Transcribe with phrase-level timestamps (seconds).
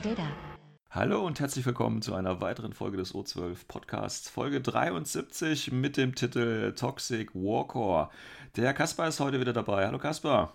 [0.00, 0.26] Data.
[0.90, 6.14] Hallo und herzlich willkommen zu einer weiteren Folge des O12 Podcasts, Folge 73 mit dem
[6.14, 8.08] Titel Toxic Warcore.
[8.56, 9.86] Der Kaspar ist heute wieder dabei.
[9.86, 10.52] Hallo Kaspar.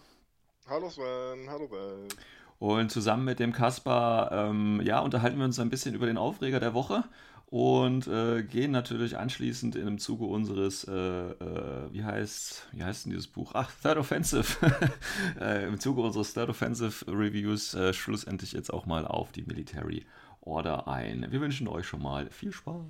[0.67, 2.15] Hallo Sven, hallo Welt.
[2.57, 6.59] Und zusammen mit dem Kaspar, ähm, ja, unterhalten wir uns ein bisschen über den Aufreger
[6.59, 7.03] der Woche
[7.47, 13.05] und äh, gehen natürlich anschließend in dem Zuge unseres, äh, äh, wie heißt, wie heißt
[13.05, 13.51] denn dieses Buch?
[13.53, 14.45] Ach, Third Offensive.
[15.39, 20.05] Äh, Im Zuge unseres Third Offensive Reviews äh, schlussendlich jetzt auch mal auf die Military
[20.41, 21.25] Order ein.
[21.29, 22.85] Wir wünschen euch schon mal viel Spaß.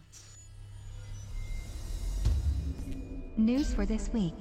[3.37, 4.33] News for this week.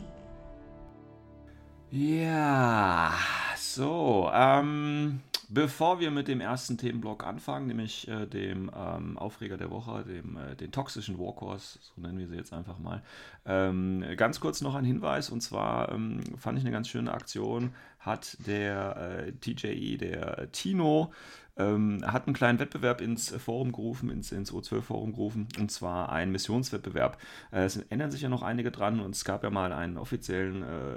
[1.91, 3.15] Ja,
[3.57, 9.71] so, ähm, bevor wir mit dem ersten Themenblock anfangen, nämlich äh, dem ähm, Aufreger der
[9.71, 13.03] Woche, dem, äh, den toxischen Warcourse, so nennen wir sie jetzt einfach mal,
[13.47, 17.75] ähm, ganz kurz noch ein Hinweis, und zwar ähm, fand ich eine ganz schöne Aktion,
[17.99, 21.13] hat der äh, TJE, der Tino,
[21.57, 26.33] ähm, hat einen kleinen Wettbewerb ins Forum gerufen, ins, ins O12-Forum gerufen, und zwar einen
[26.33, 27.19] Missionswettbewerb.
[27.53, 30.63] Äh, es ändern sich ja noch einige dran und es gab ja mal einen offiziellen
[30.63, 30.97] äh,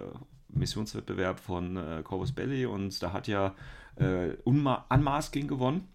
[0.50, 3.54] Missionswettbewerb von äh, Corvus Belli und da hat ja
[4.00, 5.88] äh, Unmasking gewonnen.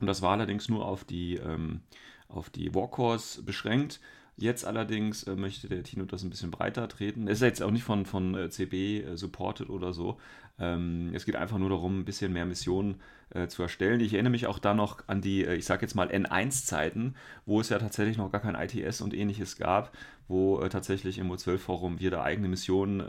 [0.00, 1.80] Und das war allerdings nur auf die, ähm,
[2.28, 4.00] auf die Warcores beschränkt.
[4.36, 7.28] Jetzt allerdings äh, möchte der Tino das ein bisschen breiter treten.
[7.28, 10.18] Es ist jetzt auch nicht von, von äh, CB äh, supported oder so.
[10.58, 14.00] Ähm, es geht einfach nur darum, ein bisschen mehr Missionen äh, zu erstellen.
[14.00, 17.14] Ich erinnere mich auch da noch an die, äh, ich sage jetzt mal N1-Zeiten,
[17.46, 19.96] wo es ja tatsächlich noch gar kein ITS und ähnliches gab,
[20.28, 23.00] wo äh, tatsächlich im O12-Forum wir da eigene Missionen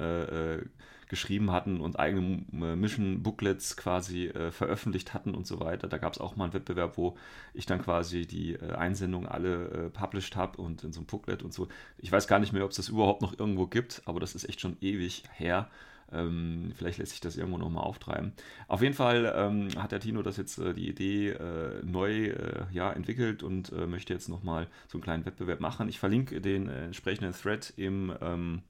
[1.14, 2.44] geschrieben hatten und eigene
[2.76, 5.88] Mission-Booklets quasi äh, veröffentlicht hatten und so weiter.
[5.88, 7.16] Da gab es auch mal einen Wettbewerb, wo
[7.54, 11.44] ich dann quasi die äh, Einsendungen alle äh, published habe und in so einem Booklet
[11.44, 11.68] und so.
[12.00, 14.50] Ich weiß gar nicht mehr, ob es das überhaupt noch irgendwo gibt, aber das ist
[14.50, 15.70] echt schon ewig her.
[16.12, 18.34] Ähm, vielleicht lässt sich das irgendwo nochmal auftreiben.
[18.68, 22.66] Auf jeden Fall ähm, hat der Tino das jetzt äh, die Idee äh, neu äh,
[22.72, 25.90] ja, entwickelt und äh, möchte jetzt nochmal so einen kleinen Wettbewerb machen.
[25.90, 28.64] Ich verlinke den äh, entsprechenden Thread im ähm,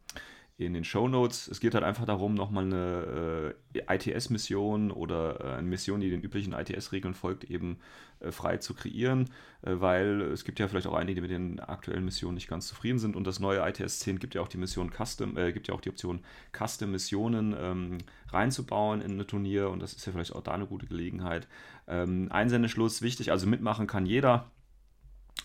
[0.66, 1.48] in den Show Notes.
[1.48, 6.22] Es geht halt einfach darum, nochmal eine äh, ITS-Mission oder äh, eine Mission, die den
[6.22, 7.78] üblichen ITS-Regeln folgt, eben
[8.20, 9.30] äh, frei zu kreieren,
[9.62, 12.68] äh, weil es gibt ja vielleicht auch einige, die mit den aktuellen Missionen nicht ganz
[12.68, 15.68] zufrieden sind und das neue ITS 10 gibt ja auch die Mission Custom, äh, gibt
[15.68, 16.22] ja auch die Option,
[16.58, 17.98] Custom-Missionen ähm,
[18.30, 21.48] reinzubauen in ein Turnier und das ist ja vielleicht auch da eine gute Gelegenheit.
[21.88, 24.52] Ähm, Einsendeschluss wichtig, also mitmachen kann jeder.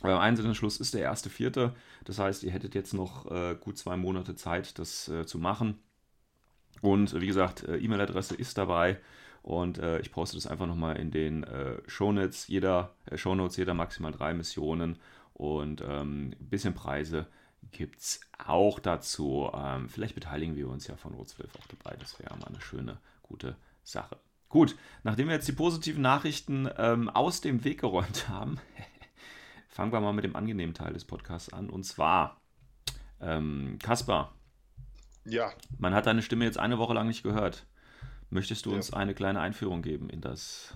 [0.02, 1.74] Äh, Einsendeschluss ist der erste Vierte.
[2.04, 5.78] Das heißt, ihr hättet jetzt noch äh, gut zwei Monate Zeit, das äh, zu machen.
[6.80, 8.98] Und äh, wie gesagt, äh, E-Mail-Adresse ist dabei.
[9.42, 11.46] Und äh, ich poste das einfach nochmal in den
[11.86, 12.48] Shownotes.
[12.48, 14.98] Jeder, Shownotes, jeder maximal drei Missionen.
[15.32, 17.26] Und ähm, ein bisschen Preise
[17.70, 19.50] gibt es auch dazu.
[19.54, 21.96] Ähm, vielleicht beteiligen wir uns ja von Rotzwilf auch dabei.
[21.96, 24.16] Das wäre mal eine schöne, gute Sache.
[24.48, 28.58] Gut, nachdem wir jetzt die positiven Nachrichten ähm, aus dem Weg geräumt haben,
[29.78, 31.70] fangen wir mal mit dem angenehmen Teil des Podcasts an.
[31.70, 32.40] Und zwar,
[33.20, 34.34] ähm, Kaspar.
[35.24, 35.52] Ja.
[35.78, 37.64] Man hat deine Stimme jetzt eine Woche lang nicht gehört.
[38.28, 38.76] Möchtest du ja.
[38.76, 40.74] uns eine kleine Einführung geben in das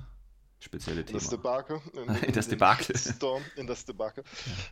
[0.63, 1.19] spezielle Thema?
[1.19, 1.81] Das Debakel.
[1.95, 2.97] In, in, in das Debakel.
[2.97, 4.25] Storm, in das Debakel.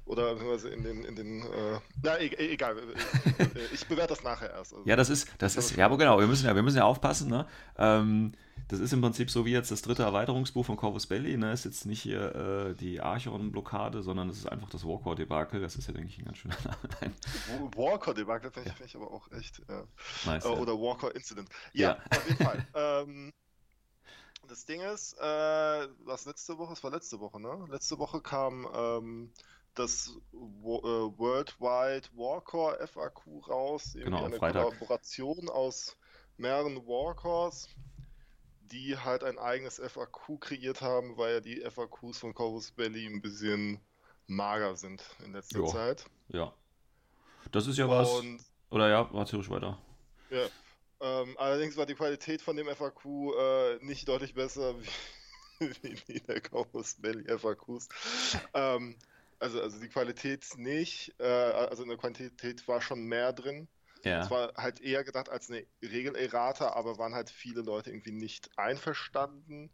[0.06, 0.32] Oder
[0.72, 2.76] in den, in den äh, na, e egal.
[3.72, 4.72] Ich bewerte das nachher erst.
[4.74, 6.84] Also, ja, das ist, das ist, ja, aber genau, wir müssen ja, wir müssen ja
[6.84, 7.46] aufpassen, ne?
[7.78, 8.32] Ähm,
[8.70, 11.36] das ist im Prinzip so wie jetzt das dritte Erweiterungsbuch von Corvus Belli.
[11.36, 11.52] Ne?
[11.52, 12.34] Ist jetzt nicht hier
[12.70, 15.60] äh, die Archon-Blockade, sondern es ist einfach das Warcore-Debakel.
[15.60, 17.14] Das ist ja, denke ich, ein ganz schöner Name.
[17.74, 19.60] Warcore-Debakel finde ich aber auch echt.
[19.68, 19.82] Ja.
[20.24, 20.56] Nice, äh, ja.
[20.56, 21.48] Oder Warcore-Incident.
[21.72, 22.66] Ja, ja, auf jeden Fall.
[22.74, 23.32] ähm,
[24.50, 26.72] das Ding ist, äh, was letzte Woche?
[26.72, 27.66] Es war letzte Woche, ne?
[27.70, 29.32] Letzte Woche kam ähm,
[29.74, 33.92] das Wo äh, Worldwide Warcore FAQ raus.
[33.94, 34.64] Genau, eine Freitag.
[34.64, 35.96] Kollaboration aus
[36.36, 37.68] mehreren Warcores
[38.72, 43.20] die halt ein eigenes FAQ kreiert haben, weil ja die FAQs von Corvus Belly ein
[43.20, 43.80] bisschen
[44.26, 45.66] mager sind in letzter jo.
[45.66, 46.04] Zeit.
[46.28, 46.52] Ja.
[47.52, 48.10] Das ist ja was.
[48.10, 49.78] Und, Oder ja, warte ruhig weiter.
[50.30, 50.46] Ja.
[51.00, 53.04] Ähm, allerdings war die Qualität von dem FAQ
[53.38, 54.74] äh, nicht deutlich besser
[55.58, 57.88] wie, wie die der Corvus Belly FAQs.
[58.54, 58.96] ähm,
[59.38, 63.68] also, also die Qualität nicht, äh, also in der Quantität war schon mehr drin.
[64.04, 64.22] Ja.
[64.22, 68.50] Es war halt eher gedacht als eine Regelerrata, aber waren halt viele Leute irgendwie nicht
[68.56, 69.70] einverstanden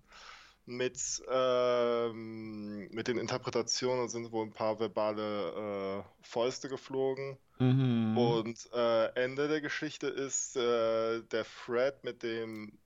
[0.66, 7.38] mit, ähm, mit den Interpretationen sind wohl ein paar verbale äh, Fäuste geflogen.
[7.58, 8.18] Mhm.
[8.18, 12.78] Und äh, Ende der Geschichte ist äh, der Thread mit dem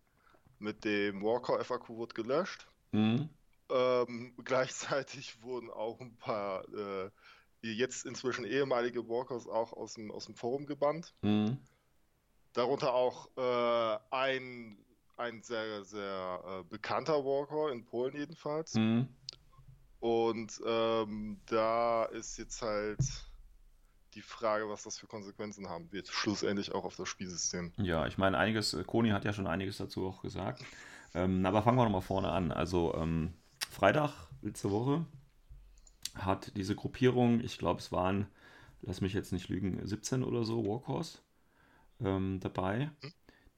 [0.61, 2.67] mit dem Walker FAQ wurde gelöscht.
[2.93, 3.31] Mhm.
[3.71, 7.11] Ähm, gleichzeitig wurden auch ein paar äh,
[7.63, 11.15] jetzt inzwischen ehemalige Walkers auch aus dem, aus dem Forum gebannt.
[11.23, 11.59] Mhm.
[12.53, 14.79] Darunter auch äh, ein,
[15.21, 18.75] ein sehr, sehr äh, bekannter Walker, in Polen jedenfalls.
[18.75, 19.09] Mhm.
[20.01, 22.99] Und ähm, da ist jetzt halt
[24.15, 27.73] die Frage, was das für Konsequenzen haben wird, schlussendlich auch auf das Spielsystem.
[27.77, 30.65] Ja, ich meine, einiges, äh, Koni hat ja schon einiges dazu auch gesagt.
[31.15, 32.51] Ähm, aber fangen wir nochmal vorne an.
[32.51, 33.35] Also ähm,
[33.69, 34.13] Freitag,
[34.43, 35.05] letzte Woche,
[36.15, 38.27] hat diese Gruppierung, ich glaube, es waren,
[38.81, 41.19] lass mich jetzt nicht lügen, 17 oder so Warhorse
[42.01, 42.91] ähm, dabei,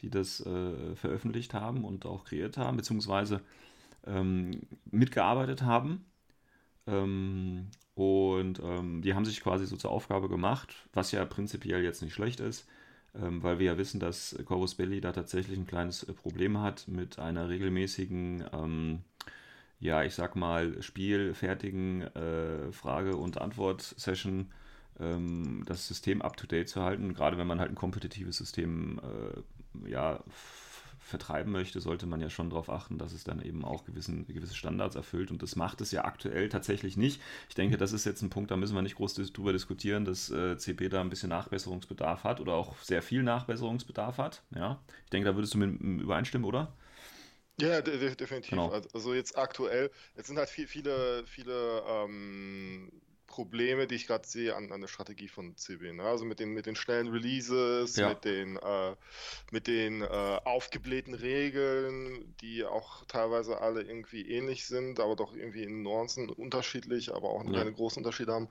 [0.02, 3.40] die das äh, veröffentlicht haben und auch kreiert haben, beziehungsweise
[4.06, 6.04] ähm, mitgearbeitet haben.
[6.86, 12.02] Ähm, und ähm, die haben sich quasi so zur Aufgabe gemacht, was ja prinzipiell jetzt
[12.02, 12.66] nicht schlecht ist,
[13.14, 16.88] ähm, weil wir ja wissen, dass Corvus Belli da tatsächlich ein kleines äh, Problem hat
[16.88, 19.00] mit einer regelmäßigen, ähm,
[19.78, 24.50] ja, ich sag mal, spielfertigen äh, Frage- und Antwort-Session
[24.98, 27.14] ähm, das System up-to-date zu halten.
[27.14, 29.40] Gerade wenn man halt ein kompetitives System äh,
[29.86, 30.22] ja,
[30.98, 34.54] vertreiben möchte, sollte man ja schon darauf achten, dass es dann eben auch gewissen, gewisse
[34.54, 35.30] Standards erfüllt.
[35.30, 37.20] Und das macht es ja aktuell tatsächlich nicht.
[37.48, 40.30] Ich denke, das ist jetzt ein Punkt, da müssen wir nicht groß drüber diskutieren, dass
[40.30, 44.42] äh, CP da ein bisschen Nachbesserungsbedarf hat oder auch sehr viel Nachbesserungsbedarf hat.
[44.54, 46.72] Ja, ich denke, da würdest du mit, mit übereinstimmen, oder?
[47.60, 48.50] Ja, de de definitiv.
[48.50, 48.70] Genau.
[48.70, 52.90] Also- Also jetzt aktuell, jetzt sind halt viel, viele, viele ähm,
[53.32, 55.94] Probleme, die ich gerade sehe an, an der Strategie von CB.
[55.94, 56.04] Ne?
[56.04, 58.10] Also mit den, mit den schnellen Releases, Ja.
[58.10, 58.94] mit den, äh,
[59.50, 60.06] mit den äh,
[60.44, 67.12] aufgeblähten Regeln, die auch teilweise alle irgendwie ähnlich sind, aber doch irgendwie in Nuancen unterschiedlich,
[67.14, 67.52] aber auch Ja.
[67.52, 68.48] keine großen Unterschiede haben.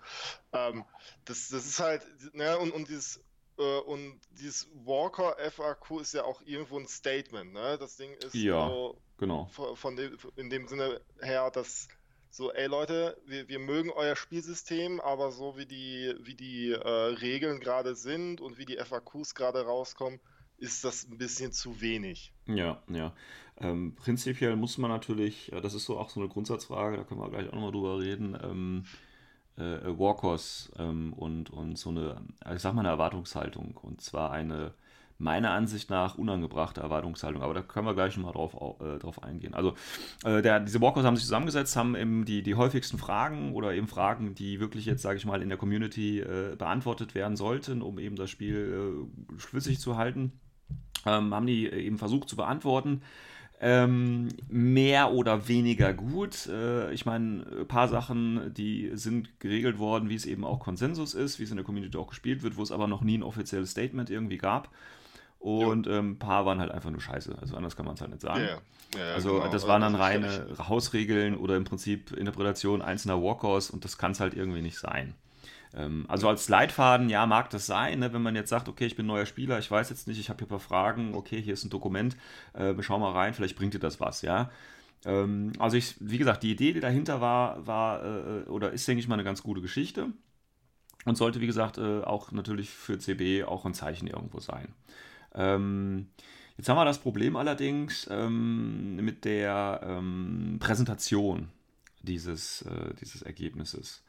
[0.51, 0.83] Ähm,
[1.25, 2.01] das, das ist halt,
[2.33, 3.23] ne, und, und dieses
[3.59, 7.77] äh, und dieses Walker FAQ ist ja auch irgendwo ein Statement, ne?
[7.77, 8.67] Das Ding ist Ja.
[8.67, 9.45] so Genau.
[9.45, 11.87] von, von dem, in dem Sinne her, dass
[12.31, 16.87] so, ey Leute, wir, wir mögen euer Spielsystem, aber so wie die, wie die äh,
[16.87, 20.19] Regeln gerade sind und wie die FAQs gerade rauskommen,
[20.57, 22.31] ist das ein bisschen zu wenig.
[22.45, 23.13] Ja, ja.
[23.57, 27.19] Ähm, prinzipiell muss man natürlich, äh, das ist so auch so eine Grundsatzfrage, da können
[27.19, 28.85] wir gleich auch nochmal drüber reden, ähm,
[29.57, 33.77] äh, Walkers ähm, und, und so eine, äh, ich sag mal, eine Erwartungshaltung.
[33.77, 34.73] Und zwar eine,
[35.21, 37.41] meiner Ansicht nach, unangebrachte Erwartungshaltung.
[37.41, 39.53] Aber da können wir gleich nochmal drauf, au- äh, drauf eingehen.
[39.53, 39.75] Also,
[40.23, 43.87] äh, der, diese Walkers haben sich zusammengesetzt, haben eben die, die häufigsten Fragen oder eben
[43.87, 47.99] Fragen, die wirklich jetzt, sage ich mal, in der Community äh, beantwortet werden sollten, um
[47.99, 49.07] eben das Spiel
[49.37, 50.33] äh, schlüssig zu halten
[51.05, 53.01] ähm, haben die eben versucht zu beantworten.
[53.63, 56.47] Ähm, mehr oder weniger gut.
[56.47, 61.13] Äh, ich meine, ein paar Sachen, die sind geregelt worden, wie es eben auch Konsensus
[61.13, 63.23] ist, wie es in der Community auch gespielt wird, wo es aber noch nie ein
[63.23, 64.69] offizielles Statement irgendwie gab.
[65.41, 67.35] Und ähm, ein paar waren halt einfach nur scheiße.
[67.41, 68.51] Also anders kann man es halt nicht sagen.
[68.93, 69.51] Ja, ja, Also genau.
[69.51, 74.19] das waren dann reine Hausregeln oder im Prinzip Interpretation einzelner Walkers und das kann es
[74.19, 75.15] halt irgendwie nicht sein.
[75.73, 78.95] Ähm, also als Leitfaden, ja, mag das sein, ne, wenn man jetzt sagt, okay, ich
[78.95, 81.53] bin neuer Spieler, ich weiß jetzt nicht, ich habe hier ein paar Fragen, okay, hier
[81.53, 82.17] ist ein Dokument,
[82.53, 84.51] äh, schau mal rein, vielleicht bringt dir das was, ja.
[85.05, 88.99] Ähm, also ich, wie gesagt, die Idee, die dahinter war, war äh, oder ist, denke
[88.99, 90.09] ich mal, eine ganz gute Geschichte
[91.05, 94.73] und sollte, wie gesagt, äh, auch natürlich für CB auch ein Zeichen irgendwo sein.
[95.35, 96.07] Ähm,
[96.57, 101.49] jetzt haben wir das Problem allerdings ähm, mit der ähm, Präsentation
[102.01, 104.03] dieses, äh, dieses Ergebnisses.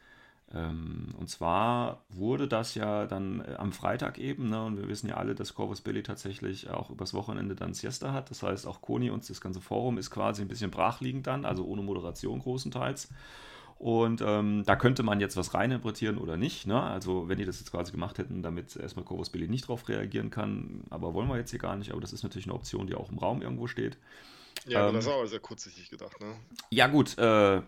[0.54, 5.08] Ähm, und zwar wurde das ja dann äh, am Freitag eben, ne, und wir wissen
[5.08, 8.30] ja alle, dass Corvus Belli tatsächlich auch übers Wochenende dann Siesta hat.
[8.30, 11.64] Das heißt, auch Koni und das ganze Forum ist quasi ein bisschen brachliegend dann, also
[11.64, 13.08] ohne Moderation großenteils.
[13.82, 16.68] Und ähm, da könnte man jetzt was reininterpretieren oder nicht.
[16.68, 16.80] Ne?
[16.80, 20.30] Also wenn die das jetzt quasi gemacht hätten, damit erstmal Corvus Belli nicht drauf reagieren
[20.30, 21.90] kann, aber wollen wir jetzt hier gar nicht.
[21.90, 23.98] Aber das ist natürlich eine Option, die auch im Raum irgendwo steht.
[24.68, 26.36] Ja, ähm, das war aber sehr kurzsichtig gedacht, ne?
[26.70, 27.60] Ja gut, äh,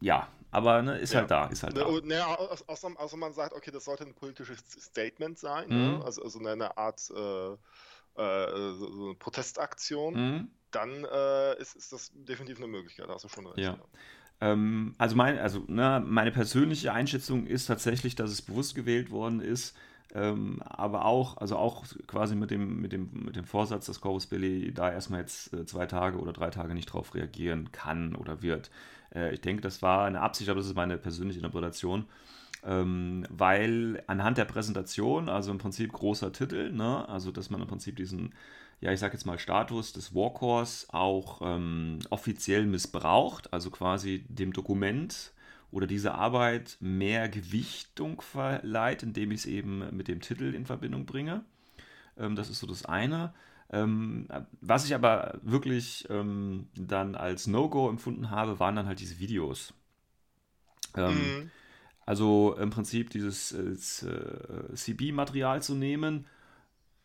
[0.00, 1.20] ja, aber ne, ist Ja.
[1.20, 2.00] halt da, ist halt Ne, da.
[2.04, 5.98] ne, au- außer, außer man sagt, okay, das sollte ein politisches Statement sein, Mhm.
[5.98, 6.02] ne?
[6.04, 7.52] also, also eine Art äh,
[8.20, 10.50] äh, so, eine Protestaktion, Mhm.
[10.72, 13.58] dann äh, ist, ist das definitiv eine Möglichkeit, da hast du schon recht.
[13.58, 13.76] Ja.
[14.40, 19.40] Ähm, also, mein, also ne, meine persönliche Einschätzung ist tatsächlich, dass es bewusst gewählt worden
[19.40, 19.76] ist,
[20.14, 24.26] ähm, aber auch, also auch quasi mit dem, mit dem, mit dem Vorsatz, dass Corvus
[24.26, 28.42] Belli da erstmal jetzt äh, zwei Tage oder drei Tage nicht drauf reagieren kann oder
[28.42, 28.70] wird.
[29.14, 32.06] Äh, ich denke, das war eine Absicht, aber das ist meine persönliche Interpretation.
[32.62, 37.68] Ähm, weil anhand der Präsentation, also im Prinzip großer Titel, ne, also dass man im
[37.68, 38.34] Prinzip diesen,
[38.80, 44.52] ja, ich sag jetzt mal, Status des Warcores auch ähm, offiziell missbraucht, also quasi dem
[44.52, 45.32] Dokument
[45.70, 51.06] oder dieser Arbeit mehr Gewichtung verleiht, indem ich es eben mit dem Titel in Verbindung
[51.06, 51.44] bringe.
[52.16, 53.34] Ähm, das ist so das eine.
[53.72, 54.26] Ähm,
[54.60, 59.74] was ich aber wirklich ähm, dann als No-Go empfunden habe, waren dann halt diese Videos.
[60.96, 61.50] Ähm, Mhm.
[62.06, 66.26] Also im Prinzip dieses äh, CB-Material zu nehmen,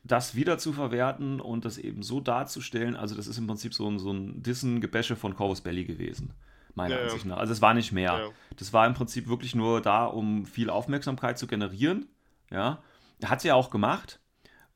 [0.05, 2.95] das wieder zu verwerten und das eben so darzustellen.
[2.95, 6.31] Also das ist im Prinzip so ein, so ein Dissen-Gebäsche von Corvus Belly gewesen,
[6.75, 7.07] meiner Ja, ja.
[7.07, 7.37] Ansicht nach.
[7.37, 8.13] Also es war nicht mehr.
[8.13, 8.29] Ja.
[8.55, 12.07] Das war im Prinzip wirklich nur da, um viel Aufmerksamkeit zu generieren.
[12.51, 12.83] Ja,
[13.23, 14.19] hat sie ja auch gemacht.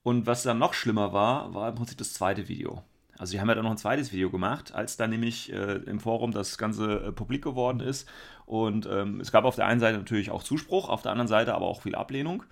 [0.02, 2.84] Und was dann noch schlimmer war, war im Prinzip das zweite Video.
[3.20, 6.00] Also die haben ja dann noch ein zweites Video gemacht, als dann nämlich äh, im
[6.00, 8.10] Forum das Ganze äh, publik geworden ist.
[8.46, 11.54] Und ähm, es gab auf der einen Seite natürlich auch Zuspruch, auf der anderen Seite
[11.54, 12.44] aber auch viel Ablehnung.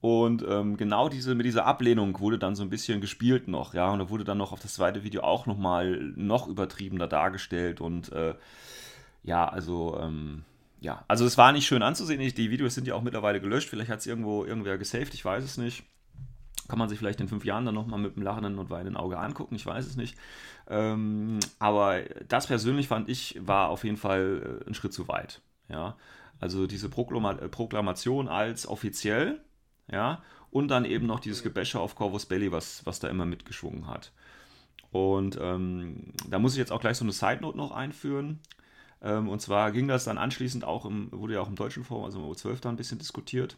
[0.00, 3.90] Und ähm, genau diese, mit dieser Ablehnung wurde dann so ein bisschen gespielt noch, ja.
[3.90, 7.82] Und da wurde dann noch auf das zweite Video auch nochmal noch übertriebener dargestellt.
[7.82, 8.34] Und äh,
[9.22, 10.44] ja, also, ähm,
[10.80, 12.20] ja, also es war nicht schön anzusehen.
[12.20, 13.68] Die Videos sind ja auch mittlerweile gelöscht.
[13.68, 15.84] Vielleicht hat es irgendwo irgendwer gesaved, ich weiß es nicht.
[16.68, 19.18] Kann man sich vielleicht in fünf Jahren dann nochmal mit einem lachenden und weinenden Auge
[19.18, 20.16] angucken, ich weiß es nicht.
[20.68, 25.42] Ähm, aber das persönlich fand ich, war auf jeden Fall äh, ein Schritt zu weit.
[25.68, 25.96] Ja?
[26.38, 29.40] Also diese Proklama Proklamation als offiziell,
[29.92, 33.86] ja, und dann eben noch dieses Gebäsche auf Corvus Belly, was, was da immer mitgeschwungen
[33.86, 34.12] hat.
[34.90, 38.40] Und ähm, da muss ich jetzt auch gleich so eine Side-Note noch einführen.
[39.02, 42.04] Ähm, und zwar ging das dann anschließend auch im, wurde ja auch im deutschen Forum,
[42.04, 43.56] also im O12 da ein bisschen diskutiert.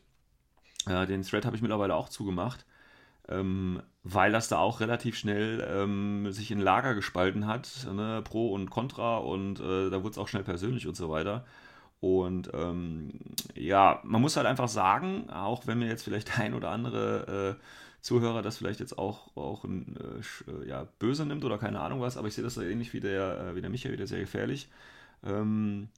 [0.87, 2.67] Äh, den Thread habe ich mittlerweile auch zugemacht,
[3.29, 8.53] ähm, weil das da auch relativ schnell ähm, sich in Lager gespalten hat, ne, Pro
[8.53, 11.45] und Contra und äh, da wurde es auch schnell persönlich und so weiter.
[12.03, 13.11] Und ähm,
[13.55, 17.65] ja, man muss halt einfach sagen, auch wenn mir jetzt vielleicht ein oder andere äh,
[18.01, 22.01] Zuhörer das vielleicht jetzt auch, auch ein, äh, äh, ja, böse nimmt oder keine Ahnung
[22.01, 24.69] was, aber ich sehe das ähnlich wie der, äh, wie der Michael, wieder sehr gefährlich.
[25.25, 25.91] Ähm,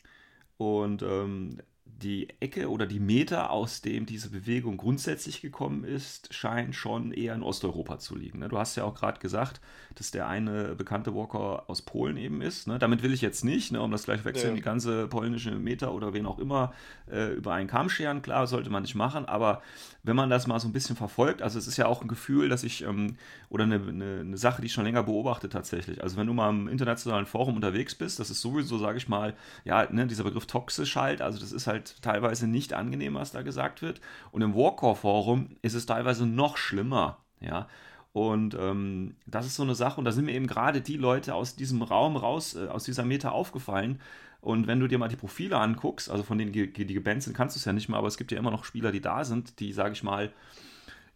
[0.58, 6.72] und ähm, die Ecke oder die Meter, aus dem diese Bewegung grundsätzlich gekommen ist, scheinen
[6.72, 8.40] schon eher in Osteuropa zu liegen.
[8.40, 8.48] Ne?
[8.48, 9.60] Du hast ja auch gerade gesagt,
[9.94, 12.66] dass der eine bekannte Walker aus Polen eben ist.
[12.66, 12.78] Ne?
[12.78, 14.56] Damit will ich jetzt nicht, ne, um das gleich wechseln, Ja.
[14.56, 16.72] die ganze polnische Meter oder wen auch immer
[17.10, 18.22] äh, über einen Kamm scheren.
[18.22, 19.62] Klar, sollte man nicht machen, aber
[20.02, 22.48] wenn man das mal so ein bisschen verfolgt, also es ist ja auch ein Gefühl,
[22.48, 23.16] dass ich, ähm,
[23.48, 26.02] oder eine, eine, eine Sache, die ich schon länger beobachte tatsächlich.
[26.02, 29.34] Also wenn du mal im internationalen Forum unterwegs bist, das ist sowieso, sage ich mal,
[29.64, 33.42] ja, ne, dieser Begriff toxisch halt, also das ist halt teilweise nicht angenehm, was da
[33.42, 34.00] gesagt wird.
[34.32, 37.68] Und im Warcore-Forum ist es teilweise noch schlimmer, ja.
[38.12, 41.34] Und ähm, das ist so eine Sache, und da sind mir eben gerade die Leute
[41.34, 44.00] aus diesem Raum raus, äh, aus dieser Meta aufgefallen.
[44.40, 47.36] Und wenn du dir mal die Profile anguckst, also von denen, die, die gebannt sind,
[47.36, 49.24] kannst du es ja nicht mehr, aber es gibt ja immer noch Spieler, die da
[49.24, 50.32] sind, die, sage ich mal,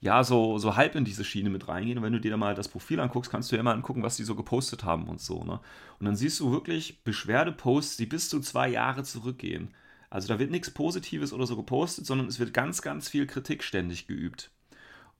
[0.00, 1.98] ja, so, so halb in diese Schiene mit reingehen.
[1.98, 4.16] Und wenn du dir da mal das Profil anguckst, kannst du ja immer angucken, was
[4.16, 5.44] die so gepostet haben und so.
[5.44, 5.60] Ne?
[5.98, 9.74] Und dann siehst du wirklich Beschwerdeposts, die bis zu zwei Jahre zurückgehen.
[10.10, 13.62] Also da wird nichts Positives oder so gepostet, sondern es wird ganz, ganz viel Kritik
[13.62, 14.50] ständig geübt.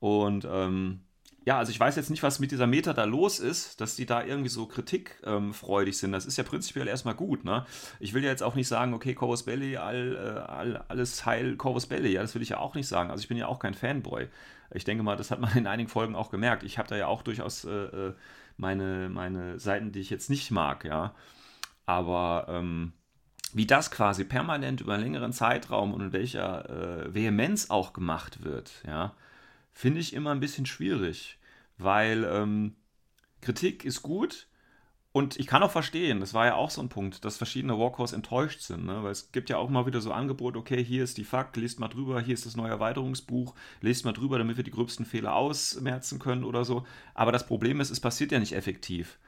[0.01, 1.01] Und ähm,
[1.49, 4.05] ja, also ich weiß jetzt nicht, was mit dieser Meta da los ist, dass die
[4.05, 6.13] da irgendwie so kritikfreudig sind.
[6.13, 7.65] Das ist ja prinzipiell erstmal gut, ne?
[8.01, 11.57] Ich will ja jetzt auch nicht sagen, okay, Corvus Belli, all, äh, all, alles heil
[11.57, 12.13] Corvus Belli.
[12.13, 13.11] Ja, das will ich ja auch nicht sagen.
[13.11, 14.29] Also ich bin ja auch kein Fanboy.
[14.75, 16.65] Ich denke mal, das hat man in einigen Folgen auch gemerkt.
[16.65, 18.15] Ich habe da ja auch durchaus äh, äh,
[18.59, 21.15] meine, meine Seiten, die ich jetzt nicht mag, ja.
[21.87, 22.93] Aber ähm,
[23.55, 28.45] wie das quasi permanent über einen längeren Zeitraum und in welcher äh, Vehemenz auch gemacht
[28.45, 29.15] wird, ja,
[29.73, 31.39] finde ich immer ein bisschen schwierig,
[31.79, 32.75] weil ähm,
[33.41, 34.49] Kritik ist gut
[35.13, 38.13] und ich kann auch verstehen, das war ja auch so ein Punkt, dass verschiedene Walkers
[38.13, 39.03] enttäuscht sind, ne?
[39.03, 41.81] weil es gibt ja auch mal wieder so Angebote, okay, hier ist die Fakt, lest
[41.81, 45.35] mal drüber, hier ist das neue Erweiterungsbuch, lest mal drüber, damit wir die gröbsten Fehler
[45.35, 46.87] ausmerzen können oder so.
[47.15, 49.19] Aber das Problem ist, es passiert ja nicht effektiv.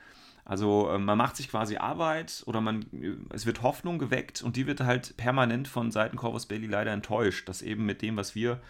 [0.44, 4.56] Also äh, man macht sich quasi Arbeit oder man, äh, es wird Hoffnung geweckt und
[4.56, 8.34] die wird halt permanent von Seiten Corvus Belli leider enttäuscht, dass eben mit dem, was
[8.34, 8.60] wir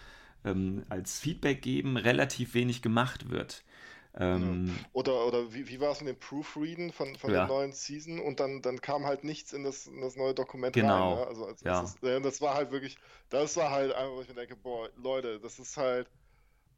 [0.45, 3.63] ähm, als Feedback geben, relativ wenig gemacht wird.
[4.15, 7.33] Ähm, Oder, oder wie, wie war es mit dem Proofreaden von, von Ja.
[7.33, 10.75] der neuen Season und dann, dann kam halt nichts in das, in das neue Dokument
[10.75, 10.83] Genau.
[10.83, 11.07] rein.
[11.09, 11.15] Ne?
[11.27, 11.65] Also, also Ja.
[11.65, 12.97] das, ist, das war halt wirklich,
[13.29, 16.09] das war halt einfach, wo ich mir denke, boah, Leute, das ist halt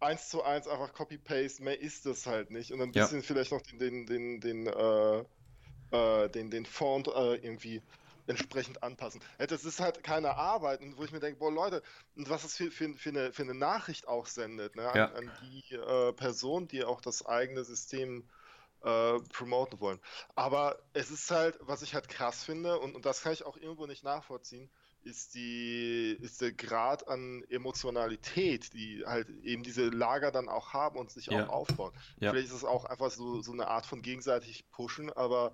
[0.03, 2.71] eins zu eins einfach Copy-Paste, mehr ist das halt nicht.
[2.71, 3.09] Und ein Ja.
[3.09, 5.25] bisschen vielleicht noch den, den, den, den, äh,
[5.91, 7.83] äh, den, den Font äh, irgendwie
[8.27, 9.21] entsprechend anpassen.
[9.39, 11.81] Ja, das ist halt keine Arbeit, wo ich mir denke, boah, Leute,
[12.15, 15.11] was das für, für, für, eine, für eine Nachricht auch sendet, ne, an, Ja.
[15.11, 18.29] an die äh, Person, die auch das eigene System
[18.83, 19.99] äh, promoten wollen.
[20.35, 23.57] Aber es ist halt, was ich halt krass finde, und, und das kann ich auch
[23.57, 24.69] irgendwo nicht nachvollziehen,
[25.01, 30.97] ist die, ist der Grad an Emotionalität, die halt eben diese Lager dann auch haben
[30.97, 31.45] und sich Ja.
[31.45, 31.91] auch aufbauen.
[32.19, 32.29] Ja.
[32.31, 35.53] Vielleicht ist es auch einfach so, so eine Art von gegenseitig pushen, aber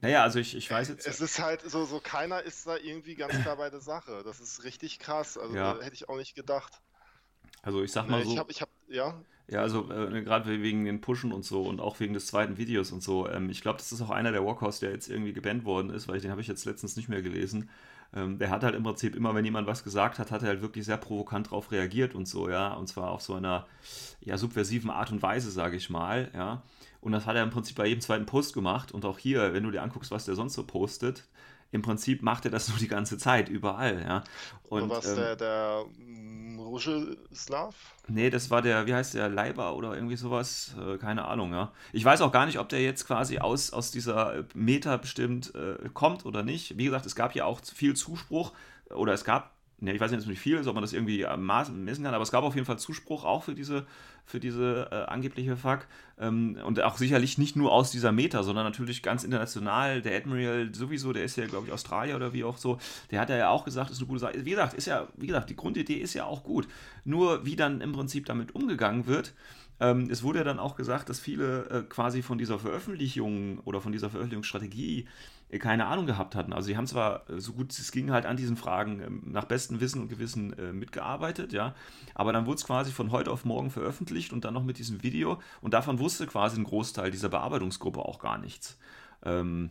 [0.00, 1.06] naja, also ich, ich weiß jetzt.
[1.08, 4.22] es ist halt so, so keiner ist da irgendwie ganz klar bei der Sache.
[4.24, 5.36] Das ist richtig krass.
[5.36, 5.80] Also Ja.
[5.80, 6.72] hätte ich auch nicht gedacht.
[7.62, 8.32] Also ich sag mal Ne, so.
[8.32, 9.24] Ich habe ich hab, ja.
[9.50, 12.92] Ja, also äh, gerade wegen den Pushen und so und auch wegen des zweiten Videos
[12.92, 13.28] und so.
[13.28, 16.06] Ähm, ich glaube, das ist auch einer der Walkhouse, der jetzt irgendwie gebannt worden ist,
[16.06, 17.70] weil ich, den habe ich jetzt letztens nicht mehr gelesen.
[18.14, 20.62] Ähm, der hat halt im Prinzip immer, wenn jemand was gesagt hat, hat er halt
[20.62, 22.74] wirklich sehr provokant darauf reagiert und so, ja.
[22.74, 23.66] Und zwar auf so einer
[24.20, 26.62] ja, subversiven Art und Weise, sage ich mal, ja.
[27.00, 28.92] Und das hat er im Prinzip bei jedem zweiten Post gemacht.
[28.92, 31.24] Und auch hier, wenn du dir anguckst, was der sonst so postet,
[31.70, 34.24] im Prinzip macht er das nur die ganze Zeit, überall, ja.
[34.68, 37.74] Und was ähm, der, der mm, Ruscheslav?
[38.06, 41.72] Nee, das war der, wie heißt der, Leiber oder irgendwie sowas, äh, keine Ahnung, ja.
[41.92, 45.88] Ich weiß auch gar nicht, ob der jetzt quasi aus, aus dieser Meta bestimmt äh,
[45.92, 46.78] kommt oder nicht.
[46.78, 48.52] Wie gesagt, es gab ja auch viel Zuspruch
[48.90, 51.24] oder es gab ja, ich weiß nicht, wie viel ist, ob man das irgendwie
[51.72, 53.86] messen kann, aber es gab auf jeden Fall Zuspruch auch für diese,
[54.26, 55.86] für diese äh, angebliche Fuck.
[56.18, 60.02] Ähm, und auch sicherlich nicht nur aus dieser Meta, sondern natürlich ganz international.
[60.02, 62.78] Der Admiral sowieso, der ist ja, glaube ich, Australier oder wie auch so,
[63.12, 64.44] der hat ja auch gesagt, ist eine gute Sache.
[64.44, 66.66] Wie gesagt, ist ja, wie gesagt, die Grundidee ist ja auch gut.
[67.04, 69.32] Nur wie dann im Prinzip damit umgegangen wird,
[69.80, 73.80] ähm, es wurde ja dann auch gesagt, dass viele äh, quasi von dieser Veröffentlichung oder
[73.80, 75.06] von dieser Veröffentlichungsstrategie äh,
[75.56, 76.52] keine Ahnung gehabt hatten.
[76.52, 79.46] Also sie haben zwar äh, so gut es ging halt an diesen Fragen ähm, nach
[79.46, 81.74] bestem Wissen und Gewissen äh, mitgearbeitet, ja,
[82.14, 85.02] aber dann wurde es quasi von heute auf morgen veröffentlicht und dann noch mit diesem
[85.02, 88.78] Video und davon wusste quasi ein Großteil dieser Bearbeitungsgruppe auch gar nichts.
[89.22, 89.70] Ähm,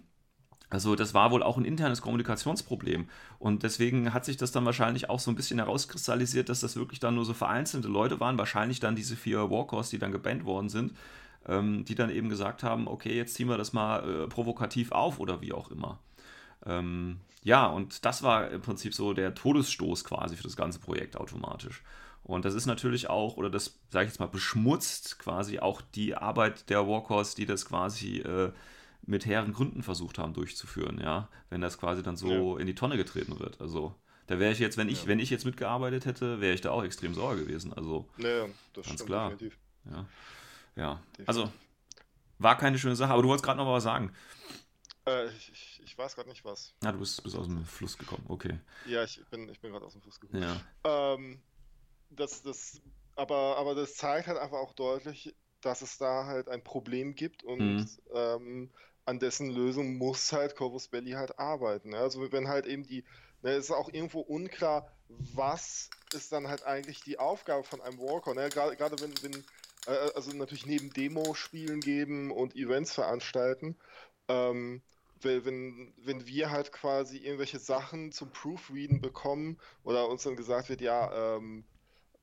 [0.70, 3.08] also das war wohl auch ein internes Kommunikationsproblem.
[3.40, 7.00] Und deswegen hat sich das dann wahrscheinlich auch so ein bisschen herauskristallisiert, dass das wirklich
[7.00, 10.68] dann nur so vereinzelte Leute waren, wahrscheinlich dann diese vier Walkers, die dann gebannt worden
[10.68, 10.94] sind,
[11.48, 15.20] ähm, die dann eben gesagt haben, okay, jetzt ziehen wir das mal äh, provokativ auf
[15.20, 16.00] oder wie auch immer.
[16.66, 21.16] Ähm, ja, und das war im Prinzip so der Todesstoß quasi für das ganze Projekt
[21.16, 21.84] automatisch.
[22.24, 26.16] Und das ist natürlich auch, oder das sage ich jetzt mal, beschmutzt quasi auch die
[26.16, 28.52] Arbeit der Walkers, die das quasi äh,
[29.06, 32.60] mit hehren Gründen versucht haben durchzuführen, ja, wenn das quasi dann so ja.
[32.60, 33.62] in die Tonne getreten wird.
[33.62, 33.96] Also
[34.28, 35.08] da wäre ich jetzt, wenn ich, ja.
[35.08, 37.72] wenn ich jetzt mitgearbeitet hätte, wäre ich da auch extrem sauer gewesen.
[37.72, 39.30] Also ja, das ganz klar.
[39.30, 39.58] Definitiv.
[39.90, 40.06] Ja.
[40.78, 41.52] Ja, also
[42.40, 44.14] war keine schöne Sache, aber du wolltest gerade noch mal was sagen.
[45.08, 46.76] Äh, ich, ich, weiß gerade nicht was.
[46.84, 48.60] Ja, du bist, bist aus dem Fluss gekommen, okay.
[48.86, 50.44] Ja, ich bin, ich bin gerade aus dem Fluss gekommen.
[50.44, 51.14] Ja.
[51.14, 51.42] Ähm,
[52.12, 52.80] das, das,
[53.16, 57.44] aber, aber das zeigt halt einfach auch deutlich, dass es da halt ein Problem gibt
[57.44, 57.90] und mhm.
[58.14, 58.70] ähm,
[59.06, 61.90] an dessen Lösung muss halt Corvus Belli halt arbeiten.
[61.90, 61.98] Ne?
[61.98, 63.04] Also wenn halt eben die,
[63.42, 64.92] ne, ist auch irgendwo unklar,
[65.34, 68.34] was ist dann halt eigentlich die Aufgabe von einem Walker.
[68.34, 68.50] Ne?
[68.50, 69.44] Gerade wenn, wenn äh,
[69.88, 73.76] also natürlich neben Demo-Spielen geben und Events veranstalten,
[74.28, 74.82] ähm,
[75.22, 80.82] wenn, wenn wir halt quasi irgendwelche Sachen zum Proofreaden bekommen oder uns dann gesagt wird,
[80.82, 81.64] ja, ähm,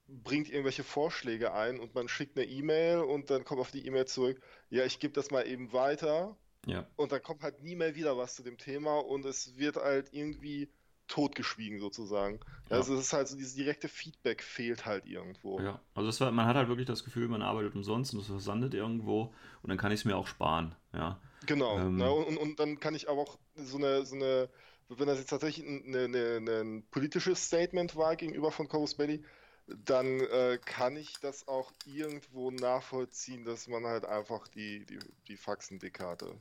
[0.06, 4.04] bringt irgendwelche Vorschläge ein und man schickt eine E-Mail und dann kommt auf die E-Mail
[4.06, 6.36] zurück, ja, ich gebe das mal eben weiter.
[6.66, 6.86] Ja.
[6.96, 10.08] Und dann kommt halt nie mehr wieder was zu dem Thema und es wird halt
[10.12, 10.68] irgendwie
[11.08, 12.40] totgeschwiegen sozusagen.
[12.70, 12.76] Ja.
[12.76, 15.60] Also es ist halt so, dieses direkte Feedback fehlt halt irgendwo.
[15.60, 18.74] Ja, also war, man hat halt wirklich das Gefühl, man arbeitet umsonst und es versandet
[18.74, 20.74] irgendwo und dann kann ich es mir auch sparen.
[20.92, 21.20] Ja.
[21.46, 21.78] Genau.
[21.78, 22.10] Ähm, ne?
[22.10, 24.48] und, und dann kann ich aber auch so eine, so eine
[24.88, 29.24] wenn das jetzt tatsächlich eine, eine, ein politisches Statement war gegenüber von Corus Belli,
[29.66, 35.36] dann äh, kann ich das auch irgendwo nachvollziehen, dass man halt einfach die, die, die
[35.36, 36.34] Faxen dick hatte.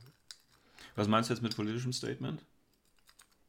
[0.94, 2.44] Was meinst du jetzt mit politischem Statement?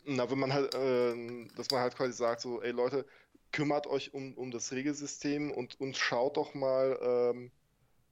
[0.05, 3.05] Na, wenn man halt, äh, dass man halt quasi sagt, so, ey Leute,
[3.51, 7.51] kümmert euch um, um das Regelsystem und, und schaut doch mal, ähm,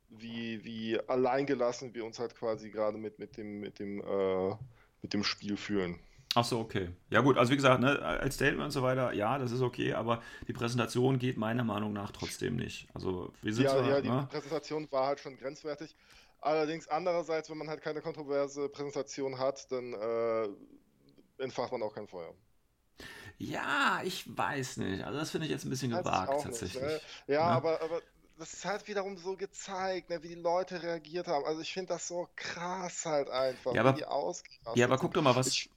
[0.10, 4.56] wie, wie alleingelassen wir uns halt quasi gerade mit, mit dem, mit dem, äh,
[5.02, 6.00] mit dem Spiel fühlen.
[6.36, 6.90] Ach so, okay.
[7.10, 9.94] Ja gut, also wie gesagt, ne, als Statement und so weiter, ja, das ist okay,
[9.94, 12.88] aber die Präsentation geht meiner Meinung nach trotzdem nicht.
[12.94, 14.28] Also wir sind ja, zwar, ja, die ne?
[14.32, 15.96] Präsentation war halt schon grenzwertig.
[16.42, 20.50] Allerdings andererseits, wenn man halt keine kontroverse Präsentation hat, dann äh,
[21.38, 22.34] entfacht man auch kein Feuer.
[23.38, 25.04] Ja, ich weiß nicht.
[25.04, 26.82] Also das finde ich jetzt ein bisschen gewagt tatsächlich.
[26.82, 27.34] Nicht, ne?
[27.36, 27.52] Ja, ne?
[27.54, 28.02] aber, aber
[28.38, 31.46] das ist halt wiederum so gezeigt, ne, wie die Leute reagiert haben.
[31.46, 34.06] Also ich finde das so krass halt einfach, ja, aber, die
[34.80, 35.69] Ja, aber guck doch mal, was, ich,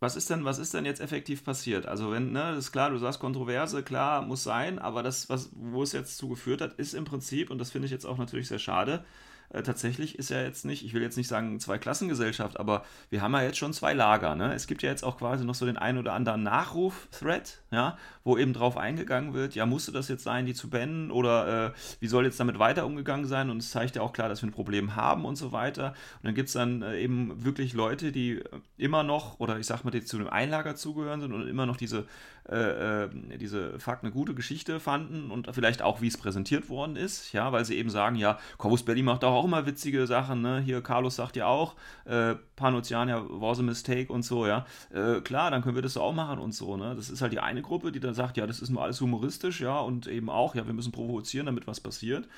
[0.00, 1.86] was ist denn, was ist denn jetzt effektiv passiert?
[1.86, 5.50] Also wenn, ne, das ist klar, du sagst Kontroverse, klar, muss sein, aber das, was,
[5.54, 8.48] wo es jetzt zugeführt hat, ist im Prinzip, und das finde ich jetzt auch natürlich
[8.48, 9.04] sehr schade,
[9.52, 13.32] äh, tatsächlich ist ja jetzt nicht, ich will jetzt nicht sagen Zwei-Klassengesellschaft, aber wir haben
[13.34, 14.34] ja jetzt schon zwei Lager.
[14.34, 14.54] Ne?
[14.54, 18.38] Es gibt ja jetzt auch quasi noch so den einen oder anderen Nachruf-Thread, ja, wo
[18.38, 22.08] eben drauf eingegangen wird, ja, musste das jetzt sein, die zu bannen oder äh, wie
[22.08, 23.50] soll jetzt damit weiter umgegangen sein?
[23.50, 25.88] Und es zeigt ja auch klar, dass wir ein Problem haben und so weiter.
[25.88, 28.42] Und dann gibt es dann äh, eben wirklich Leute, die
[28.78, 31.76] immer noch, oder ich sag mal, die zu dem Einlager zugehören sind und immer noch
[31.76, 32.06] diese
[32.48, 36.96] äh, äh, diese Fakt eine gute Geschichte fanden und vielleicht auch, wie es präsentiert worden
[36.96, 40.60] ist, ja, weil sie eben sagen, ja, Corvus Belli macht auch immer witzige Sachen, ne?
[40.60, 44.66] Hier, Carlos sagt ja auch, äh, Panuziania was a mistake und so, ja.
[44.92, 46.94] Äh, klar, dann können wir das auch machen und so, ne?
[46.96, 49.60] Das ist halt die eine Gruppe, die dann sagt, ja, das ist nur alles humoristisch,
[49.60, 52.28] ja, und eben auch, ja, wir müssen provozieren, damit was passiert.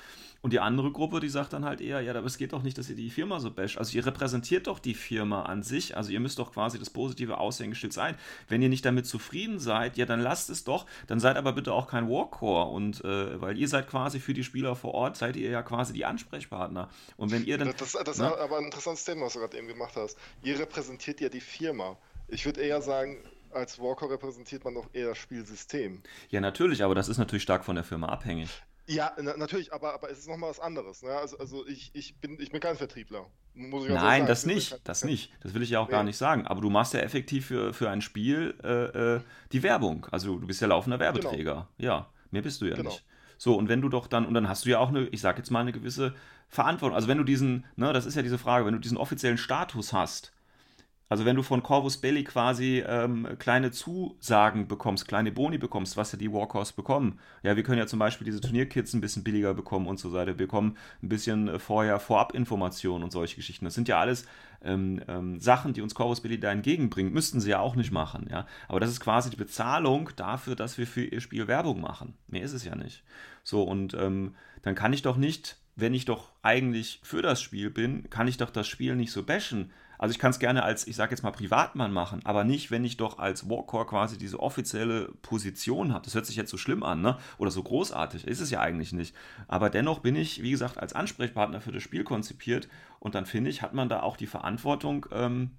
[0.45, 2.77] Und die andere Gruppe, die sagt dann halt eher, ja, aber es geht doch nicht,
[2.77, 3.79] dass ihr die Firma so basht.
[3.79, 5.97] Also ihr repräsentiert doch die Firma an sich.
[5.97, 8.15] Also ihr müsst doch quasi das positive Aushängeschild sein.
[8.47, 10.85] Wenn ihr nicht damit zufrieden seid, ja, dann lasst es doch.
[11.07, 12.65] Dann seid aber bitte auch kein Warcore.
[12.67, 15.93] Und äh, weil ihr seid quasi für die Spieler vor Ort, seid ihr ja quasi
[15.93, 16.89] die Ansprechpartner.
[17.17, 17.69] Und wenn ihr dann.
[17.69, 18.37] Das, das, das ist ne?
[18.37, 20.15] aber ein interessantes Thema, was du gerade eben gemacht hast.
[20.43, 21.97] Ihr repräsentiert ja die Firma.
[22.27, 23.17] Ich würde eher sagen,
[23.49, 26.03] als Walker repräsentiert man doch eher das Spielsystem.
[26.29, 28.61] Ja, natürlich, aber das ist natürlich stark von der Firma abhängig.
[28.87, 31.01] Ja, na, natürlich, aber, aber es ist nochmal was anderes.
[31.01, 31.09] Ne?
[31.09, 33.25] Also, also ich, ich, bin, ich bin kein Vertriebler.
[33.55, 34.27] Muss ich ganz Nein, sagen.
[34.27, 35.31] das nicht, das nicht.
[35.41, 36.09] Das will ich ja auch gar Nee.
[36.09, 36.45] nicht sagen.
[36.45, 39.21] Aber du machst ja effektiv für, für ein Spiel äh, äh,
[39.51, 40.05] die Werbung.
[40.11, 41.67] Also du bist ja laufender Werbeträger.
[41.77, 42.89] Ja, mehr bist du ja Genau.
[42.89, 43.03] nicht.
[43.37, 45.37] So, und wenn du doch dann, und dann hast du ja auch eine, ich sag
[45.37, 46.13] jetzt mal, eine gewisse
[46.47, 46.95] Verantwortung.
[46.95, 49.93] Also wenn du diesen, ne, das ist ja diese Frage, wenn du diesen offiziellen Status
[49.93, 50.31] hast,
[51.07, 56.11] also wenn du von Corvus Belli quasi ähm, kleine Zusagen bekommst, kleine Boni bekommst, was
[56.11, 57.19] ja die Warcors bekommen.
[57.43, 60.27] Ja, wir können ja zum Beispiel diese Turnierkits ein bisschen billiger bekommen und so weiter.
[60.27, 63.65] Wir bekommen ein bisschen äh, vorher Vorab-Informationen und solche Geschichten.
[63.65, 64.25] Das sind ja alles
[64.63, 67.13] ähm, ähm, Sachen, die uns Corvus Belli da entgegenbringt.
[67.13, 68.47] Müssten sie ja auch nicht machen, ja.
[68.67, 72.15] Aber das ist quasi die Bezahlung dafür, dass wir für ihr Spiel Werbung machen.
[72.27, 73.03] Mehr ist es ja nicht.
[73.43, 77.69] So, und ähm, dann kann ich doch nicht, wenn ich doch eigentlich für das Spiel
[77.69, 79.71] bin, kann ich doch das Spiel nicht so bashen.
[79.97, 82.83] Also ich kann es gerne als, ich sage jetzt mal, Privatmann machen, aber nicht, wenn
[82.83, 86.05] ich doch als Warcore quasi diese offizielle Position habe.
[86.05, 87.17] Das hört sich jetzt so schlimm an, ne?
[87.37, 88.27] Oder so großartig.
[88.27, 89.15] Ist es ja eigentlich nicht.
[89.47, 92.67] Aber dennoch bin ich, wie gesagt, als Ansprechpartner für das Spiel konzipiert
[92.99, 95.51] und dann finde ich, hat man da auch die Verantwortung, ähm,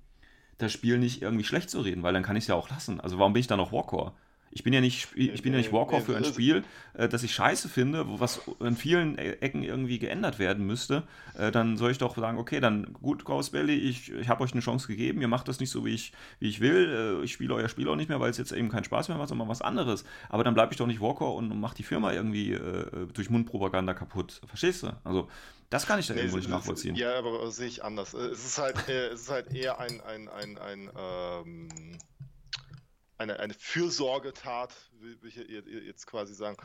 [0.59, 3.01] das Spiel nicht irgendwie schlecht zu reden, weil dann kann ich es ja auch lassen.
[3.01, 4.15] Also warum bin ich da noch Warcore?
[4.57, 6.65] Ich bin ja nicht, ich bin ja nicht Warcore für ein Spiel,
[6.95, 11.03] äh, das ich scheiße finde, wo was in vielen E- Ecken irgendwie geändert werden müsste.
[11.39, 14.53] Äh, dann soll ich doch sagen, okay, dann gut, Ghost Belly, ich, ich habe euch
[14.53, 17.19] eine Chance gegeben, ihr macht das nicht so, wie ich, wie ich will.
[17.21, 19.19] Äh, ich spiele euer Spiel auch nicht mehr, weil es jetzt eben keinen Spaß mehr
[19.19, 20.05] macht, sondern was anderes.
[20.31, 23.29] Aber dann bleibe ich doch nicht Warcore und, und mache die Firma irgendwie äh, durch
[23.29, 24.41] Mundpropaganda kaputt.
[24.47, 24.89] Verstehst du?
[25.05, 25.29] Also,
[25.69, 26.95] das kann ich da Nee, irgendwo nicht nachvollziehen.
[26.95, 28.15] Ja, aber das sehe ich anders.
[28.15, 31.69] Äh, Es ist halt, äh, es ist halt eher ein, ein, ein, ein ähm,
[33.19, 35.37] eine, eine Fürsorgetat, will will ich
[35.87, 36.57] jetzt quasi sagen,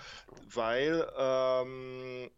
[0.54, 2.30] weil ähm,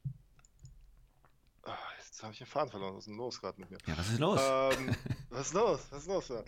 [1.64, 2.94] ah, jetzt habe ich den Faden verloren.
[2.94, 3.78] Was ist denn los gerade mit mir?
[3.88, 4.40] Ja, was ist los?
[4.44, 4.96] Ähm,
[5.30, 5.80] was ist los?
[5.90, 6.28] Was ist los?
[6.30, 6.44] Ja?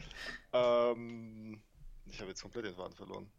[0.92, 1.62] Ähm,
[2.06, 3.32] ich habe jetzt komplett den Faden verloren.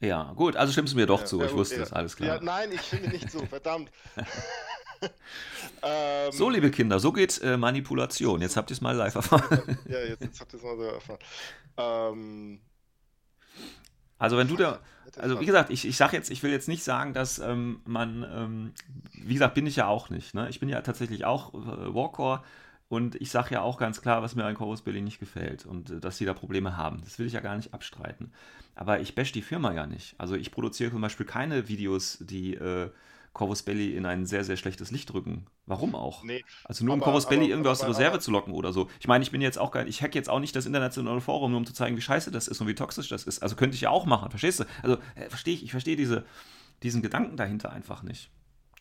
[0.00, 1.82] ja, gut, also stimmst du mir doch Ja, zu, ja, ich gut, wusste ja.
[1.82, 2.40] es, alles Ja, klar.
[2.42, 3.90] nein, ich finde nicht so, verdammt.
[5.82, 8.40] ähm, So, liebe Kinder, so geht äh, Manipulation.
[8.40, 9.78] Jetzt habt ihr es mal live erfahren.
[9.88, 11.18] Ja, jetzt, jetzt habt ihr es mal so erfahren.
[11.76, 12.60] Ähm,
[14.18, 14.80] Also wenn du da,
[15.18, 18.26] also wie gesagt, ich, ich sage jetzt, ich will jetzt nicht sagen, dass ähm, man,
[18.34, 18.72] ähm,
[19.12, 20.34] wie gesagt, bin ich ja auch nicht.
[20.34, 20.48] Ne?
[20.48, 22.42] Ich bin ja tatsächlich auch äh, Warcore
[22.88, 25.90] und ich sage ja auch ganz klar, was mir an Corvus Belli nicht gefällt und
[25.90, 27.00] äh, dass sie da Probleme haben.
[27.04, 28.32] Das will ich ja gar nicht abstreiten.
[28.74, 30.14] Aber ich bash die Firma ja nicht.
[30.18, 32.90] Also ich produziere zum Beispiel keine Videos, die äh,
[33.36, 35.44] Corvus Belli in ein sehr, sehr schlechtes Licht rücken.
[35.66, 36.24] Warum auch?
[36.24, 38.30] Nee, Also nur um Aber- Corvus Belli aber- irgendwie aus der aber- Reserve aber- zu
[38.30, 38.88] locken oder so.
[38.98, 41.50] Ich meine, ich bin jetzt auch kein, ich hack jetzt auch nicht das internationale Forum,
[41.50, 43.42] nur um zu zeigen, wie scheiße das ist und wie toxisch das ist.
[43.42, 44.64] Also könnte ich ja auch machen, verstehst du?
[44.82, 46.24] Also äh, verstehe ich, ich verstehe diese,
[46.82, 48.30] diesen Gedanken dahinter einfach nicht.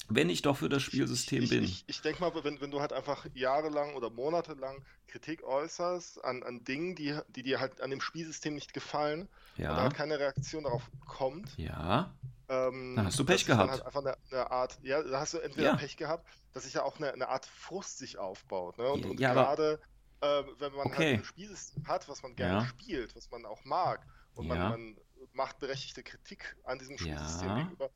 [0.08, 1.64] Wenn ich doch für das Spielsystem ich, bin.
[1.64, 6.44] Ich, ich denke mal, wenn, wenn du halt einfach jahrelang oder monatelang Kritik äußerst an,
[6.44, 9.30] an Dingen, die, die dir halt an dem Spielsystem nicht gefallen
[9.68, 12.14] und da ja, halt keine Reaktion darauf kommt, ja,
[12.50, 13.72] ähm, Dann hast du Pech gehabt.
[13.72, 15.76] Halt einfach eine, eine Art, ja, da hast du entweder Ja.
[15.78, 18.78] Pech gehabt, dass sich ja auch eine, eine Art Frust sich aufbaut.
[18.78, 18.90] Ne?
[18.92, 19.82] Und, Ja, und ja, gerade
[20.22, 20.98] äh, wenn man Okay.
[20.98, 22.68] halt ein Spielsystem hat, was man gerne Ja.
[22.68, 24.70] spielt, was man auch mag, und Ja.
[24.70, 24.98] man, man
[25.34, 27.56] macht berechtigte Kritik an diesem Spielsystem Ja.
[27.56, 27.90] gegenüber,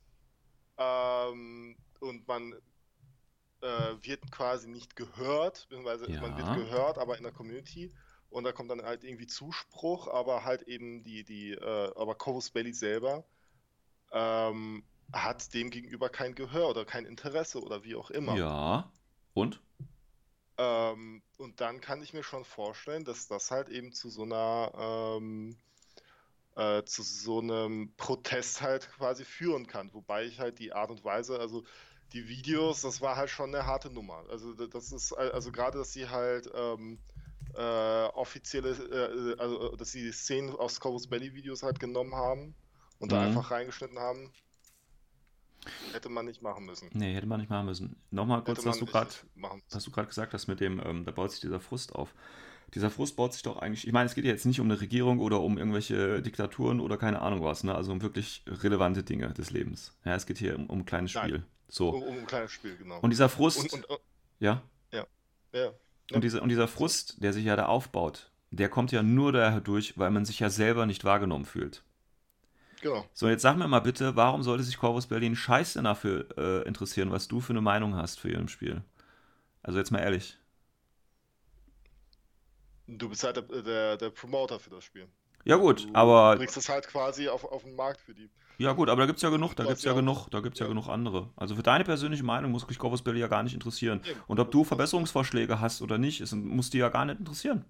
[0.78, 2.54] ähm, und man
[3.62, 3.66] äh,
[4.02, 6.36] wird quasi nicht gehört, beziehungsweise man Ja.
[6.38, 7.92] wird gehört, aber in der Community.
[8.30, 12.50] Und da kommt dann halt irgendwie Zuspruch, aber halt eben die, die, äh, aber Corvus
[12.50, 13.24] Belli selber
[14.12, 18.36] ähm, hat dem gegenüber kein Gehör oder kein Interesse oder wie auch immer.
[18.36, 18.92] ja.
[19.34, 19.60] Und?
[20.58, 24.72] Ähm, und dann kann ich mir schon vorstellen, dass das halt eben zu so einer
[25.18, 25.56] ähm,
[26.56, 29.92] äh, zu so einem Protest halt quasi führen kann.
[29.94, 31.64] Wobei ich halt die Art und Weise, also
[32.12, 34.24] die Videos, das war halt schon eine harte Nummer.
[34.30, 36.98] Also das ist also gerade, dass sie halt ähm,
[37.54, 42.54] äh, offizielle, äh, also dass sie die Szenen aus Corvus Belly Videos halt genommen haben
[42.98, 43.26] und da Mhm.
[43.26, 44.32] einfach reingeschnitten haben,
[45.92, 46.90] hätte man nicht machen müssen.
[46.92, 47.96] Nee, hätte man nicht machen müssen.
[48.10, 51.94] Nochmal kurz, was du gerade gesagt hast mit dem, ähm, da baut sich dieser Frust
[51.94, 52.14] auf.
[52.74, 54.80] Dieser Frust baut sich doch eigentlich, ich meine, es geht ja jetzt nicht um eine
[54.80, 57.74] Regierung oder um irgendwelche Diktaturen oder keine Ahnung was, ne?
[57.74, 59.96] Also um wirklich relevante Dinge des Lebens.
[60.04, 61.28] Ja, es geht hier um, um ein kleines Nein.
[61.28, 61.42] Spiel.
[61.68, 61.90] So.
[61.90, 63.00] Um, um ein kleines Spiel, genau.
[63.00, 64.00] Und dieser Frust, und, und,
[64.38, 65.06] ja, Ja,
[65.52, 65.72] Ja.
[66.12, 69.96] Und, diese, und dieser Frust, der sich ja da aufbaut, der kommt ja nur dadurch,
[69.96, 71.84] weil man sich ja selber nicht wahrgenommen fühlt.
[72.80, 73.04] Genau.
[73.12, 77.10] So, jetzt sag mir mal bitte, warum sollte sich Corvus Berlin scheiße dafür äh, interessieren,
[77.10, 78.82] was du für eine Meinung hast für ihrem Spiel?
[79.62, 80.38] Also jetzt mal ehrlich.
[82.98, 85.06] Du bist halt der, der, der Promoter für das Spiel.
[85.44, 88.28] Ja gut, Du aber bringst es halt quasi auf, auf den Markt für die.
[88.58, 90.58] ja gut, aber da gibt's ja genug, da Du gibt's ja ja- genug, da gibt's
[90.58, 90.68] ja, ja.
[90.70, 91.30] genug andere.
[91.36, 94.02] Also für deine persönliche Meinung muss sich Corvus Belli ja gar nicht interessieren.
[94.26, 97.64] Und ob du Verbesserungsvorschläge hast oder nicht, ist, muss die ja gar nicht interessieren.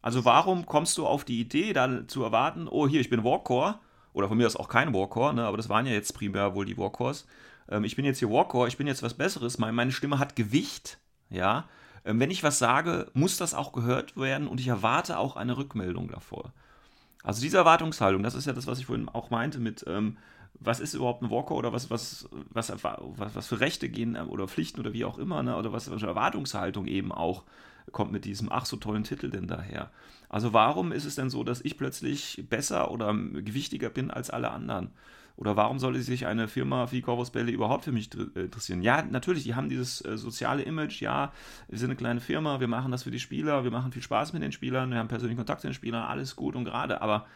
[0.00, 3.78] Also warum kommst du auf die Idee, dann zu erwarten, oh hier, ich bin Warcore,
[4.12, 6.66] oder von mir aus auch kein Warcore, ne, aber das waren ja jetzt primär wohl
[6.66, 7.26] die Warcores.
[7.68, 10.36] Ähm, ich bin jetzt hier Warcore, ich bin jetzt was Besseres, meine, meine Stimme hat
[10.36, 10.98] Gewicht,
[11.30, 11.68] ja.
[12.04, 15.56] Ähm, wenn ich was sage, muss das auch gehört werden und ich erwarte auch eine
[15.56, 16.52] Rückmeldung davor.
[17.22, 20.16] Also diese Erwartungshaltung, das ist ja das, was ich vorhin auch meinte mit, ähm,
[20.58, 24.28] was ist überhaupt ein Walker oder was, was, was, was, was für Rechte gehen ähm,
[24.28, 25.56] oder Pflichten oder wie auch immer, ne?
[25.56, 27.44] oder was für Erwartungshaltung eben auch
[27.90, 29.90] kommt mit diesem ach so tollen Titel denn daher.
[30.28, 34.50] Also warum ist es denn so, dass ich plötzlich besser oder gewichtiger bin als alle
[34.50, 34.90] anderen?
[35.36, 38.82] Oder warum sollte sich eine Firma wie Corvus Belli überhaupt für mich äh, interessieren?
[38.82, 41.32] Ja, natürlich, die haben dieses äh, soziale Image, ja,
[41.68, 44.32] wir sind eine kleine Firma, wir machen das für die Spieler, wir machen viel Spaß
[44.32, 47.26] mit den Spielern, wir haben persönlichen Kontakt zu den Spielern, alles gut und gerade, aber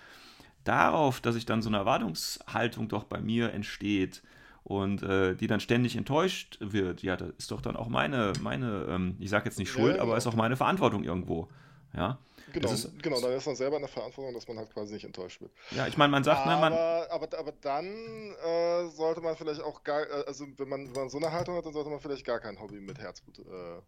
[0.64, 4.22] darauf, dass sich dann so eine Erwartungshaltung doch bei mir entsteht
[4.62, 8.86] und äh, die dann ständig enttäuscht wird, ja, das ist doch dann auch meine, meine
[8.88, 11.48] ähm, ich sage jetzt nicht Schuld, aber ist auch meine Verantwortung irgendwo.
[11.94, 12.18] Ja,
[12.56, 14.94] Genau, Das ist- genau, da ist man selber in der Verantwortung, dass man halt quasi
[14.94, 15.52] nicht enttäuscht wird.
[15.70, 19.60] ja ich meine, man sagt, ne, man, aber, aber, aber dann äh, sollte man vielleicht
[19.60, 22.00] auch gar, äh, also wenn man, wenn man so eine Haltung hat, dann sollte man
[22.00, 23.38] vielleicht gar kein Hobby mit Herzblut.
[23.40, 23.80] Äh,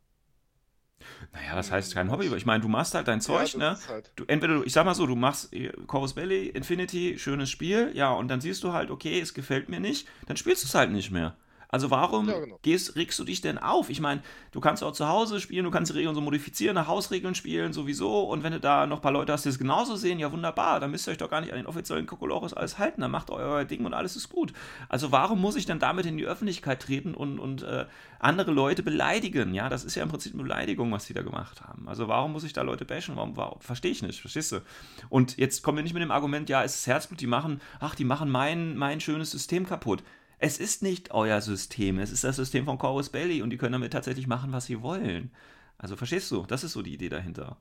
[1.33, 2.27] naja, was heißt kein Hobby?
[2.35, 3.79] Ich meine, du machst halt dein Zeug, ja, ne?
[3.89, 7.51] halt, Du, entweder, du, ich sag mal so, du machst äh, Corvus Belli, Infinity, schönes
[7.51, 10.67] Spiel, ja, und dann siehst du halt, okay, es gefällt mir nicht, dann spielst du
[10.69, 11.37] es halt nicht mehr.
[11.71, 12.59] Also warum Ja, genau.
[12.63, 13.91] gehst, regst du dich denn auf?
[13.91, 16.87] Ich meine, du kannst auch zu Hause spielen, du kannst die Regeln so modifizieren, nach
[16.87, 19.95] Hausregeln spielen sowieso, und wenn du da noch ein paar Leute hast, die es genauso
[19.97, 22.79] sehen, ja wunderbar, dann müsst ihr euch doch gar nicht an den offiziellen Kokolores alles
[22.79, 24.53] halten, dann macht euer Ding und alles ist gut.
[24.89, 27.85] Also warum muss ich dann damit in die Öffentlichkeit treten und, und äh,
[28.19, 29.53] andere Leute beleidigen?
[29.53, 31.87] Ja, das ist ja im Prinzip eine Beleidigung, was die da gemacht haben.
[31.87, 33.17] Also warum muss ich da Leute bashen?
[33.17, 33.61] Warum, warum?
[33.61, 34.63] Verstehe ich nicht, verstehst du?
[35.11, 37.95] Und jetzt kommen wir nicht mit dem Argument, ja, es ist Herzblut, die machen, ach,
[37.95, 40.03] die machen mein, mein schönes System kaputt.
[40.38, 43.72] Es ist nicht euer System, es ist das System von Corvus Belli und die können
[43.72, 45.33] damit tatsächlich machen, was sie wollen.
[45.79, 46.44] Also verstehst du?
[46.46, 47.57] Das ist so die Idee dahinter.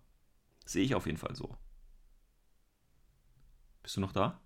[0.65, 1.57] Sehe ich auf jeden Fall so.
[3.83, 4.39] Bist du noch da?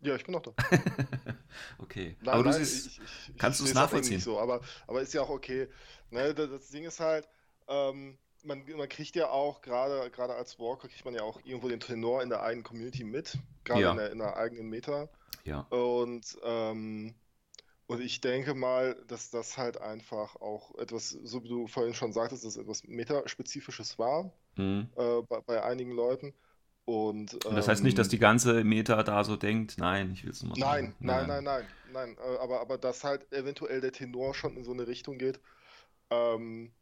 [0.00, 0.52] ja, ich bin noch da.
[1.78, 2.16] Okay.
[2.20, 4.14] Nein, aber du nein, siehst, ich, ich, kannst du's seh's auch nachvollziehen?
[4.14, 5.68] nicht So, aber, aber ist ja auch okay.
[6.10, 7.28] Ne, das, das Ding ist halt,
[7.68, 11.68] ähm, man, man kriegt ja auch, gerade gerade als Walker, kriegt man ja auch irgendwo
[11.68, 13.90] den Tenor in der eigenen Community mit, gerade Ja.
[13.90, 15.08] in, der, in der eigenen Meta.
[15.44, 17.14] ja, Und, ähm,
[17.92, 22.12] und ich denke mal, dass das halt einfach auch etwas, so wie du vorhin schon
[22.12, 24.88] sagtest, dass es etwas Metaspezifisches war mhm.
[24.96, 26.34] äh, bei, bei einigen Leuten.
[26.84, 30.24] Und, Und das heißt nicht, dass ähm, die ganze Meta da so denkt, nein, ich
[30.24, 30.96] will es nur mal Nein, sagen.
[30.98, 32.16] nein, nein, nein, nein.
[32.18, 35.40] äh, Aber, aber dass halt eventuell der Tenor schon in so eine Richtung geht.
[36.10, 36.72] Ähm,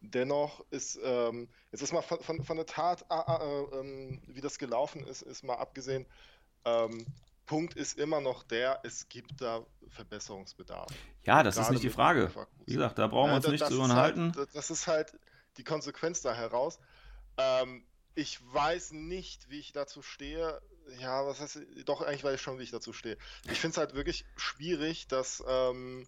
[0.00, 4.22] dennoch ist, ähm, jetzt ist mal von, von, von der Tat, ah, ah, äh, ähm,
[4.26, 6.06] wie das gelaufen ist, ist mal abgesehen.
[7.50, 10.88] Punkt ist immer noch der, es gibt da Verbesserungsbedarf.
[11.24, 12.30] Ja, das ist Gerade nicht die Frage.
[12.64, 14.32] Wie gesagt, da brauchen wir Ja, uns da- nicht zu ist unterhalten.
[14.36, 15.18] Halt, das ist halt
[15.56, 16.78] die Konsequenz da heraus.
[17.38, 17.84] Ähm,
[18.14, 20.62] ich weiß nicht, wie ich dazu stehe.
[21.00, 23.18] Ja, was heißt, doch, eigentlich weiß ich schon, wie ich dazu stehe.
[23.50, 26.06] Ich finde es halt wirklich schwierig, dass, ähm,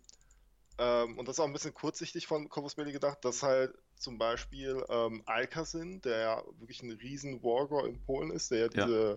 [0.79, 4.17] ähm, und das ist auch ein bisschen kurzsichtig von Corvus Belli gedacht, dass halt zum
[4.17, 9.17] Beispiel ähm, Alkasin, der ja wirklich ein riesen Wargor in Polen ist, der ja Ja.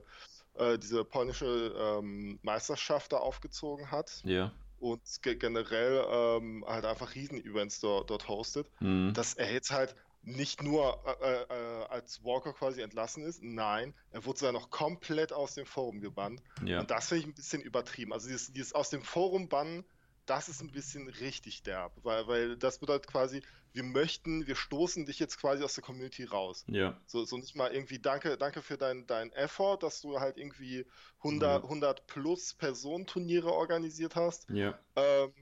[0.57, 4.51] Diese, äh, diese polnische ähm, Meisterschaft da aufgezogen hat Ja.
[4.79, 9.13] und ge generell ähm, halt einfach Riesen-Events dort, dort hostet, Mhm.
[9.13, 9.95] dass er jetzt halt
[10.27, 15.31] nicht nur äh, äh, als Walker quasi entlassen ist, nein, er wurde sogar noch komplett
[15.31, 16.41] aus dem Forum gebannt.
[16.65, 16.79] Ja.
[16.79, 18.11] Und das finde ich ein bisschen übertrieben.
[18.11, 19.85] Also dieses, dieses aus dem Forum bannen,
[20.25, 23.41] das ist ein bisschen richtig derb, weil, weil das bedeutet quasi,
[23.73, 26.63] wir möchten, wir stoßen dich jetzt quasi aus der Community raus.
[26.67, 26.99] Ja.
[27.05, 30.85] So, so nicht mal irgendwie danke, danke für dein, dein Effort, dass du halt irgendwie
[31.23, 31.69] 100, Ja.
[31.69, 34.79] 100 plus Personenturniere organisiert hast Ja.
[34.95, 35.33] ähm,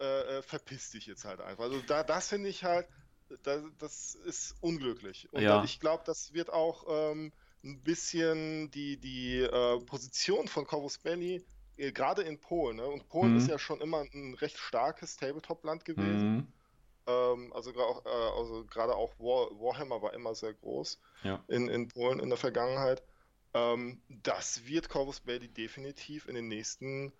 [0.00, 1.64] äh, äh, verpiss dich jetzt halt einfach.
[1.64, 2.88] Also da, das finde ich halt,
[3.42, 5.32] da, das ist unglücklich.
[5.32, 5.62] Und Ja.
[5.64, 11.46] ich glaube, das wird auch ähm, ein bisschen die, die äh, Position von Corvus Belli,
[11.76, 12.86] gerade in Polen, ne?
[12.86, 13.38] und Polen Mhm.
[13.38, 16.36] ist ja schon immer ein recht starkes Tabletop-Land gewesen.
[16.36, 16.46] Mhm.
[17.06, 21.42] Ähm, also auch, äh, also gerade auch War, Warhammer war immer sehr groß Ja.
[21.48, 23.02] in, in Polen in der Vergangenheit.
[23.52, 27.12] Ähm, das wird Corvus Belli definitiv in den nächsten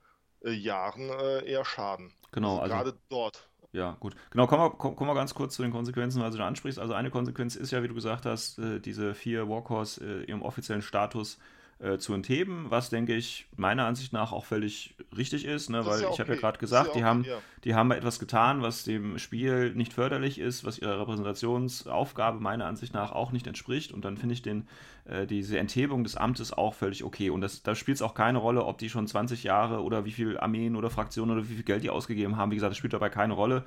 [0.43, 2.13] äh, Jahren äh, eher schaden.
[2.33, 3.49] Genau, also gerade dort.
[3.73, 4.15] Ja, gut.
[4.31, 6.79] Genau, kommen wir, kommen wir ganz kurz zu den Konsequenzen, weil du da ansprichst.
[6.79, 10.43] Also eine Konsequenz ist ja, wie du gesagt hast, äh, diese vier Walkers äh, ihrem
[10.43, 11.39] offiziellen Status
[11.85, 15.85] äh, zu entheben, was denke ich meiner Ansicht nach auch völlig richtig ist, ne?
[15.85, 16.41] weil ist ja ich habe ja okay.
[16.41, 17.37] gerade ist ja gesagt, die okay, haben, ja.
[17.65, 22.95] die haben etwas getan, was dem Spiel nicht förderlich ist, was ihrer Repräsentationsaufgabe meiner Ansicht
[22.95, 24.67] nach auch nicht entspricht und dann finde ich den,
[25.05, 28.39] äh, diese Enthebung des Amtes auch völlig okay und das, da spielt es auch keine
[28.39, 31.65] Rolle, ob die schon 20 Jahre oder wie viel Armeen oder Fraktionen oder wie viel
[31.65, 33.65] Geld die ausgegeben haben, wie gesagt, das spielt dabei keine Rolle.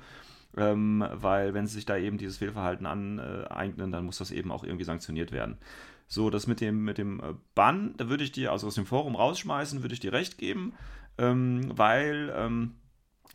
[0.56, 4.64] Ähm, weil wenn sie sich da eben dieses Fehlverhalten aneignen, dann muss das eben auch
[4.64, 5.58] irgendwie sanktioniert werden.
[6.08, 8.86] So, das mit dem, mit dem äh, Bann, da würde ich dir, also aus dem
[8.86, 10.72] Forum rausschmeißen, würde ich dir recht geben,
[11.18, 12.74] ähm, weil ähm,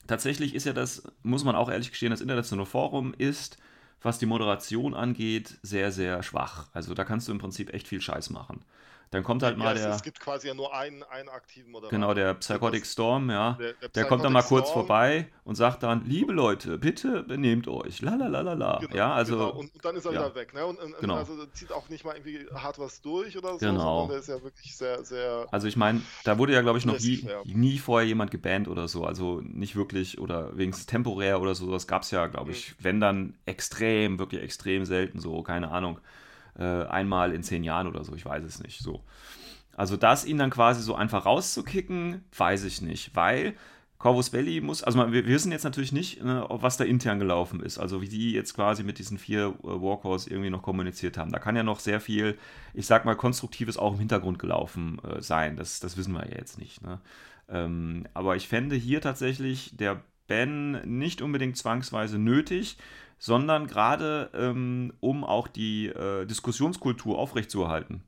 [0.07, 3.57] tatsächlich ist ja das, muss man auch ehrlich gestehen, das internationale Forum ist,
[4.01, 6.67] was die Moderation angeht, sehr, sehr schwach.
[6.73, 8.65] Also da kannst du im Prinzip echt viel Scheiß machen.
[9.13, 11.71] Dann kommt halt Ja, mal es, der, es gibt quasi ja nur einen, einen aktiven
[11.71, 11.89] Moderator.
[11.97, 13.53] genau, der Psychotic Storm, ja.
[13.53, 14.87] Der- der Der kommt dann mal Psychotic kurz Storm.
[14.87, 18.01] vorbei und sagt dann, liebe Leute, bitte benehmt euch.
[18.01, 18.79] Lalalala.
[18.79, 19.33] Genau, ja, also.
[19.37, 19.49] genau.
[19.51, 20.19] Und, und dann ist er ja.
[20.25, 20.53] wieder weg.
[20.53, 20.65] Ne?
[20.65, 21.15] Und, und, Genau.
[21.15, 24.07] Also zieht auch nicht mal irgendwie hart was durch oder so, Genau.
[24.07, 25.47] der ist ja wirklich sehr, sehr.
[25.51, 28.87] Also ich meine, da wurde ja, glaube ich, noch nie, nie vorher jemand gebannt oder
[28.87, 29.05] so.
[29.05, 31.71] Also nicht wirklich oder wenigstens temporär oder so.
[31.71, 32.51] Das gab es ja, glaube Mhm.
[32.53, 35.99] ich, wenn dann extrem, wirklich extrem selten so, keine Ahnung,
[36.57, 38.81] äh, einmal in zehn Jahren oder so, ich weiß es nicht.
[38.81, 39.03] So.
[39.75, 43.55] Also das ihn dann quasi so einfach rauszukicken, weiß ich nicht, weil
[44.03, 47.79] Corvus Belli muss, also wir, wissen jetzt natürlich nicht, ne, was da intern gelaufen ist,
[47.79, 51.31] also wie die jetzt quasi mit diesen vier äh, Walkers irgendwie noch kommuniziert haben.
[51.31, 52.37] Da kann ja noch sehr viel,
[52.73, 55.55] ich sag mal, Konstruktives auch im Hintergrund gelaufen äh, sein.
[55.55, 56.81] Das, das wissen wir ja jetzt nicht.
[56.81, 56.99] Ne?
[57.47, 62.77] Ähm, aber ich fände hier tatsächlich der Ban nicht unbedingt zwangsweise nötig,
[63.23, 68.03] sondern gerade ähm, um auch die äh, Diskussionskultur aufrechtzuerhalten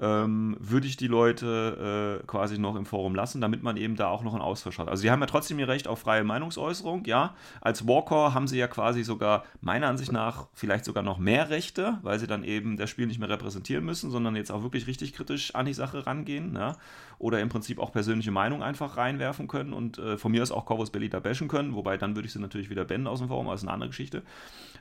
[0.00, 4.08] ähm, würde ich die Leute äh, quasi noch im Forum lassen, damit man eben da
[4.08, 4.88] auch noch einen Austausch hat.
[4.88, 7.34] Also sie haben ja trotzdem ihr Recht auf freie Meinungsäußerung, ja.
[7.60, 11.98] Als Walker haben sie ja quasi sogar, meiner Ansicht nach, vielleicht sogar noch mehr Rechte,
[12.02, 15.12] weil sie dann eben das Spiel nicht mehr repräsentieren müssen, sondern jetzt auch wirklich richtig
[15.12, 16.76] kritisch an die Sache rangehen, ja.
[17.18, 20.66] Oder im Prinzip auch persönliche Meinung einfach reinwerfen können und äh, von mir aus auch
[20.66, 23.28] Corvus Belli da bashen können, wobei dann würde ich sie natürlich wieder bannen aus dem
[23.28, 24.22] Forum, ist eine andere Geschichte.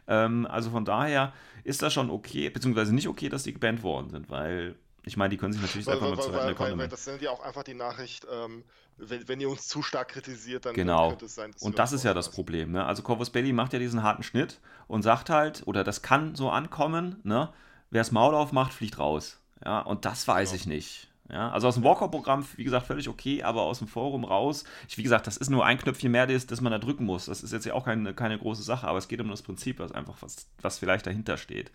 [0.08, 4.10] Ähm, also von daher ist das schon okay, beziehungsweise nicht okay, dass die gebannt worden
[4.12, 4.75] sind, weil
[5.08, 6.88] ich meine, die können sich natürlich Weil, einfach weil, mal zu weil, retten weil, weil,
[6.89, 8.63] das sind ja auch einfach die Nachricht, ähm,
[8.98, 11.10] wenn, wenn ihr uns zu stark kritisiert, dann, Genau.
[11.10, 12.30] könnte es sein, dass Und das ist ja das.
[12.32, 12.72] Problem.
[12.72, 12.86] Ne?
[12.86, 16.50] Also Corvus Belli macht ja diesen harten Schnitt und sagt halt, oder das kann so
[16.50, 17.50] ankommen, ne?
[17.89, 19.39] wer das Maul aufmacht, fliegt raus.
[19.63, 20.62] Ja, und das weiß Genau.
[20.62, 21.08] ich nicht.
[21.30, 24.63] Ja, also aus dem Walker-Programm, wie gesagt, völlig okay, aber aus dem Forum raus.
[24.88, 27.26] Ich, wie gesagt, das ist nur ein Knöpfchen mehr, das, das man da drücken muss.
[27.26, 29.80] Das ist jetzt ja auch keine, keine große Sache, aber es geht um das Prinzip,
[29.80, 31.72] was einfach was, was vielleicht dahinter steht.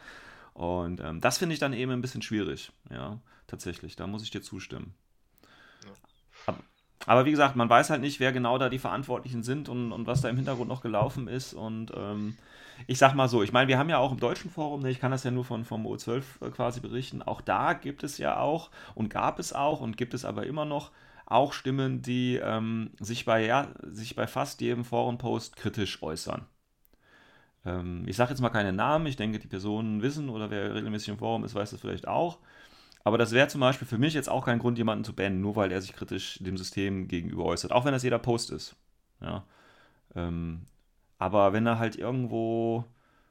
[0.55, 2.73] Und ähm, das finde ich dann eben ein bisschen schwierig.
[2.91, 3.97] Ja, tatsächlich.
[3.97, 4.95] Da muss ich dir zustimmen.
[6.47, 6.59] Aber,
[7.07, 10.07] aber wie gesagt, man weiß halt nicht, wer genau da die Verantwortlichen sind und, und
[10.07, 11.55] was da im Hintergrund noch gelaufen ist.
[11.55, 12.37] Und ähm,
[12.87, 15.01] ich sag mal so, ich meine, wir haben ja auch im deutschen Forum, ne, ich
[15.01, 18.38] kann das ja nur von, vom O12 äh, quasi berichten, auch da gibt es ja
[18.38, 20.91] auch und gab es auch und gibt es aber immer noch
[21.27, 26.47] auch Stimmen, die ähm, sich, bei, ja, sich bei fast jedem Forenpost kritisch äußern.
[27.64, 31.09] Ähm, ich sage jetzt mal keine Namen, ich denke, die Personen wissen oder wer regelmäßig
[31.09, 32.38] im Forum ist, weiß das vielleicht auch.
[33.05, 35.57] Aber das wäre zum Beispiel für mich jetzt auch kein Grund, jemanden zu bannen, nur
[35.57, 37.72] weil er sich kritisch dem System gegenüber äußert.
[37.72, 38.77] Auch wenn das jeder Post ist.
[39.20, 39.44] Ja.
[40.14, 40.66] Ähm,
[41.18, 42.85] aber wenn da halt irgendwo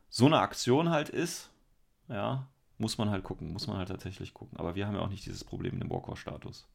[0.10, 1.50] so eine Aktion halt ist,
[2.10, 4.60] ja, muss man halt gucken, muss man halt tatsächlich gucken.
[4.60, 6.68] Aber wir haben ja auch nicht dieses Problem mit dem Walker-Status.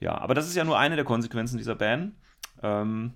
[0.00, 2.14] Ja, aber das ist ja nur eine der Konsequenzen dieser Ban.
[2.62, 3.14] Ähm,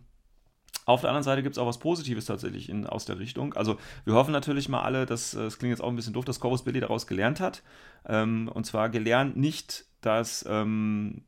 [0.85, 3.55] auf der anderen Seite gibt es auch was Positives tatsächlich in, aus der Richtung.
[3.55, 6.25] Also wir hoffen natürlich mal alle, dass, äh, es klingt jetzt auch ein bisschen doof,
[6.25, 7.63] dass Corvus Billy daraus gelernt hat.
[8.07, 11.23] Ähm, und zwar gelernt nicht, dass, ähm,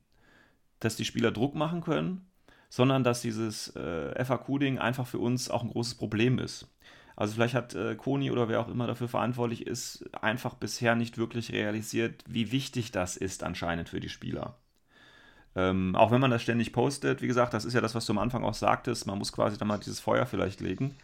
[0.80, 2.26] dass die Spieler Druck machen können,
[2.68, 6.68] sondern dass dieses äh, FAQ-Ding einfach für uns auch ein großes Problem ist.
[7.16, 11.16] Also vielleicht hat äh, Koni oder wer auch immer dafür verantwortlich ist, einfach bisher nicht
[11.16, 14.58] wirklich realisiert, wie wichtig das ist anscheinend für die Spieler.
[15.56, 18.12] Ähm, auch wenn man das ständig postet, wie gesagt, das ist ja das, was du
[18.12, 20.96] am Anfang auch sagtest, man muss quasi dann mal dieses Feuer vielleicht legen,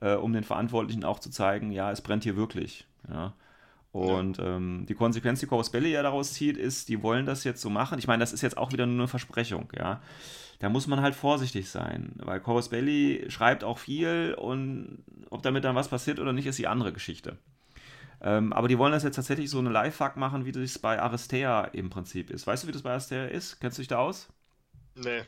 [0.00, 2.86] äh, um den Verantwortlichen auch zu zeigen, ja, es brennt hier wirklich.
[3.08, 3.34] Ja.
[3.92, 7.60] Und ähm, die Konsequenz, die Corvus Belli ja daraus zieht, ist, die wollen das jetzt
[7.60, 7.98] so machen.
[7.98, 10.00] Ich meine, das ist jetzt auch wieder nur eine Versprechung, ja.
[10.60, 15.64] Da muss man halt vorsichtig sein, weil Corvus Belli schreibt auch viel und ob damit
[15.64, 17.36] dann was passiert oder nicht, ist die andere Geschichte.
[18.22, 21.64] Ähm, aber die wollen das jetzt tatsächlich so eine Live-Fuck machen, wie das bei Aristea
[21.72, 22.46] im Prinzip ist.
[22.46, 23.60] Weißt du, wie das bei Aristea ist?
[23.60, 24.28] Kennst du dich da aus?
[24.94, 25.22] Nee.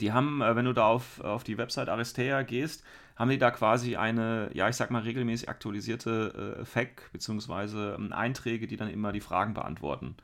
[0.00, 2.82] Die haben, äh, wenn du da auf, auf die Website Aristea gehst,
[3.16, 8.12] haben die da quasi eine, ja, ich sag mal, regelmäßig aktualisierte äh, FAQ, beziehungsweise ähm,
[8.12, 10.16] Einträge, die dann immer die Fragen beantworten.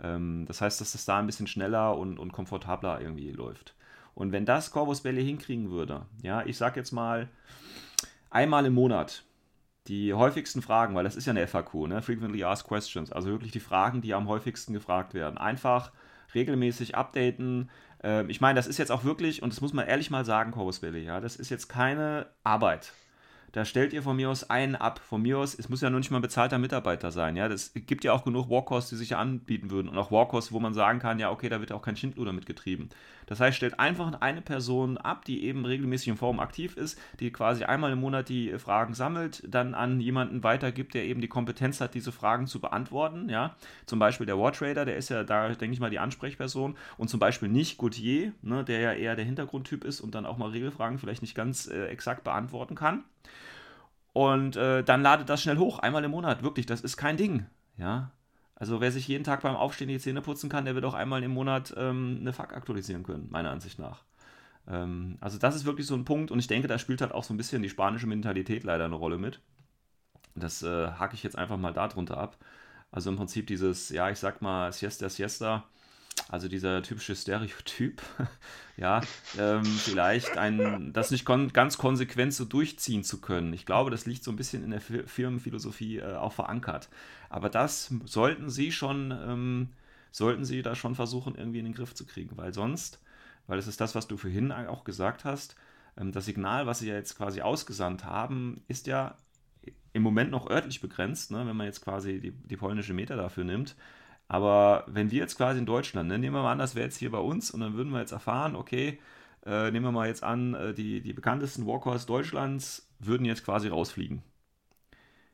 [0.00, 3.74] Ähm, das heißt, dass das da ein bisschen schneller und, und komfortabler irgendwie läuft.
[4.14, 7.28] Und wenn das Corvus Belli hinkriegen würde, ja, ich sag jetzt mal
[8.30, 9.25] einmal im Monat
[9.88, 12.02] die häufigsten Fragen, weil das ist ja eine FAQ, ne?
[12.02, 15.38] Frequently Asked Questions, also wirklich die Fragen, die am häufigsten gefragt werden.
[15.38, 15.92] Einfach
[16.34, 17.70] regelmäßig updaten.
[18.02, 20.52] Ähm, ich meine, das ist jetzt auch wirklich, und das muss man ehrlich mal sagen,
[20.52, 22.92] Corvus Belli, ja, das ist jetzt keine Arbeit
[23.56, 25.00] da stellt ihr von mir aus einen ab.
[25.02, 27.36] Von mir aus, es muss ja nur nicht mal ein bezahlter Mitarbeiter sein.
[27.36, 29.88] Ja, das gibt ja auch genug Walkhouse, die sich anbieten würden.
[29.88, 32.90] Und auch Walkhouse, wo man sagen kann, ja, okay, da wird auch kein Schindluder mitgetrieben.
[33.24, 37.32] Das heißt, stellt einfach eine Person ab, die eben regelmäßig in Form aktiv ist, die
[37.32, 41.80] quasi einmal im Monat die Fragen sammelt, dann an jemanden weitergibt, der eben die Kompetenz
[41.80, 43.30] hat, diese Fragen zu beantworten.
[43.30, 46.76] Ja, zum Beispiel der Wartrader, der ist ja da, denke ich mal, die Ansprechperson.
[46.98, 50.36] Und zum Beispiel nicht Gauthier, ne, der ja eher der Hintergrundtyp ist und dann auch
[50.36, 53.02] mal Regelfragen vielleicht nicht ganz äh, exakt beantworten kann.
[54.16, 56.42] Und äh, dann ladet das schnell hoch, einmal im Monat.
[56.42, 57.44] Wirklich, das ist kein Ding.
[57.76, 58.12] Ja.
[58.54, 61.22] Also wer sich jeden Tag beim Aufstehen die Zähne putzen kann, der wird auch einmal
[61.22, 64.04] im Monat ähm, eine FAQ aktualisieren können, meiner Ansicht nach.
[64.66, 67.24] Ähm, also das ist wirklich so ein Punkt und ich denke, da spielt halt auch
[67.24, 69.42] so ein bisschen die spanische Mentalität leider eine Rolle mit.
[70.34, 72.38] Das äh, hake ich jetzt einfach mal darunter ab.
[72.90, 75.64] Also im Prinzip dieses, ja, ich sag mal, Siesta, Siesta,
[76.28, 78.02] also dieser typische Stereotyp,
[78.76, 79.00] ja,
[79.38, 83.52] ähm, vielleicht ein, das nicht kon ganz konsequent so durchziehen zu können.
[83.52, 86.88] Ich glaube, das liegt so ein bisschen in der Firmenphilosophie äh, auch verankert.
[87.28, 89.68] Aber das sollten Sie schon, ähm,
[90.10, 93.00] sollten Sie da schon versuchen, irgendwie in den Griff zu kriegen, weil sonst,
[93.46, 95.54] weil es ist das, was du vorhin auch gesagt hast,
[95.96, 99.16] ähm, das Signal, was Sie ja jetzt quasi ausgesandt haben, ist ja
[99.92, 103.44] im Moment noch örtlich begrenzt, ne, wenn man jetzt quasi die, die polnische Meter dafür
[103.44, 103.76] nimmt.
[104.28, 106.98] Aber wenn wir jetzt quasi in Deutschland, ne, nehmen wir mal an, das wäre jetzt
[106.98, 108.98] hier bei uns und dann würden wir jetzt erfahren, okay,
[109.44, 113.68] äh, nehmen wir mal jetzt an, äh, die, die bekanntesten Walkers Deutschlands würden jetzt quasi
[113.68, 114.22] rausfliegen.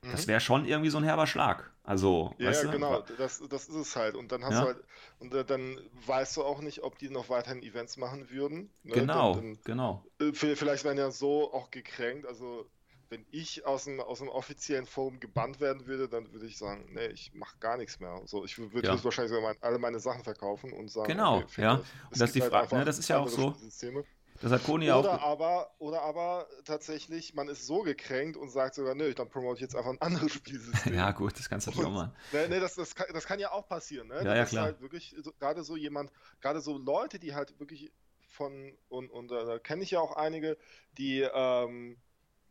[0.02, 0.10] Mhm.
[0.10, 1.72] Das wäre schon irgendwie so ein herber Schlag.
[1.84, 2.70] Also, ja, weißt du?
[2.70, 4.14] genau, das, das ist es halt.
[4.14, 4.60] Und dann hast ja.
[4.60, 4.84] du halt,
[5.18, 8.70] und äh, dann weißt du auch nicht, ob die noch weiterhin Events machen würden.
[8.84, 8.94] Ne?
[8.94, 10.04] Genau, dann, dann, genau.
[10.20, 12.66] Äh, vielleicht werden ja so auch gekränkt, also
[13.12, 16.88] wenn ich aus dem, aus dem offiziellen Forum gebannt werden würde, dann würde ich sagen,
[16.94, 18.22] nee, ich mache gar nichts mehr.
[18.24, 19.04] So, ich würde ja.
[19.04, 21.74] wahrscheinlich sogar alle meine Sachen verkaufen und sagen, genau, okay, ja.
[21.74, 23.52] Und das ist die halt Frage, ne, das ist ja auch so.
[23.52, 24.04] Systeme.
[24.40, 25.22] Das hat Koni oder auch.
[25.22, 29.60] Aber, oder aber tatsächlich, man ist so gekränkt und sagt sogar, nö, dann promote ich
[29.60, 30.94] jetzt einfach ein anderes Spielsystem.
[30.94, 32.14] ja, gut, das kannst du natürlich auch mal.
[32.32, 34.24] Nee, nee, das, das, kann, das kann ja auch passieren, ne?
[34.24, 34.64] Ja, ja, klar.
[34.64, 36.10] Halt wirklich, so, gerade so jemand,
[36.40, 37.92] gerade so Leute, die halt wirklich
[38.26, 40.56] von, und, und äh, da kenne ich ja auch einige,
[40.96, 41.98] die, ähm,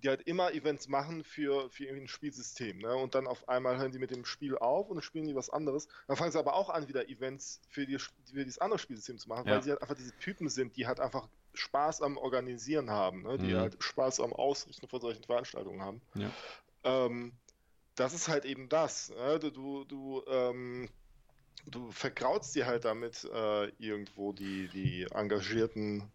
[0.04, 2.80] die halt immer Events machen für, für irgendwie ein Spielsystem.
[2.80, 2.96] Ne?
[2.96, 5.50] Und dann auf einmal hören die mit dem Spiel auf und dann spielen die was
[5.50, 5.88] anderes.
[6.08, 9.30] Dann fangen sie aber auch an, wieder Events für, die, für dieses andere Spielsystem zu
[9.30, 9.56] machen, ja.
[9.56, 13.38] weil sie halt einfach diese Typen sind, die halt einfach Spaß am Organisieren haben, ne?
[13.38, 13.60] die mhm.
[13.60, 16.02] halt Spaß am Ausrichten von solchen Veranstaltungen haben.
[16.16, 16.32] Ja.
[16.84, 17.34] Ähm,
[17.96, 19.10] das ist halt eben das.
[19.10, 19.40] Ne?
[19.40, 20.90] Du, du, ähm,
[21.66, 26.12] du vergraust dir halt damit äh, irgendwo die, die engagierten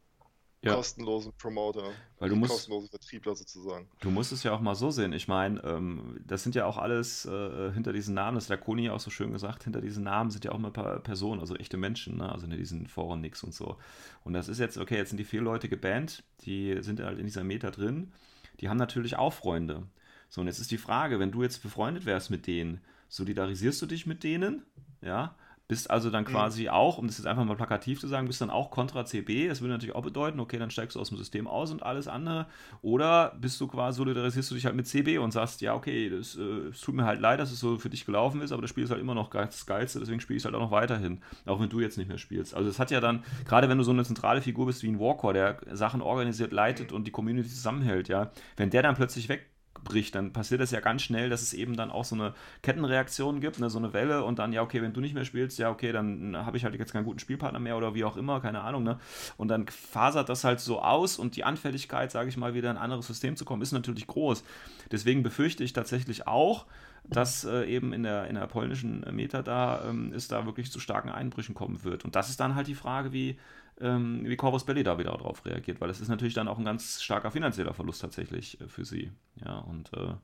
[0.66, 0.74] ja.
[0.74, 3.88] kostenlosen Promoter, Weil du musst, kostenlosen Vertriebler sozusagen.
[4.00, 5.12] Du musst es ja auch mal so sehen.
[5.12, 8.58] Ich meine, ähm, das sind ja auch alles äh, hinter diesen Namen, das hat der
[8.58, 11.40] Koni auch so schön gesagt, hinter diesen Namen sind ja auch mal ein paar Personen,
[11.40, 12.30] also echte Menschen, ne?
[12.30, 13.76] also in diesen Foren nix und so.
[14.24, 17.26] Und das ist jetzt, okay, jetzt sind die vier Leute gebannt, die sind halt in
[17.26, 18.12] dieser Meta drin,
[18.60, 19.86] die haben natürlich auch Freunde.
[20.28, 23.86] So, und jetzt ist die Frage, wenn du jetzt befreundet wärst mit denen, solidarisierst du
[23.86, 24.64] dich mit denen?
[25.00, 25.36] Ja,
[25.68, 26.28] bist also dann mhm.
[26.28, 26.68] quasi mhm.
[26.68, 29.48] auch, um das jetzt einfach mal plakativ zu sagen, bist dann auch kontra CB.
[29.48, 32.06] Das würde natürlich auch bedeuten, okay, dann steigst du aus dem System aus und alles
[32.06, 32.46] andere.
[32.82, 36.36] Oder bist du quasi, solidarisierst du dich halt mit CB und sagst, ja, okay, das,
[36.36, 38.84] äh, tut mir halt leid, dass es so für dich gelaufen ist, aber das Spiel
[38.84, 41.20] ist halt immer noch das Geilste, deswegen spiele ich es halt auch noch weiterhin.
[41.46, 42.54] Auch wenn du jetzt nicht mehr spielst.
[42.54, 45.00] Also es hat ja dann, gerade wenn du so eine zentrale Figur bist wie ein
[45.00, 49.46] Walker, der Sachen organisiert, leitet und die Community zusammenhält, ja, wenn der dann plötzlich weg
[49.86, 53.40] bricht, dann passiert es ja ganz schnell, dass es eben dann auch so eine Kettenreaktion
[53.40, 55.70] gibt, ne, so eine Welle und dann, ja, okay, wenn du nicht mehr spielst, ja,
[55.70, 58.60] okay, dann habe ich halt jetzt keinen guten Spielpartner mehr oder wie auch immer, keine
[58.60, 58.98] Ahnung, ne?
[59.36, 62.76] Und dann fasert das halt so aus und die Anfälligkeit, sage ich mal, wieder in
[62.76, 64.44] ein anderes System zu kommen, ist natürlich groß.
[64.90, 66.66] Deswegen befürchte ich tatsächlich auch,
[67.08, 70.80] dass äh, eben in der, in der polnischen Meta da ähm, es da wirklich zu
[70.80, 72.04] starken Einbrüchen kommen wird.
[72.04, 73.38] Und das ist dann halt die Frage, wie,
[73.80, 76.64] ähm, wie Corvus Belli da wieder darauf reagiert, weil das ist natürlich dann auch ein
[76.64, 79.12] ganz starker finanzieller Verlust tatsächlich äh, für sie.
[79.44, 80.14] Ja, und äh,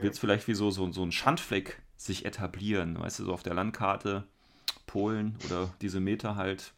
[0.00, 3.42] wird es vielleicht wie so, so, so ein Schandfleck sich etablieren, weißt du, so auf
[3.42, 4.24] der Landkarte
[4.86, 6.72] Polen oder diese Meter halt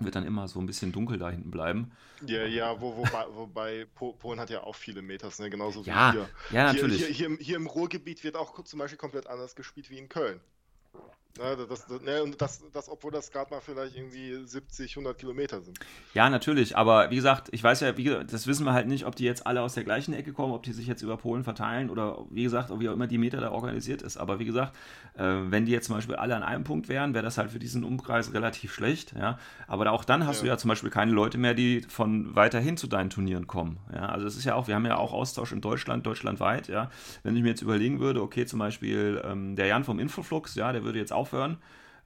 [0.00, 1.92] wird dann immer so ein bisschen dunkel da hinten bleiben.
[2.26, 5.50] Ja, ja, wo, wobei, wobei Polen hat ja auch viele Meters, ne?
[5.50, 6.28] genauso wie ja, hier.
[6.50, 7.04] Ja, natürlich.
[7.04, 10.40] Hier, hier, hier, im Ruhrgebiet wird auch zum Beispiel komplett anders gespielt wie in Köln.
[11.38, 15.60] Ja, das, ne, und das, das, obwohl das gerade mal vielleicht irgendwie 70, 100 Kilometer
[15.60, 15.78] sind.
[16.12, 19.14] Ja, natürlich, aber wie gesagt, ich weiß ja, wie, das wissen wir halt nicht, ob
[19.14, 21.88] die jetzt alle aus der gleichen Ecke kommen, ob die sich jetzt über Polen verteilen
[21.88, 24.16] oder wie gesagt, wie auch immer die Meter da organisiert ist.
[24.16, 24.74] Aber wie gesagt,
[25.14, 27.58] äh, wenn die jetzt zum Beispiel alle an einem Punkt wären, wäre das halt für
[27.60, 29.14] diesen Umkreis relativ schlecht.
[29.16, 29.38] Ja?
[29.68, 30.42] Aber auch dann hast ja.
[30.42, 33.78] du ja zum Beispiel keine Leute mehr, die von weiterhin zu deinen Turnieren kommen.
[33.94, 34.06] Ja?
[34.08, 36.68] Also es ist ja auch, wir haben ja auch Austausch in Deutschland, deutschlandweit.
[36.68, 36.90] Ja?
[37.22, 40.72] Wenn ich mir jetzt überlegen würde, okay, zum Beispiel ähm, der Jan vom Infoflux, ja,
[40.72, 41.58] der würde jetzt aufhören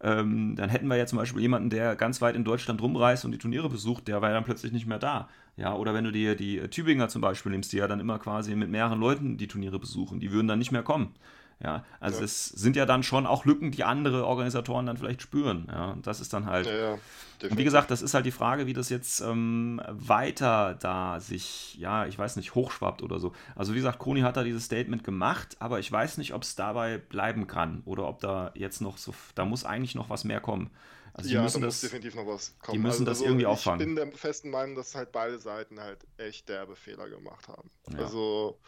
[0.04, 3.32] ähm, dann hätten wir ja zum Beispiel jemanden, der ganz weit in Deutschland rumreist und
[3.32, 5.28] die Turniere besucht, der ja dann plötzlich nicht mehr da.
[5.56, 8.54] Ja, oder wenn du dir die Tübinger zum Beispiel nimmst, die ja dann immer quasi
[8.54, 11.14] mit mehreren Leuten die Turniere besuchen, die würden dann nicht mehr kommen.
[11.62, 12.24] Ja, also ja.
[12.24, 15.68] es sind ja dann schon auch Lücken, die andere Organisatoren dann vielleicht spüren.
[15.70, 16.66] Ja, und das ist dann halt.
[16.66, 16.98] Ja, ja,
[17.42, 21.76] und wie gesagt, das ist halt die Frage, wie das jetzt ähm, weiter da sich,
[21.76, 23.32] ja, ich weiß nicht, hochschwappt oder so.
[23.54, 26.54] Also wie gesagt, Koni hat da dieses Statement gemacht, aber ich weiß nicht, ob es
[26.54, 30.40] dabei bleiben kann oder ob da jetzt noch so, da muss eigentlich noch was mehr
[30.40, 30.70] kommen.
[31.12, 32.76] Also ja, da muss definitiv noch was kommen.
[32.76, 33.80] Die müssen also, das irgendwie auffangen.
[33.80, 37.70] Ich bin der festen Meinung, dass halt beide Seiten halt echt derbe Fehler gemacht haben.
[37.96, 38.58] Also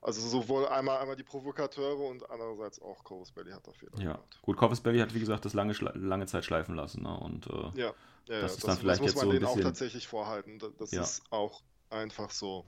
[0.00, 4.12] also sowohl einmal, einmal die Provokateure und andererseits auch Corvus Belly hat da Fehler ja.
[4.12, 4.38] gemacht.
[4.42, 7.02] Gut, Corvus Belly hat wie gesagt das lange, lange Zeit schleifen lassen.
[7.02, 7.18] Ne?
[7.18, 7.94] Und äh, ja,
[8.26, 9.46] ja, das ist das, dann vielleicht das muss man so bisschen...
[9.46, 10.58] auch tatsächlich vorhalten.
[10.78, 11.02] Das ja.
[11.02, 12.64] ist auch einfach so.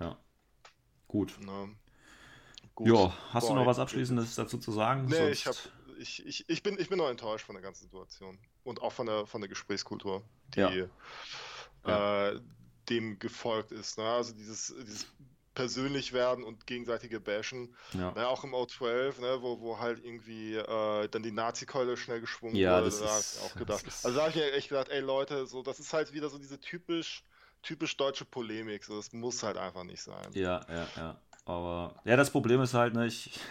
[0.00, 0.18] Ja.
[1.08, 1.38] Gut.
[1.40, 1.74] Ne?
[2.74, 2.88] Gut.
[2.88, 5.06] Ja, hast Boah, du noch was Abschließendes dazu zu sagen?
[5.06, 5.38] Nee, Sonst...
[5.38, 5.54] ich, hab,
[5.98, 8.38] ich, ich, ich, bin, ich bin noch enttäuscht von der ganzen Situation.
[8.64, 10.22] Und auch von der, von der Gesprächskultur,
[10.54, 12.28] die ja.
[12.30, 12.40] Äh,
[12.88, 13.98] dem gefolgt ist.
[13.98, 14.04] Ne?
[14.04, 15.06] Also dieses, dieses
[15.56, 17.74] persönlich werden und gegenseitige bashen.
[17.94, 18.12] Ja.
[18.12, 22.54] Ne, auch im O12, ne, wo, wo halt irgendwie äh, dann die Nazi-Keule schnell geschwungen
[22.54, 22.84] ja, wurde.
[22.84, 23.84] Das da ist, auch gedacht.
[23.86, 26.38] Also da habe ich mir echt gedacht, ey Leute, so, das ist halt wieder so
[26.38, 27.24] diese typisch,
[27.62, 28.84] typisch deutsche Polemik.
[28.84, 30.28] So, das muss halt einfach nicht sein.
[30.34, 31.20] Ja, ja, ja.
[31.46, 33.40] Aber ja, das Problem ist halt, ne, ich.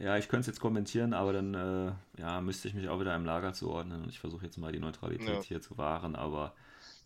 [0.00, 3.16] Ja, ich könnte es jetzt kommentieren, aber dann äh, ja, müsste ich mich auch wieder
[3.16, 5.42] im Lager zuordnen und ich versuche jetzt mal die Neutralität ja.
[5.42, 6.54] hier zu wahren, aber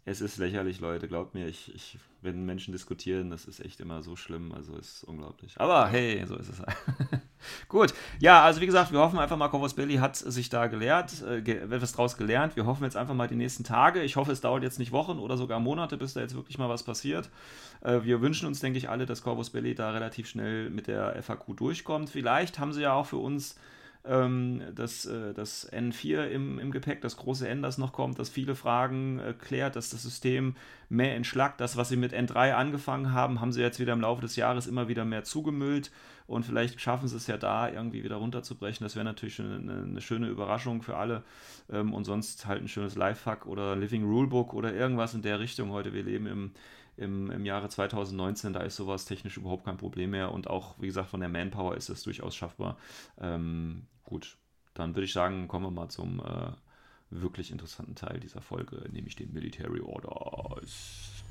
[0.05, 4.03] es ist lächerlich, Leute, glaubt mir, ich, ich, wenn Menschen diskutieren, das ist echt immer
[4.03, 5.55] so schlimm, also ist unglaublich.
[5.61, 6.63] Aber hey, so ist es.
[7.69, 11.23] Gut, ja, also wie gesagt, wir hoffen einfach mal, Corvus Billy hat sich da gelehrt,
[11.23, 12.57] äh, etwas draus gelernt.
[12.57, 14.03] Wir hoffen jetzt einfach mal die nächsten Tage.
[14.03, 16.69] Ich hoffe, es dauert jetzt nicht Wochen oder sogar Monate, bis da jetzt wirklich mal
[16.69, 17.31] was passiert.
[17.81, 21.23] Äh, wir wünschen uns, denke ich, alle, dass Corvus Belli da relativ schnell mit der
[21.23, 22.11] FAQ durchkommt.
[22.11, 23.57] Vielleicht haben sie ja auch für uns
[24.05, 28.29] ähm, das, äh, das N4 im, im Gepäck, das große N, das noch kommt, das
[28.29, 30.57] viele Fragen äh, klärt, dass das System
[30.89, 31.61] mehr entschlackt.
[31.61, 34.67] Das, was sie mit N3 angefangen haben, haben sie jetzt wieder im Laufe des Jahres
[34.67, 35.93] immer wieder mehr zugemüllt
[36.27, 38.85] und vielleicht schaffen sie es ja da irgendwie wieder runterzubrechen.
[38.85, 41.23] Das wäre natürlich eine, eine, schöne Überraschung für alle
[41.71, 45.71] ähm, und sonst halt ein schönes Lifehack oder Living Rulebook oder irgendwas in der Richtung.
[45.71, 46.53] Heute, wir leben im
[46.97, 50.87] im, im Jahre 2019, da ist sowas technisch überhaupt kein Problem mehr und auch, wie
[50.87, 52.77] gesagt, von der Manpower ist es durchaus schaffbar.
[53.19, 54.37] Ähm, gut,
[54.75, 56.53] dann würde ich sagen, kommen wir mal zum äh,
[57.09, 61.23] wirklich interessanten Teil dieser Folge, nämlich den Military Orders.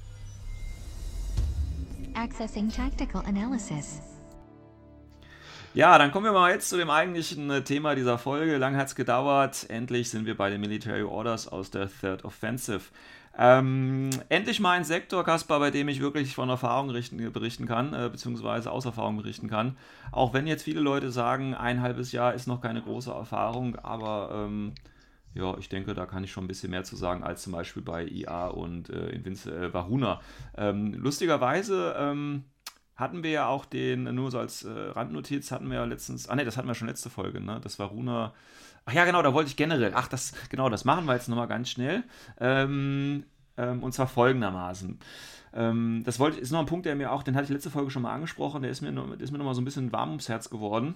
[2.16, 4.02] Accessing Tactical Analysis.
[5.76, 8.58] Ja, dann kommen wir mal jetzt zu dem eigentlichen äh, Thema dieser Folge.
[8.58, 9.70] Lang hat es gedauert.
[9.70, 12.82] Endlich sind wir bei den Military Orders aus der Third Offensive.
[13.44, 17.92] Ähm, endlich mal ein Sektor, Kaspar, bei dem ich wirklich von Erfahrung richten, berichten kann,
[17.92, 19.78] äh, beziehungsweise aus Erfahrung berichten kann.
[20.12, 24.30] Auch wenn jetzt viele Leute sagen, ein halbes Jahr ist noch keine große Erfahrung, aber
[24.32, 24.74] ähm,
[25.34, 27.82] ja, ich denke, da kann ich schon ein bisschen mehr zu sagen als zum Beispiel
[27.82, 30.22] bei IA und äh, in Vince, äh, Varuna.
[30.56, 32.44] Ähm, lustigerweise ähm,
[32.96, 36.36] hatten wir ja auch den, nur so als äh, Randnotiz, hatten wir ja letztens, ah
[36.36, 37.60] ne, das hatten wir schon letzte Folge, ne?
[37.64, 38.34] Das Varuna
[38.86, 39.92] Ach ja, genau, da wollte ich generell.
[39.94, 42.04] Ach, das, genau, das machen wir jetzt nochmal ganz schnell.
[42.40, 43.26] Ähm,
[43.62, 45.00] ähm, und zwar folgendermaßen.
[45.54, 47.92] Ähm, das wollte, ist noch ein Punkt, der mir auch, den hatte ich letzte Folge
[47.92, 50.30] schon mal angesprochen, der ist mir, der ist mir nochmal so ein bisschen warm ums
[50.30, 50.96] Herz geworden.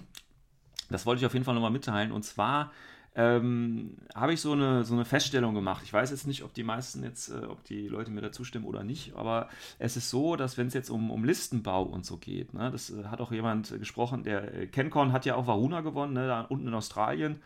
[0.90, 2.12] Das wollte ich auf jeden Fall nochmal mitteilen.
[2.12, 2.72] Und zwar
[3.16, 5.82] ähm, habe ich so eine, so eine Feststellung gemacht.
[5.84, 8.66] Ich weiß jetzt nicht, ob die meisten jetzt, äh, ob die Leute mir dazu stimmen
[8.66, 9.48] oder nicht, aber
[9.78, 12.90] es ist so, dass wenn es jetzt um, um Listenbau und so geht, ne, das
[12.90, 16.42] äh, hat auch jemand gesprochen, der äh, Kencon hat ja auch Varuna gewonnen, ne, da
[16.42, 17.40] unten in Australien.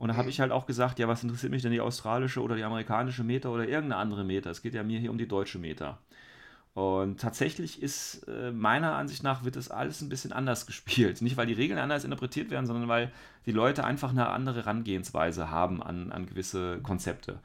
[0.00, 2.56] Und da habe ich halt auch gesagt, ja, was interessiert mich denn die australische oder
[2.56, 4.50] die amerikanische Meter oder irgendeine andere Meter?
[4.50, 5.98] Es geht ja mir hier um die deutsche Meter.
[6.72, 11.20] Und tatsächlich ist äh, meiner Ansicht nach wird das alles ein bisschen anders gespielt.
[11.20, 13.12] Nicht, weil die Regeln anders interpretiert werden, sondern weil
[13.44, 17.40] die Leute einfach eine andere Herangehensweise haben an, an gewisse Konzepte.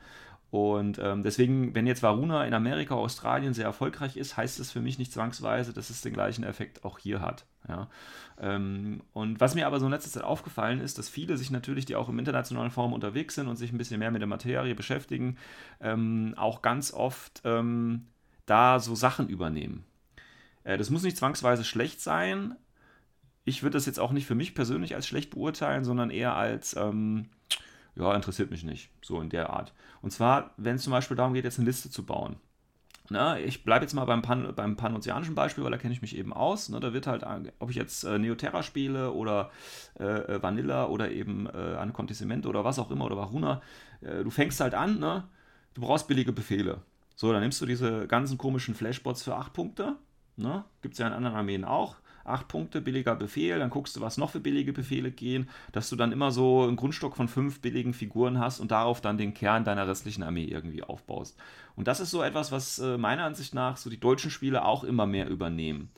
[0.49, 4.79] Und ähm, deswegen, wenn jetzt Varuna in Amerika, Australien sehr erfolgreich ist, heißt es für
[4.79, 7.45] mich nicht zwangsweise, dass es den gleichen Effekt auch hier hat.
[7.67, 7.89] Ja?
[8.38, 11.86] Ähm, und was mir aber so in letzter Zeit aufgefallen ist, dass viele sich natürlich,
[11.86, 14.75] die auch im internationalen Forum unterwegs sind und sich ein bisschen mehr mit der Materie
[14.75, 15.38] beschäftigen,
[15.79, 18.07] ähm, auch ganz oft ähm,
[18.45, 19.86] da so Sachen übernehmen.
[20.63, 22.55] Äh, das muss nicht zwangsweise schlecht sein,
[23.45, 26.73] ich würde das jetzt auch nicht für mich persönlich als schlecht beurteilen, sondern eher als,
[26.73, 29.71] ja, interessiert mich nicht, so in der Art.
[30.01, 32.38] Und zwar, wenn es zum Beispiel darum geht, jetzt eine Liste zu bauen.
[33.09, 36.17] Na, ich bleibe jetzt mal beim, Pan, beim panozeanischen Beispiel, weil da kenne ich mich
[36.17, 36.69] eben aus.
[36.69, 37.23] Ne, da wird halt,
[37.59, 39.51] ob ich jetzt äh, Neoterra spiele oder
[39.99, 43.61] äh, äh Vanilla oder eben äh, Ancontissement oder was auch immer oder Varuna,
[44.01, 45.23] äh, du fängst halt an, ne?
[45.75, 46.81] du brauchst billige Befehle.
[47.15, 49.95] So, dann nimmst du diese ganzen komischen Flashbots für 8 Punkte.
[50.35, 50.65] Ne?
[50.81, 51.95] Gibt es ja in anderen Armeen auch.
[52.26, 55.95] 8 Punkte, billiger Befehl, dann guckst du, was noch für billige Befehle gehen, dass du
[55.95, 59.63] dann immer so einen Grundstock von 5 billigen Figuren hast und darauf dann den Kern
[59.63, 61.38] deiner restlichen Armee irgendwie aufbaust.
[61.76, 64.84] Und das ist so etwas, was äh, meiner Ansicht nach so die deutschen Spiele auch
[64.84, 65.89] immer mehr übernehmen.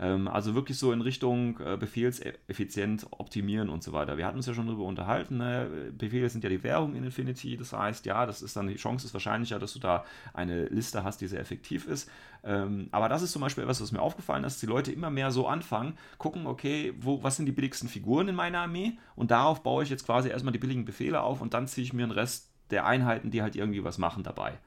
[0.00, 4.16] Ähm, also wirklich so in Richtung äh, Befehlseffizient optimieren und so weiter.
[4.16, 5.36] Wir hatten uns ja schon darüber unterhalten.
[5.36, 5.92] Ne?
[5.96, 7.58] Befehle sind ja die Währung in Infinity.
[7.58, 11.04] Das heißt, ja, das ist dann die Chance ist wahrscheinlicher, dass du da eine Liste
[11.04, 12.10] hast, die sehr effektiv ist.
[12.42, 15.10] Ähm, aber das ist zum Beispiel etwas, was mir aufgefallen ist, dass die Leute immer
[15.10, 18.98] mehr so anfangen, gucken, okay, wo, was sind die billigsten Figuren in meiner Armee?
[19.16, 21.92] Und darauf baue ich jetzt quasi erstmal die billigen Befehle auf und dann ziehe ich
[21.92, 24.58] mir den Rest der Einheiten, die halt irgendwie was machen dabei.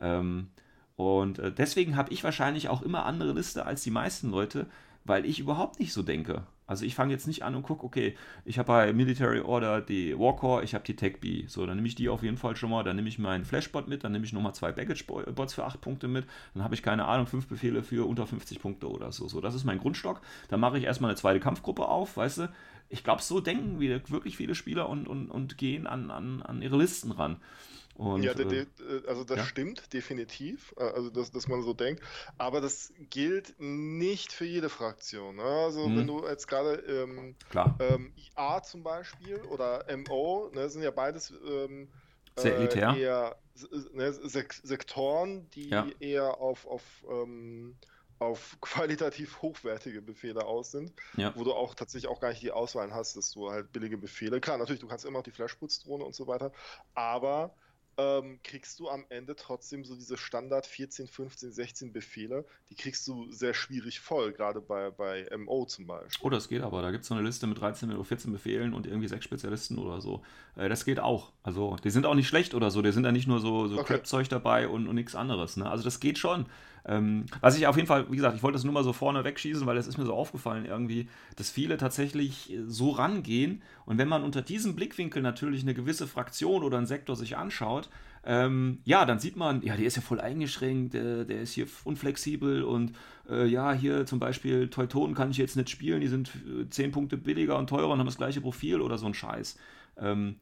[0.00, 0.50] Ähm,
[0.96, 4.66] und äh, deswegen habe ich wahrscheinlich auch immer andere Liste als die meisten Leute,
[5.04, 6.42] weil ich überhaupt nicht so denke.
[6.66, 10.18] Also ich fange jetzt nicht an und gucke, okay, ich habe bei Military Order die
[10.18, 11.46] Warcore, ich habe die Tech B.
[11.46, 13.86] So, dann nehme ich die auf jeden Fall schon mal, dann nehme ich meinen Flashbot
[13.86, 17.04] mit, dann nehme ich nochmal zwei Baggage-Bots für 8 Punkte mit, dann habe ich keine
[17.04, 19.28] Ahnung, 5 Befehle für unter 50 Punkte oder so.
[19.28, 20.20] So, das ist mein Grundstock.
[20.48, 22.52] Dann mache ich erstmal eine zweite Kampfgruppe auf, weißt du.
[22.88, 26.76] Ich glaube, so denken wirklich viele Spieler und, und, und gehen an, an, an ihre
[26.76, 27.36] Listen ran.
[27.96, 28.66] Und, ja, äh, äh,
[29.06, 29.44] also das ja?
[29.44, 32.02] stimmt definitiv, äh, also dass, dass man so denkt,
[32.36, 35.36] aber das gilt nicht für jede Fraktion.
[35.36, 35.42] Ne?
[35.42, 35.96] Also hm.
[35.96, 37.34] wenn du jetzt gerade ähm,
[37.78, 41.88] ähm, IA zum Beispiel oder MO, ne, sind ja beides ähm,
[42.36, 42.94] sehr elitär.
[42.96, 43.36] eher
[43.92, 45.86] ne, Sek Sektoren, die ja.
[45.98, 47.76] eher auf, auf ähm,
[48.18, 51.32] auf qualitativ hochwertige Befehle aus sind, ja.
[51.34, 54.40] wo du auch tatsächlich auch gar nicht die Auswahl hast, dass du halt billige Befehle,
[54.40, 56.52] klar, natürlich, du kannst immer noch die Flashputzdrohne und so weiter,
[56.94, 57.54] aber
[57.98, 63.06] ähm, kriegst du am Ende trotzdem so diese Standard 14, 15, 16 Befehle, die kriegst
[63.08, 66.26] du sehr schwierig voll, gerade bei, bei MO zum Beispiel.
[66.26, 66.82] Oh, das geht aber.
[66.82, 69.78] Da gibt es so eine Liste mit 13 oder 14 Befehlen und irgendwie sechs Spezialisten
[69.78, 70.22] oder so.
[70.56, 71.32] Äh, das geht auch.
[71.42, 72.82] Also, die sind auch nicht schlecht oder so.
[72.82, 73.94] Die sind ja nicht nur so, so okay.
[73.94, 75.56] Crap-Zeug dabei und, und nichts anderes.
[75.56, 75.68] Ne?
[75.70, 76.46] Also, das geht schon.
[76.88, 79.24] Ähm, was ich auf jeden Fall, wie gesagt, ich wollte das nur mal so vorne
[79.24, 83.98] wegschießen, weil es ist mir so aufgefallen irgendwie, dass viele tatsächlich äh, so rangehen und
[83.98, 87.88] wenn man unter diesem Blickwinkel natürlich eine gewisse Fraktion oder einen Sektor sich anschaut,
[88.24, 91.66] ähm, ja, dann sieht man, ja, der ist ja voll eingeschränkt, der, der ist hier
[91.84, 92.92] unflexibel und
[93.28, 96.30] äh, ja, hier zum Beispiel Teutonen kann ich jetzt nicht spielen, die sind
[96.70, 99.58] 10 äh, Punkte billiger und teurer und haben das gleiche Profil oder so ein Scheiß.
[99.98, 100.36] Ähm,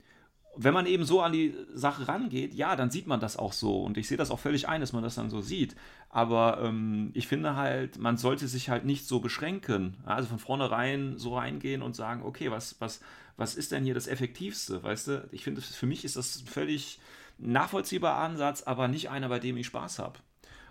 [0.57, 3.83] wenn man eben so an die Sache rangeht, ja, dann sieht man das auch so.
[3.83, 5.75] Und ich sehe das auch völlig ein, dass man das dann so sieht.
[6.11, 9.97] Aber ähm, ich finde halt, man sollte sich halt nicht so beschränken.
[10.05, 13.01] Also von vornherein so reingehen und sagen, okay, was, was,
[13.37, 14.83] was ist denn hier das Effektivste?
[14.83, 17.01] Weißt du, ich finde, für mich ist das ein völlig
[17.39, 20.19] nachvollziehbarer Ansatz, aber nicht einer, bei dem ich Spaß habe.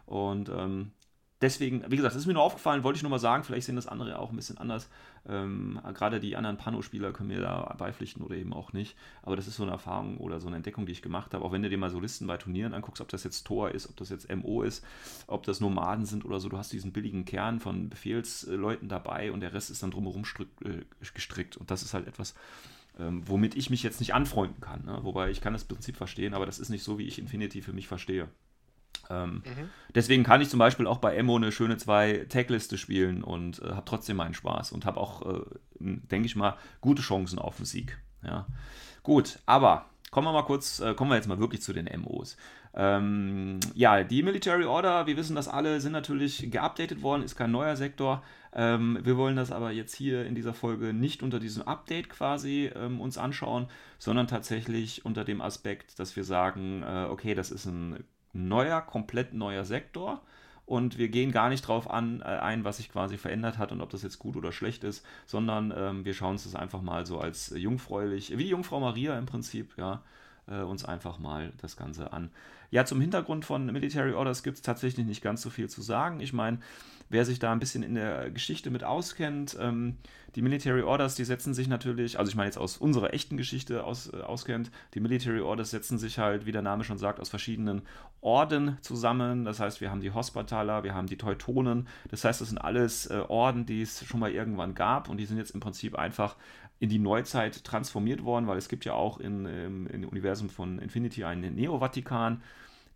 [0.05, 0.91] Und ähm,
[1.41, 3.75] deswegen, wie gesagt, das ist mir nur aufgefallen, wollte ich nur mal sagen, vielleicht sehen
[3.75, 4.89] das andere auch ein bisschen anders.
[5.27, 8.95] Ähm, gerade die anderen Pano-Spieler können mir da beipflichten oder eben auch nicht.
[9.21, 11.45] Aber das ist so eine Erfahrung oder so eine Entdeckung, die ich gemacht habe.
[11.45, 13.89] Auch wenn du dir mal so Listen bei Turnieren anguckst, ob das jetzt Tor ist,
[13.89, 14.83] ob das jetzt MO ist,
[15.27, 19.39] ob das Nomaden sind oder so, du hast diesen billigen Kern von Befehlsleuten dabei und
[19.39, 20.23] der Rest ist dann drumherum
[20.63, 21.57] äh, gestrickt.
[21.57, 22.35] Und das ist halt etwas,
[22.99, 24.85] ähm, womit ich mich jetzt nicht anfreunden kann.
[24.85, 24.99] Ne?
[25.03, 27.73] Wobei ich kann das Prinzip verstehen, aber das ist nicht so, wie ich Infinity für
[27.73, 28.29] mich verstehe.
[29.09, 29.69] Ähm, mhm.
[29.95, 33.69] Deswegen kann ich zum Beispiel auch bei Emo eine schöne zwei Tag-Liste spielen und äh,
[33.69, 35.41] habe trotzdem meinen Spaß und habe auch, äh,
[35.79, 37.97] denke ich mal, gute Chancen auf den Sieg.
[38.23, 38.47] Ja.
[39.03, 42.37] Gut, aber kommen wir mal kurz, äh, kommen wir jetzt mal wirklich zu den MOs.
[42.75, 47.51] Ähm, ja, die Military Order, wir wissen das alle, sind natürlich geupdatet worden, ist kein
[47.51, 48.23] neuer Sektor.
[48.55, 52.71] Ähm, wir wollen das aber jetzt hier in dieser Folge nicht unter diesem Update quasi
[52.75, 53.67] ähm, uns anschauen,
[53.99, 59.33] sondern tatsächlich unter dem Aspekt, dass wir sagen, äh, okay, das ist ein neuer, komplett
[59.33, 60.21] neuer Sektor.
[60.65, 63.81] Und wir gehen gar nicht darauf an, äh, ein, was sich quasi verändert hat und
[63.81, 67.05] ob das jetzt gut oder schlecht ist, sondern ähm, wir schauen uns das einfach mal
[67.05, 70.01] so als jungfräulich, wie Jungfrau Maria im Prinzip, ja,
[70.47, 72.31] äh, uns einfach mal das Ganze an.
[72.71, 76.19] Ja, zum Hintergrund von Military Orders gibt es tatsächlich nicht ganz so viel zu sagen.
[76.19, 76.57] Ich meine,
[77.09, 79.97] wer sich da ein bisschen in der Geschichte mit auskennt, ähm,
[80.35, 83.83] die Military Orders, die setzen sich natürlich, also ich meine jetzt aus unserer echten Geschichte
[83.83, 87.29] aus, äh, auskennt, die Military Orders setzen sich halt, wie der Name schon sagt, aus
[87.29, 87.83] verschiedenen
[88.21, 89.45] Orden zusammen.
[89.45, 91.87] Das heißt, wir haben die Hospitaler, wir haben die Teutonen.
[92.09, 95.25] Das heißt, das sind alles äh, Orden, die es schon mal irgendwann gab und die
[95.25, 96.35] sind jetzt im Prinzip einfach
[96.83, 100.79] in die Neuzeit transformiert worden, weil es gibt ja auch in, im, im Universum von
[100.79, 102.41] Infinity einen Neo-Vatikan.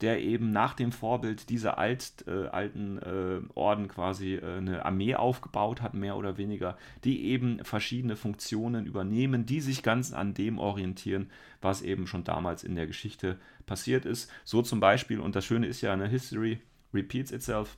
[0.02, 5.16] der eben nach dem Vorbild dieser alt, äh, alten äh, Orden quasi äh, eine Armee
[5.16, 10.60] aufgebaut hat, mehr oder weniger, die eben verschiedene Funktionen übernehmen, die sich ganz an dem
[10.60, 11.32] orientieren,
[11.62, 14.30] was eben schon damals in der Geschichte passiert ist.
[14.44, 16.60] So zum Beispiel, und das Schöne ist ja, eine History
[16.94, 17.78] repeats itself.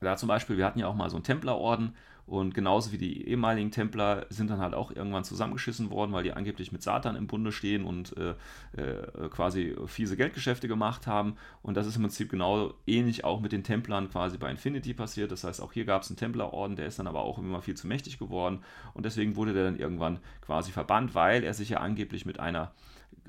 [0.00, 1.94] Da zum Beispiel, wir hatten ja auch mal so einen Templerorden
[2.26, 6.32] und genauso wie die ehemaligen Templer sind dann halt auch irgendwann zusammengeschissen worden, weil die
[6.32, 8.34] angeblich mit Satan im Bunde stehen und äh,
[8.80, 11.36] äh, quasi fiese Geldgeschäfte gemacht haben.
[11.62, 15.32] Und das ist im Prinzip genau ähnlich auch mit den Templern quasi bei Infinity passiert.
[15.32, 17.74] Das heißt, auch hier gab es einen Templerorden, der ist dann aber auch immer viel
[17.74, 18.60] zu mächtig geworden.
[18.94, 22.72] Und deswegen wurde der dann irgendwann quasi verbannt, weil er sich ja angeblich mit einer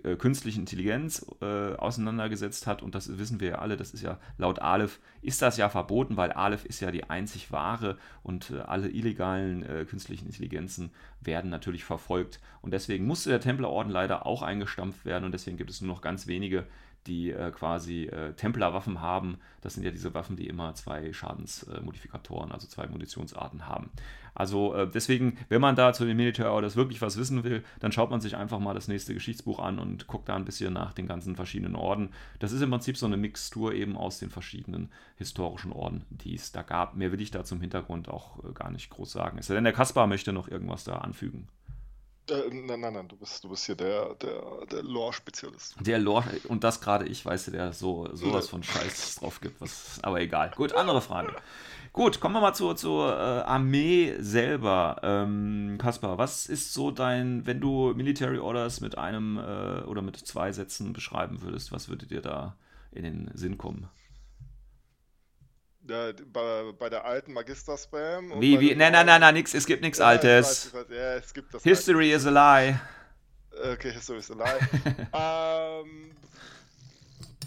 [0.04, 2.84] äh, künstlichen Intelligenz äh, auseinandergesetzt hat.
[2.84, 6.18] Und das wissen wir ja alle, das ist ja laut Aleph, ist das ja verboten,
[6.18, 10.92] weil Aleph ist ja die einzig wahre und äh, alle illegalen äh, künstlichen Intelligenzen
[11.22, 12.40] werden natürlich verfolgt.
[12.62, 16.02] Und deswegen musste der Templerorden leider auch eingestampft werden und deswegen gibt es nur noch
[16.02, 16.66] ganz wenige,
[17.08, 19.38] die äh, quasi äh, Templerwaffen haben.
[19.62, 23.90] Das sind ja diese Waffen, die immer zwei Schadensmodifikatoren, also zwei Munitionsarten haben.
[24.36, 27.94] Also äh, deswegen, wenn man da zu den Military Orders wirklich was wissen will, dann
[27.94, 30.94] schaut man sich einfach mal das nächste Geschichtsbuch an und guckt da ein bisschen nach
[30.94, 32.10] den ganzen verschiedenen Orden.
[32.40, 36.52] Das ist im Prinzip so eine Mixtur eben aus den verschiedenen historischen Orden, die es
[36.52, 36.96] da gab.
[36.96, 39.38] Mehr will ich da zum Hintergrund auch äh, gar nicht groß sagen.
[39.38, 41.48] Es sei denn, der Kaspar möchte noch irgendwas da anfügen.
[42.30, 45.76] Äh, nein, nein, nein, du bist, du bist hier der, der, der Lore-Spezialist.
[45.80, 49.62] Der Lore, und das gerade ich, weiß, der so sowas von Scheiß drauf gibt.
[49.62, 50.52] Was, aber egal.
[50.56, 51.36] Gut, andere Frage.
[51.94, 54.98] Gut, kommen wir mal zur, zur äh, Armee selber.
[55.04, 60.18] Ähm, Kaspar, was ist so dein, wenn du Military Orders mit einem äh, oder mit
[60.18, 62.58] zwei Sätzen beschreiben würdest, was würde dir da
[62.92, 63.88] in den Sinn kommen?
[65.88, 68.42] Bei, bei der alten Magister-Spam.
[68.42, 68.76] Wie, wie?
[68.76, 70.66] Nein, nein, nein, nein, nix, es gibt nichts Ja, weiß, Altes.
[70.68, 71.64] ich weiß, Ja, es gibt das.
[71.64, 72.80] History is a lie.
[73.52, 73.74] Alte.
[73.74, 74.60] Okay, History is a lie.
[75.14, 76.12] ähm,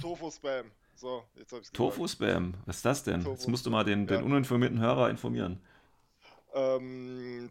[0.01, 0.71] Tofu-Spam.
[0.95, 1.73] So, jetzt hab ich's.
[1.73, 3.25] Tofu-Spam, was ist das denn?
[3.25, 4.25] Jetzt musst du mal den, den Ja.
[4.25, 5.61] uninformierten Hörer informieren.
[6.55, 7.51] ähm,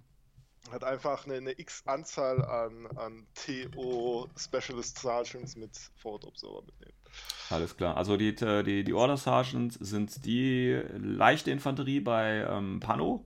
[0.71, 6.96] hat einfach eine, eine X-Anzahl an, an TO Specialist Sergeants mit Forward Observer mitnehmen.
[7.49, 7.95] Alles klar.
[7.95, 13.25] Also die, die, die Order Sergeants sind die leichte Infanterie bei ähm, Pano.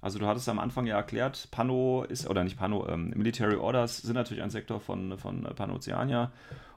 [0.00, 3.98] Also du hattest am Anfang ja erklärt, Pano ist, oder nicht Pano, ähm, Military Orders
[3.98, 6.30] sind natürlich ein Sektor von, von Panoceania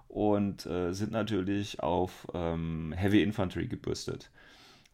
[0.07, 4.31] und äh, sind natürlich auf ähm, Heavy Infantry gebürstet.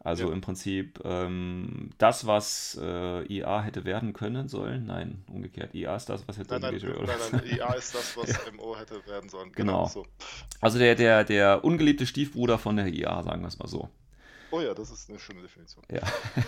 [0.08, 0.34] Also Ja.
[0.34, 4.86] im Prinzip ähm, das, was äh, IA hätte werden können sollen.
[4.86, 5.76] Nein, umgekehrt.
[5.76, 9.06] IA ist das, was hätte Nein, nein, nein, nein, IA ist das, was MO hätte
[9.06, 9.52] werden sollen.
[9.52, 9.86] Genau.
[9.88, 10.06] so.
[10.62, 13.90] Also der, der, der ungeliebte Stiefbruder von der IA, sagen wir es mal so.
[14.50, 15.84] Oh ja, das ist eine schöne Definition.
[15.92, 16.04] Ja.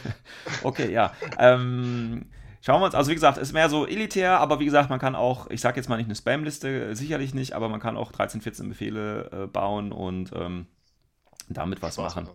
[0.64, 1.14] okay, ja.
[1.38, 2.28] Ähm,
[2.62, 5.16] schauen wir uns, also wie gesagt, ist mehr so elitär, aber wie gesagt, man kann
[5.16, 8.14] auch, ich sage jetzt mal nicht eine Spam-Liste, äh, sicherlich nicht, aber man kann auch
[8.14, 10.68] 13, 14 Befehle äh, bauen und ähm,
[11.50, 12.30] damit was Spaß machen.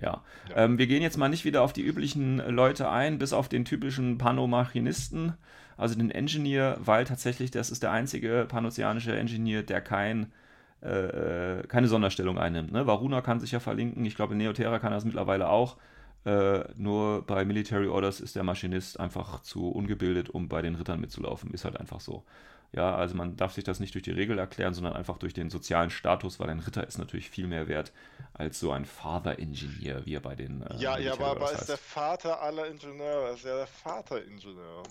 [0.00, 0.22] Ja.
[0.48, 0.56] Ja.
[0.56, 3.64] Ähm, wir gehen jetzt mal nicht wieder auf die üblichen Leute ein, bis auf den
[3.64, 5.34] typischen Panomachinisten,
[5.76, 10.32] also den Engineer, weil tatsächlich das ist der einzige panoceanische Engineer, der kein,
[10.80, 12.72] äh, keine Sonderstellung einnimmt.
[12.72, 12.86] Ne?
[12.86, 15.76] Varuna kann sich ja verlinken, ich glaube, Neoterra kann das mittlerweile auch.
[16.24, 21.00] Äh, nur bei Military Orders ist der Maschinist einfach zu ungebildet, um bei den Rittern
[21.00, 21.52] mitzulaufen.
[21.52, 22.24] Ist halt einfach so.
[22.72, 25.50] Ja, also man darf sich das nicht durch die Regel erklären, sondern einfach durch den
[25.50, 27.92] sozialen Status, weil ein Ritter ist natürlich viel mehr wert
[28.32, 30.62] als so ein Father Engineer, wie er bei den.
[30.62, 31.78] Äh, Ja, ja, aber, aber ist der.
[31.78, 34.82] Vater aller Ingenieure, ist ja der Vater-Ingenieur.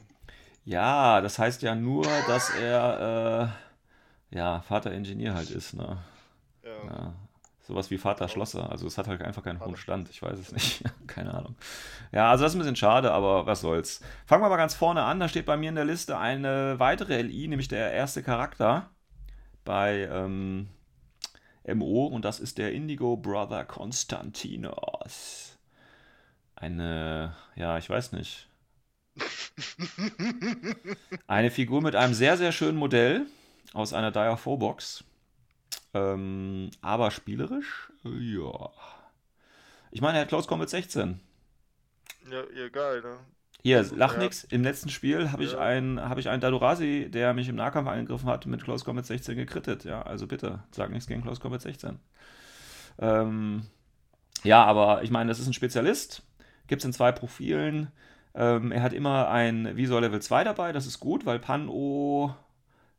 [0.65, 3.53] Ja, das heißt ja nur, dass er
[4.32, 5.97] äh, ja Vater Engineer halt ist, ne?
[6.63, 6.84] Ja.
[6.86, 7.13] Ja,
[7.70, 8.72] sowas wie Vater Schlosser.
[8.72, 10.09] Also es hat halt einfach keinen hohen Stand.
[10.09, 10.84] Ich weiß es nicht.
[11.07, 11.55] Keine Ahnung.
[12.11, 14.01] Ja, also das ist ein bisschen schade, aber was soll's.
[14.26, 15.20] Fangen wir mal ganz vorne an.
[15.20, 18.89] Da steht bei mir in der Liste eine weitere LI, nämlich der erste Charakter
[19.63, 20.70] bei ähm,
[21.67, 25.59] MO und das ist der Indigo Brother Konstantinos.
[26.55, 28.47] Eine, ja, ich weiß nicht.
[31.28, 33.28] Eine Figur mit einem sehr, sehr schönen Modell
[33.74, 35.03] aus einer Dire 4 Box.
[35.93, 38.69] Ähm, aber spielerisch, ja.
[39.91, 41.19] Ich meine, er hat Close Combat 16.
[42.31, 43.17] ja, ja, geil, ne?
[43.63, 43.87] Hier, Ja.
[43.95, 44.43] lach nix.
[44.45, 45.59] Im letzten Spiel habe ich Ja.
[45.59, 49.35] einen, habe ich einen Dadurasi, der mich im Nahkampf angegriffen hat, mit Close Combat 16
[49.35, 49.83] gekrittet.
[49.83, 51.99] Ja, also bitte, sag nichts gegen Close Combat 16.
[52.99, 53.63] Ähm,
[54.43, 56.23] ja, aber ich meine, das ist ein Spezialist.
[56.67, 57.91] Gibt es in zwei Profilen.
[58.35, 62.33] Ähm, er hat immer ein Visor Level 2 dabei, das ist gut, weil Pan-O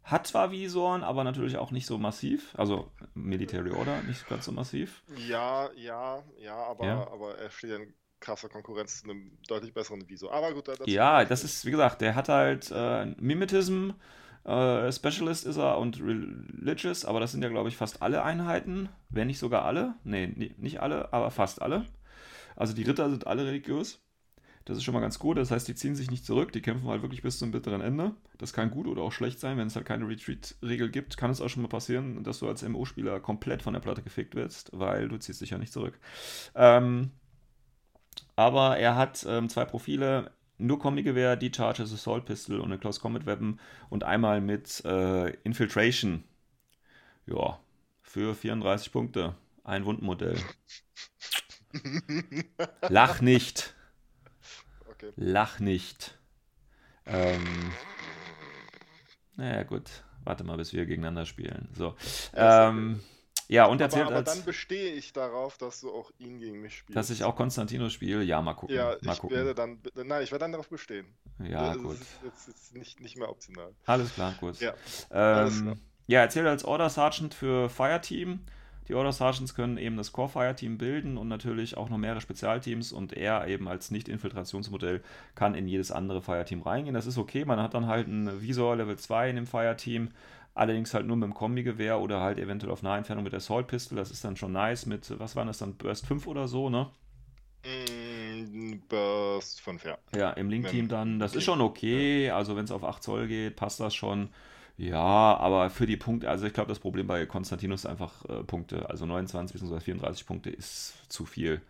[0.05, 2.55] hat zwar Visoren, aber natürlich auch nicht so massiv.
[2.57, 5.03] Also Military Order nicht ganz so massiv.
[5.29, 7.07] Ja, ja, ja, aber, Ja.
[7.09, 10.33] aber er steht in krasser Konkurrenz zu einem deutlich besseren Visor.
[10.33, 13.91] Aber gut, dazu Ja, das ist, wie gesagt, der hat halt äh, Mimetism,
[14.45, 18.89] Äh, Specialist ist er und Religious, aber das sind ja, glaube ich, fast alle Einheiten,
[19.11, 19.95] wenn nicht sogar alle.
[20.03, 21.85] Nee, nicht alle, aber fast alle.
[22.57, 24.01] Also die Ritter sind alle religiös.
[24.65, 25.39] Das ist schon mal ganz gut.
[25.39, 28.15] Das heißt, die ziehen sich nicht zurück, die kämpfen halt wirklich bis zum bitteren Ende.
[28.39, 29.57] Das kann gut oder auch schlecht sein.
[29.57, 32.67] Wenn es halt keine Retreat-Regel gibt, kann es auch schon mal passieren, dass du als
[32.67, 35.99] MO-Spieler komplett von der Platte gefickt wirst, weil du ziehst dich ja nicht zurück.
[36.55, 37.11] Ähm,
[38.37, 43.01] aber er hat ähm, zwei Profile nur Kombi-Gewehr, die Charges Assault Pistol und eine Close
[43.01, 43.59] Combat Weapon
[43.89, 46.23] und einmal mit äh, Infiltration.
[47.27, 47.59] Ja,
[48.03, 49.35] für 34 Punkte.
[49.65, 50.37] Ein Wundmodell.
[52.89, 53.75] Lach nicht.
[55.03, 55.13] Okay.
[55.17, 56.19] Lach nicht.
[57.07, 57.73] Ähm,
[59.37, 60.05] naja, gut.
[60.25, 61.69] Warte mal, bis wir gegeneinander spielen.
[61.73, 61.97] So.
[62.35, 63.01] Ähm,
[63.49, 66.61] ja, und erzählt aber, aber als, dann bestehe ich darauf, dass du auch ihn gegen
[66.61, 66.97] mich spielst.
[66.97, 68.23] Dass ich auch Konstantino spiele?
[68.23, 68.77] Ja, mal gucken.
[68.77, 69.37] Ja, mal ich gucken.
[69.37, 71.07] werde dann, nein, ich werde dann darauf bestehen.
[71.43, 72.01] Ja, das gut.
[72.01, 73.75] Ist, jetzt ist nicht, nicht mehr optional.
[73.87, 74.61] Alles klar, gut.
[74.61, 74.75] Ja,
[75.11, 75.77] ähm, klar.
[76.07, 78.41] ja erzählt als Order Sergeant für Fireteam.
[78.91, 82.93] Die Order Sergeants können eben das Core Fireteam bilden und natürlich auch noch mehrere Spezialteams
[82.93, 85.01] und er eben als Nicht-Infiltrationsmodell
[85.37, 86.95] kann in jedes andere Fireteam reingehen.
[86.95, 90.09] Das ist okay, man hat dann halt ein Visor Level 2 in dem Fireteam
[90.53, 93.97] Allerdings halt nur mit dem Kombi-Gewehr oder halt eventuell auf Nahentfernung mit der Assault Pistol.
[93.97, 96.91] Das ist dann schon nice mit, was waren das dann, Burst 5 oder so, ne?
[97.65, 99.99] Mm, Burst 5, ja.
[100.15, 102.31] Ja, im Link-Team dann, das ist schon okay.
[102.31, 104.31] Also wenn es auf 8 Zoll geht, passt das schon.
[104.81, 108.43] Ja, aber für die Punkte, also ich glaube, das Problem bei Konstantinus ist einfach äh,
[108.45, 108.89] Punkte.
[108.89, 109.79] Also 29 bzw.
[109.79, 111.61] 34 Punkte ist zu viel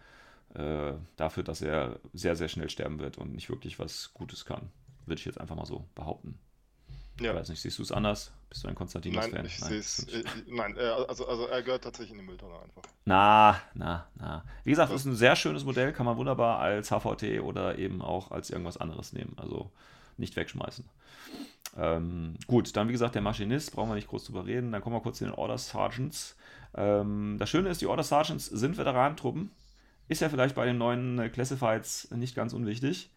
[0.54, 4.70] äh, dafür, dass er sehr, sehr schnell sterben wird und nicht wirklich was Gutes kann.
[5.06, 6.38] Würde ich jetzt einfach mal so behaupten.
[7.18, 7.32] Ja.
[7.32, 8.30] Ich weiß nicht, siehst du es anders?
[8.48, 9.32] Bist du ein Konstantinus-Fan?
[9.32, 10.04] Nein, ich sehe es.
[10.04, 12.82] Äh, nein, äh, also, also er gehört tatsächlich in die Mülltonne einfach.
[13.06, 14.44] Na, na, na.
[14.62, 18.02] Wie gesagt, das ist ein sehr schönes Modell, kann man wunderbar als HVT oder eben
[18.02, 19.34] auch als irgendwas anderes nehmen.
[19.36, 19.72] Also
[20.16, 20.84] nicht wegschmeißen.
[21.76, 24.72] Ähm, gut, dann wie gesagt, der Maschinist, brauchen wir nicht groß drüber reden.
[24.72, 26.36] Dann kommen wir kurz zu den Order Sergeants.
[26.74, 29.50] Ähm, das Schöne ist, die Order Sergeants sind Veteranentruppen.
[30.08, 33.10] Ist ja vielleicht bei den neuen äh, Classifieds nicht ganz unwichtig.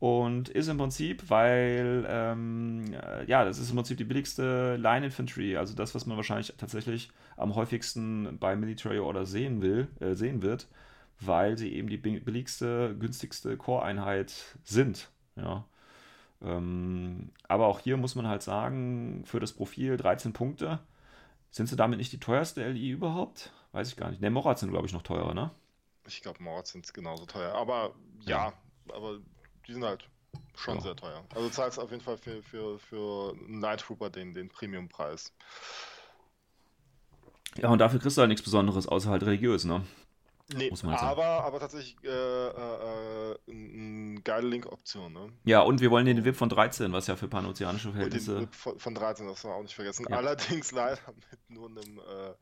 [0.00, 5.06] Und ist im Prinzip, weil, ähm, äh, ja, das ist im Prinzip die billigste Line
[5.06, 10.14] Infantry, also das, was man wahrscheinlich tatsächlich am häufigsten bei Military Order sehen will, äh,
[10.14, 10.66] sehen wird,
[11.20, 14.34] weil sie eben die billigste, günstigste Core-Einheit
[14.64, 15.08] sind.
[15.36, 15.64] Ja.
[16.44, 20.80] Ähm, aber auch hier muss man halt sagen, für das Profil 13 Punkte.
[21.50, 23.52] Sind sie damit nicht die teuerste LI überhaupt?
[23.72, 24.20] Weiß ich gar nicht.
[24.20, 25.50] Ne, Morat sind, glaube ich, noch teurer, ne?
[26.06, 27.54] Ich glaube, Morat sind genauso teuer.
[27.54, 28.52] Aber ja, ja
[28.94, 29.18] aber
[29.66, 30.08] die sind halt
[30.56, 30.80] schon ja.
[30.80, 31.24] sehr teuer.
[31.34, 35.32] Also du zahlst auf jeden Fall für, für, für Night Trooper den, den Premium-Preis.
[37.56, 39.84] Ja, und dafür kriegst du halt nichts Besonderes, außer halt religiös, ne?
[40.56, 45.32] Nee, aber, aber tatsächlich äh, äh, eine geile Link-Option, ne?
[45.44, 48.32] Ja, und wir wollen den VIP von 13, was ja für panozeanische Verhältnisse...
[48.32, 50.06] Und den VIP von, von 13, das wir auch nicht vergessen.
[50.08, 50.16] Ja.
[50.16, 51.00] Allerdings leider
[51.30, 52.34] mit nur einem äh,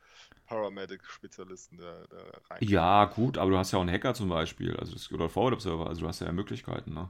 [0.47, 2.59] Paramedic-Spezialisten, der, der rein.
[2.61, 5.55] Ja, gut, aber du hast ja auch einen Hacker zum Beispiel, also das, oder Forward
[5.55, 7.09] Observer, also du hast ja Möglichkeiten, ne?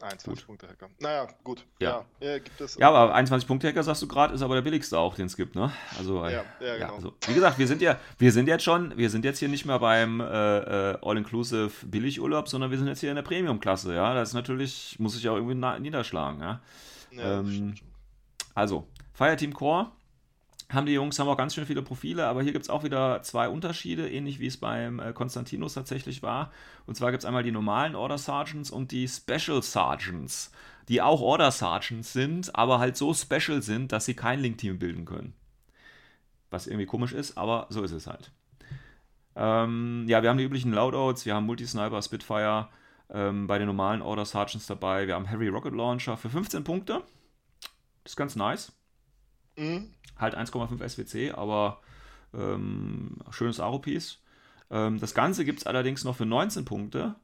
[0.00, 0.90] 21-Punkte-Hacker.
[1.00, 1.64] Naja, gut.
[1.80, 2.76] Ja, ja, gibt es.
[2.76, 5.72] Ja, aber 21-Punkte-Hacker, sagst du gerade, ist aber der billigste auch, den es gibt, ne?
[5.98, 6.78] Also, ja, ja, genau.
[6.78, 9.48] Ja, also, wie gesagt, wir sind ja, wir sind jetzt schon, wir sind jetzt hier
[9.48, 13.94] nicht mehr beim äh, äh, All-Inclusive Billigurlaub, sondern wir sind jetzt hier in der Premium-Klasse,
[13.94, 14.14] ja?
[14.14, 16.60] Das ist natürlich, muss ich auch irgendwie niederschlagen, ja?
[17.12, 17.74] ja ähm,
[18.54, 19.90] also, Fireteam Core
[20.72, 23.22] haben die Jungs haben auch ganz schön viele Profile, aber hier gibt es auch wieder
[23.22, 26.50] zwei Unterschiede, ähnlich wie es beim äh, Konstantinus tatsächlich war.
[26.86, 30.50] Und zwar gibt es einmal die normalen Order Sergeants und die Special Sergeants,
[30.88, 35.04] die auch Order Sergeants sind, aber halt so special sind, dass sie kein Link-Team bilden
[35.04, 35.34] können.
[36.50, 38.32] Was irgendwie komisch ist, aber so ist es halt.
[39.36, 42.68] Ähm, ja, wir haben die üblichen Loadouts, wir haben Multisniper, Spitfire
[43.10, 47.02] ähm, bei den normalen Order Sergeants dabei, wir haben Heavy Rocket Launcher für 15 Punkte.
[48.02, 48.72] Das ist ganz nice.
[49.56, 49.90] Mhm.
[50.18, 51.80] Halt 1,5 SWC, aber
[52.34, 54.18] ähm, schönes Aro-Piece.
[54.70, 57.16] Ähm, das Ganze gibt es allerdings noch für 19 Punkte.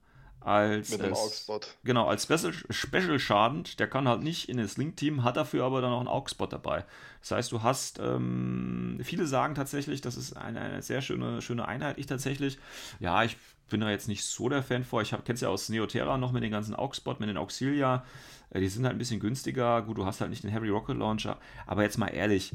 [0.44, 1.76] Als, Mit dem Augspot.
[1.84, 3.64] Genau, als Special, Special Schaden.
[3.78, 6.84] Der kann halt nicht in das Link-Team, hat dafür aber dann auch einen Augspot dabei.
[7.20, 11.68] Das heißt, du hast, ähm, viele sagen tatsächlich, das ist eine, eine sehr schöne, schöne
[11.68, 11.98] Einheit.
[11.98, 12.58] Ich tatsächlich,
[12.98, 13.36] ja, ich
[13.68, 15.02] bin da jetzt nicht so der Fan vor.
[15.02, 18.04] Ich kenne es ja aus Neoterra noch mit den ganzen Augspot, mit den Auxilia.
[18.50, 19.82] Äh, die sind halt ein bisschen günstiger.
[19.82, 21.38] Gut, du hast halt nicht den Heavy Rocket Launcher.
[21.66, 22.52] Aber jetzt mal ehrlich,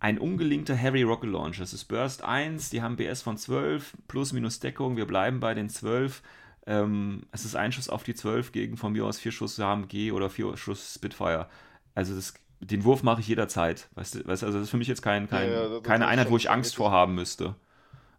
[0.00, 1.60] ein ungelinkter Heavy Rocket Launcher.
[1.60, 4.96] Das ist Burst 1, die haben BS von 12, plus minus Deckung.
[4.96, 6.22] Wir bleiben bei den 12.
[6.66, 10.12] Ähm, es ist ein Schuss auf die 12 gegen von mir aus vier Schuss HMG
[10.12, 11.48] oder vier Schuss Spitfire.
[11.94, 13.88] Also das, den Wurf mache ich jederzeit.
[13.94, 16.30] Weißt du, weißt, also das ist für mich jetzt kein, kein ja, ja, keine Einheit,
[16.30, 17.56] wo ich Angst vor haben müsste.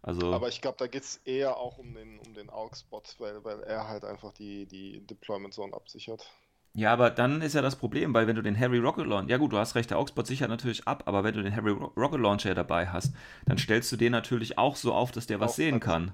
[0.01, 3.43] Also, aber ich glaube, da geht es eher auch um den, um den AUG-Spot, weil,
[3.43, 6.31] weil er halt einfach die, die Deployment Zone absichert.
[6.73, 9.37] Ja, aber dann ist ja das Problem, weil wenn du den Harry Rocket Launcher, ja
[9.37, 12.19] gut, du hast recht, der Augsburg sichert natürlich ab, aber wenn du den Harry Rocket
[12.21, 13.13] Launcher dabei hast,
[13.45, 16.13] dann stellst du den natürlich auch so auf, dass der was Auch sehen kann.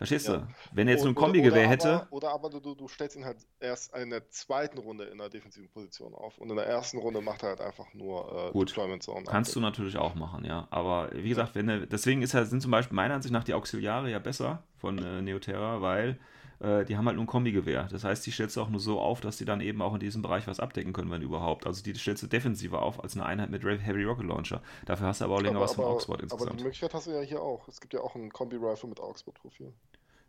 [0.00, 0.38] Verstehst Ja.
[0.38, 0.46] du?
[0.72, 3.94] Wenn er jetzt nur ein Kombigewehr hätte, oder aber du, du stellst ihn halt erst
[3.94, 7.42] in der zweiten Runde in der defensiven Position auf und in der ersten Runde macht
[7.42, 8.70] er halt einfach nur äh, Gut.
[8.70, 9.24] Deployment Zone.
[9.26, 10.66] kannst du natürlich auch machen, ja.
[10.70, 13.52] Aber wie gesagt, wenn er, deswegen ist ja, sind zum Beispiel meiner Ansicht nach die
[13.52, 16.18] Auxiliare ja besser von äh, Neoterra, weil
[16.60, 17.88] äh, die haben halt nur ein Kombigewehr.
[17.90, 20.00] Das heißt, die stellst du auch nur so auf, dass die dann eben auch in
[20.00, 21.66] diesem Bereich was abdecken können, wenn überhaupt.
[21.66, 24.62] Also die stellst du defensiver auf als eine Einheit mit Heavy Rocket Launcher.
[24.86, 26.60] Dafür hast du aber auch länger aber, was von aber, Oxford aber die insgesamt.
[26.62, 27.66] Möglichkeit hast du ja hier auch.
[27.68, 29.72] Es gibt ja auch einen Kombi-Rifle mit Augsburg-Profil.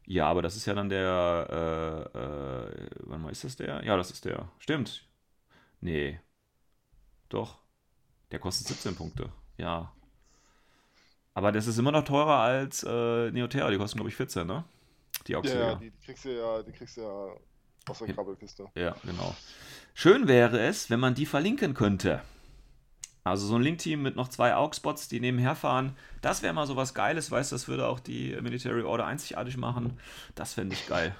[0.05, 1.47] Ja, aber das ist ja dann der,
[2.13, 3.83] äh, äh, warte mal, ist das der?
[3.85, 4.49] Ja, das ist der.
[4.59, 5.07] Stimmt.
[5.81, 6.19] Nee.
[7.29, 7.59] Doch.
[8.31, 9.31] Der kostet 17 Punkte.
[9.57, 9.93] Ja.
[11.33, 13.69] Aber das ist immer noch teurer als äh, Neoterra.
[13.71, 14.63] Die kosten, glaube ich, 14, ne?
[15.27, 15.73] Die Ja, Auxiliar.
[15.73, 17.35] ja, die, kriegst du ja, die kriegst du ja
[17.87, 18.13] aus der Ja.
[18.15, 18.69] Krabbelkiste.
[18.75, 19.35] Ja, genau.
[19.93, 22.21] Schön wäre es, wenn man die verlinken könnte.
[23.23, 25.95] Also so ein Link-Team mit noch zwei Augspots, die nebenher fahren.
[26.21, 29.57] Das wäre mal so was Geiles, weißt du, das würde auch die Military Order einzigartig
[29.57, 29.99] machen.
[30.33, 31.15] Das fände ich geil.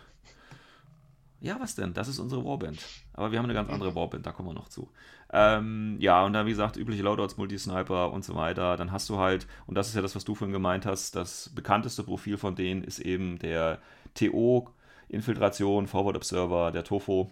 [1.42, 1.94] Ja, was denn?
[1.94, 2.80] Das ist unsere Warband.
[3.14, 4.90] Aber wir haben eine ganz andere Warband, da kommen wir noch zu.
[5.34, 8.78] Ähm, ja, und dann, wie gesagt, übliche Loadouts, Multisniper und so weiter.
[8.78, 11.50] Dann hast du halt, und das ist ja das, was du vorhin gemeint hast, das
[11.50, 13.80] bekannteste Profil von denen ist eben der
[14.14, 17.32] TO-Infiltration, Forward Observer, der TOFO.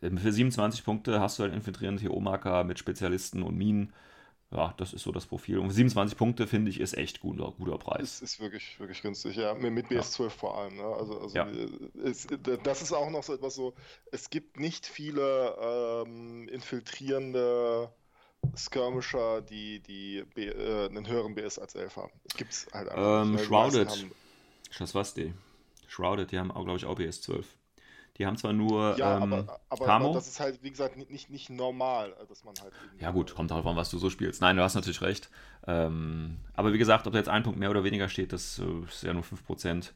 [0.00, 3.92] Für 27 Punkte hast du halt einen infiltrierenden TO-Marker mit Spezialisten und Minen.
[4.50, 5.58] Ja, das ist so das Profil.
[5.58, 8.14] Und 27 Punkte, finde ich, ist echt guter, guter Preis.
[8.14, 9.52] Ist, ist wirklich, wirklich günstig, ja.
[9.54, 10.76] Mit, mit BS12 vor allem.
[10.76, 10.84] Ne?
[10.84, 11.46] Also, also Ja.
[12.02, 12.26] es,
[12.62, 13.74] das ist auch noch so etwas so,
[14.10, 15.54] es gibt nicht viele
[16.06, 17.92] ähm, infiltrierende
[18.56, 22.12] Skirmisher, die, die B, äh, einen höheren BS als 11 haben.
[22.24, 24.06] Das gibt es halt einfach Ähm, meisten Shrouded.
[24.70, 25.34] Schaswasti.
[25.88, 27.44] Shrouded, die haben auch, glaube ich, auch BS12.
[28.18, 29.98] Die haben zwar nur Ja, ähm, aber, aber, Camo.
[29.98, 33.50] aber das ist halt, wie gesagt, nicht, nicht, normal, dass man halt Ja gut, kommt
[33.50, 34.40] darauf an, was du so spielst.
[34.40, 35.30] Nein, du hast natürlich recht.
[35.66, 38.84] Ähm, aber wie gesagt, ob da jetzt ein Punkt mehr oder weniger steht, das äh,
[38.88, 39.94] ist ja nur 5%.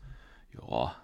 [0.61, 0.97] Ja,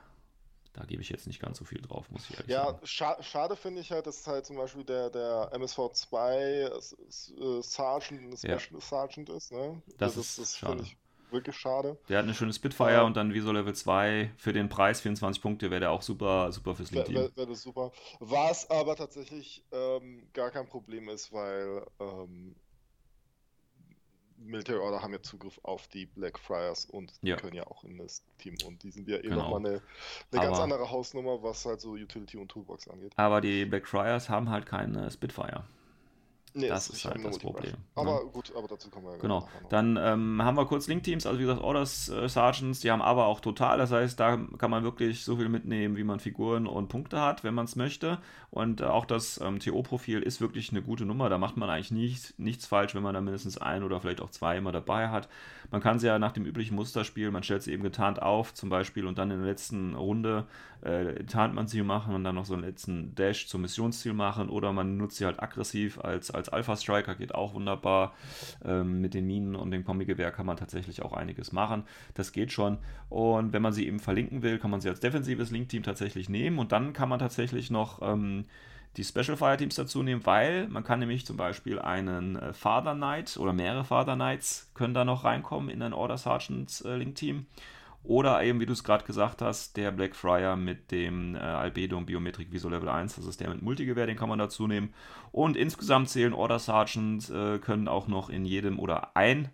[0.75, 2.81] da gebe ich jetzt nicht ganz so viel drauf, muss ich ehrlich Ja, sagen.
[2.85, 7.63] scha schade finde ich halt, dass halt zum Beispiel der, der MSV2 S- S- äh,
[7.63, 8.61] Sergeant, ein Ja.
[8.61, 9.83] Special Sergeant ist, ne?
[9.99, 10.85] Das das, ist das schade.
[10.85, 10.97] ich
[11.31, 11.99] wirklich schade.
[12.09, 13.03] Der hat eine schöne Spitfire Ja.
[13.03, 16.75] und dann Viso Level 2 für den Preis 24 Punkte wäre der auch super, super
[16.75, 17.31] fürs Wäre Link-Team.
[17.31, 17.93] wär, wär das super.
[18.21, 22.55] Was aber tatsächlich ähm, gar kein Problem ist, weil ähm,
[24.41, 27.37] Military Order haben ja Zugriff auf die Blackfriars und die Ja.
[27.37, 29.37] können ja auch in das Team und die sind ja eh Genau.
[29.51, 29.69] nochmal eine,
[30.31, 33.13] eine ganz Aber- andere Hausnummer, was halt so Utility und Toolbox angeht.
[33.17, 35.65] Aber die Blackfriars haben halt keine Spitfire.
[36.55, 37.39] Nee, Das ist halt das.
[37.39, 38.31] Problem, Aber ne?
[38.33, 39.49] gut, aber dazu kommen wir ja Genau.
[39.69, 43.27] Dann ähm, haben wir kurz Link-Teams, also wie gesagt, Orders äh, Sergeants, die haben aber
[43.27, 46.89] auch total, das heißt, da kann man wirklich so viel mitnehmen, wie man Figuren und
[46.89, 48.19] Punkte hat, wenn man es möchte.
[48.51, 51.91] Und äh, auch das ähm, TO-Profil ist wirklich eine gute Nummer, da macht man eigentlich
[51.91, 55.29] nicht, nichts falsch, wenn man da mindestens ein oder vielleicht auch zwei immer dabei hat.
[55.71, 58.55] Man kann sie ja nach dem üblichen Muster spielen, man stellt sie eben getarnt auf
[58.55, 60.47] zum Beispiel und dann in der letzten Runde
[60.81, 64.49] äh, tarnt man sie machen und dann noch so einen letzten Dash zum Missionsziel machen
[64.49, 68.15] oder man nutzt sie halt aggressiv als, als Alpha-Striker, geht auch wunderbar.
[68.65, 71.85] Ähm, mit den Minen und dem Kombigewehr kann man tatsächlich auch einiges machen.
[72.15, 72.79] Das geht schon.
[73.09, 76.59] Und wenn man sie eben verlinken will, kann man sie als defensives Link-Team tatsächlich nehmen
[76.59, 78.45] und dann kann man tatsächlich noch ähm,
[78.97, 82.95] die Special Fire Teams dazu nehmen, weil man kann nämlich zum Beispiel einen äh, Father
[82.95, 87.15] Knight oder mehrere Father Knights können da noch reinkommen in ein Order Sergeants äh, Link
[87.15, 87.47] Team.
[88.09, 92.07] Oder eben, wie du es gerade gesagt hast, der Blackfriar mit dem äh, Albedo und
[92.07, 94.95] Biometrik Viso Level 1, das ist der mit Multigewehr, den kann man dazu nehmen.
[95.31, 99.51] Und insgesamt zählen Order Sergeants, äh, können auch noch in jedem oder ein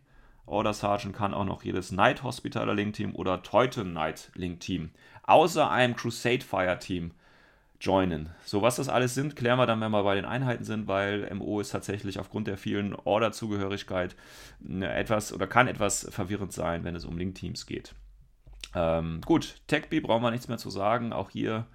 [0.47, 4.91] Order Sergeant kann auch noch jedes Night Hospitaler Link Team oder Teuton Night Link Team
[5.25, 7.11] außer einem Crusade Fire Team
[7.81, 8.31] joinen.
[8.45, 11.29] So, was das alles sind, klären wir dann, wenn wir bei den Einheiten sind, weil
[11.35, 14.15] MO ist tatsächlich aufgrund der vielen Order-Zugehörigkeit
[14.61, 17.97] ne, etwas oder kann etwas verwirrend sein, wenn es um Link-Teams geht.
[18.75, 21.13] Ähm, gut, TechB brauchen wir nichts mehr zu sagen.
[21.13, 21.67] Auch hier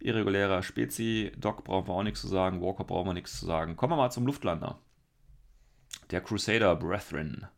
[0.00, 1.32] irregulärer Spezi.
[1.36, 2.60] Doc brauchen wir auch nichts zu sagen.
[2.60, 3.76] Walker brauchen wir nichts zu sagen.
[3.76, 4.78] Kommen wir mal zum Luftlander.
[6.10, 7.48] Der Crusader Brethren.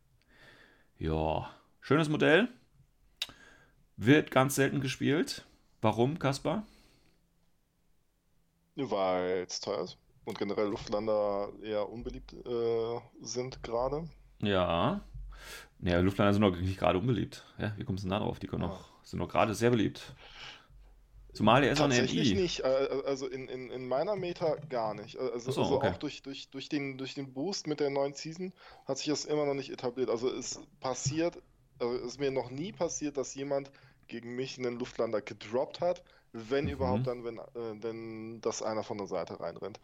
[0.98, 1.50] Ja,
[1.80, 2.48] schönes Modell.
[3.96, 5.44] Wird ganz selten gespielt.
[5.82, 6.64] Warum, Kaspar?
[8.76, 14.08] Weil es teuer ist und generell Luftlander eher unbeliebt äh, sind gerade.
[14.40, 15.00] Ja.
[15.82, 17.44] Naja, Luftlander sind doch nicht gerade unbeliebt.
[17.58, 18.38] Ja, wie kommst du denn da drauf?
[18.38, 18.68] Die können Ja.
[18.68, 20.14] doch, sind doch gerade sehr beliebt.
[21.32, 22.40] Zumal der ist auch eine Tatsächlich NI.
[22.42, 22.60] nicht.
[22.60, 25.16] äh, Also in, in, in meiner Meta gar nicht.
[25.18, 25.88] Also, Ach so, also okay.
[25.90, 28.52] auch durch, durch, durch, den, durch den Boost mit der neuen Season
[28.84, 30.10] hat sich das immer noch nicht etabliert.
[30.10, 31.40] Also es passiert,
[31.78, 33.70] also es ist mir noch nie passiert, dass jemand
[34.08, 36.02] gegen mich einen Luftlander gedroppt hat,
[36.32, 36.70] Wenn Mhm.
[36.70, 39.80] überhaupt dann, wenn, äh, wenn das einer von der Seite reinrennt.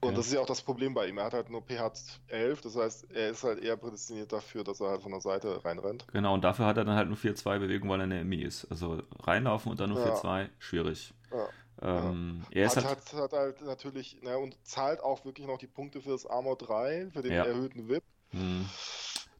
[0.00, 0.16] Und Okay.
[0.16, 1.18] das ist ja auch das Problem bei ihm.
[1.18, 1.92] Er hat halt nur pH
[2.28, 5.64] 11, das heißt, er ist halt eher prädestiniert dafür, dass er halt von der Seite
[5.64, 6.04] reinrennt.
[6.12, 8.66] Genau, und dafür hat er dann halt nur 4-2 Bewegung, weil er eine MI ist.
[8.70, 10.04] Also reinlaufen und dann nur Ja.
[10.10, 11.14] 4-2, schwierig.
[11.30, 11.48] Ja.
[11.82, 15.58] Ähm, Er ist Hat, halt, hat, hat halt natürlich, na, und zahlt auch wirklich noch
[15.58, 17.44] die Punkte für das Armor 3, für den Ja.
[17.44, 18.02] erhöhten VIP.
[18.32, 18.64] Hm.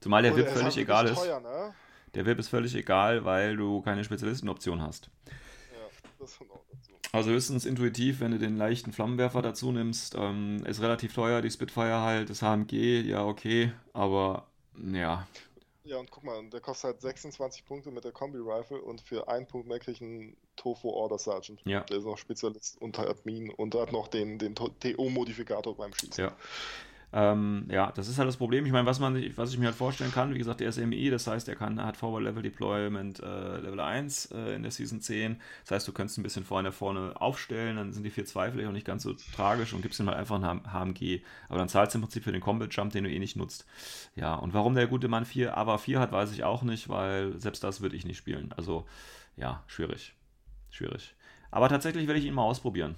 [0.01, 1.15] Zumal der Und VIP er ist völlig halt egal ist.
[1.17, 1.75] Teuer, ne?
[2.15, 5.11] Der VIP ist völlig egal, weil du keine Spezialistenoption hast.
[6.25, 6.93] Das kommt auch dazu.
[7.13, 11.51] Also höchstens intuitiv, wenn du den leichten Flammenwerfer dazu nimmst, ähm, ist relativ teuer, die
[11.51, 14.47] Spitfire halt, das HMG, ja okay, aber
[14.93, 15.27] ja,
[15.85, 19.47] Ja, und guck mal, der kostet halt 26 Punkte mit der Kombi-Rifle und für einen
[19.47, 21.61] Punkt mehr krieg ich einen Tofu Order Sergeant.
[21.67, 21.81] Ja.
[21.81, 26.25] Der ist noch Spezialist und hat Minen und hat noch den, den TO-Modifikator beim Schießen.
[26.25, 26.37] ja.
[27.17, 28.67] Ähm, ja, das ist halt das Problem.
[28.67, 31.29] Ich meine, was, was ich mir halt vorstellen kann, wie gesagt, der ist MI, das
[31.29, 35.41] heißt, er kann, hat Forward Level Deployment äh, Level 1 äh, in der Season 10.
[35.63, 38.73] Das heißt, du könntest ein bisschen vorne vorne aufstellen, dann sind die 4-2 vielleicht auch
[38.73, 41.21] nicht ganz so tragisch und gibst ihm halt einfach einen HMG.
[41.49, 43.65] Aber dann zahlst du im Prinzip für den Combat Jump, den du eh nicht nutzt.
[44.17, 47.39] Ja, und warum der gute Mann 4 aber 4 hat, weiß ich auch nicht, weil
[47.39, 48.53] selbst das würde ich nicht spielen.
[48.57, 48.87] Also,
[49.37, 50.15] ja, schwierig.
[50.71, 51.15] Schwierig.
[51.53, 52.97] Aber tatsächlich werde ich ihn mal ausprobieren.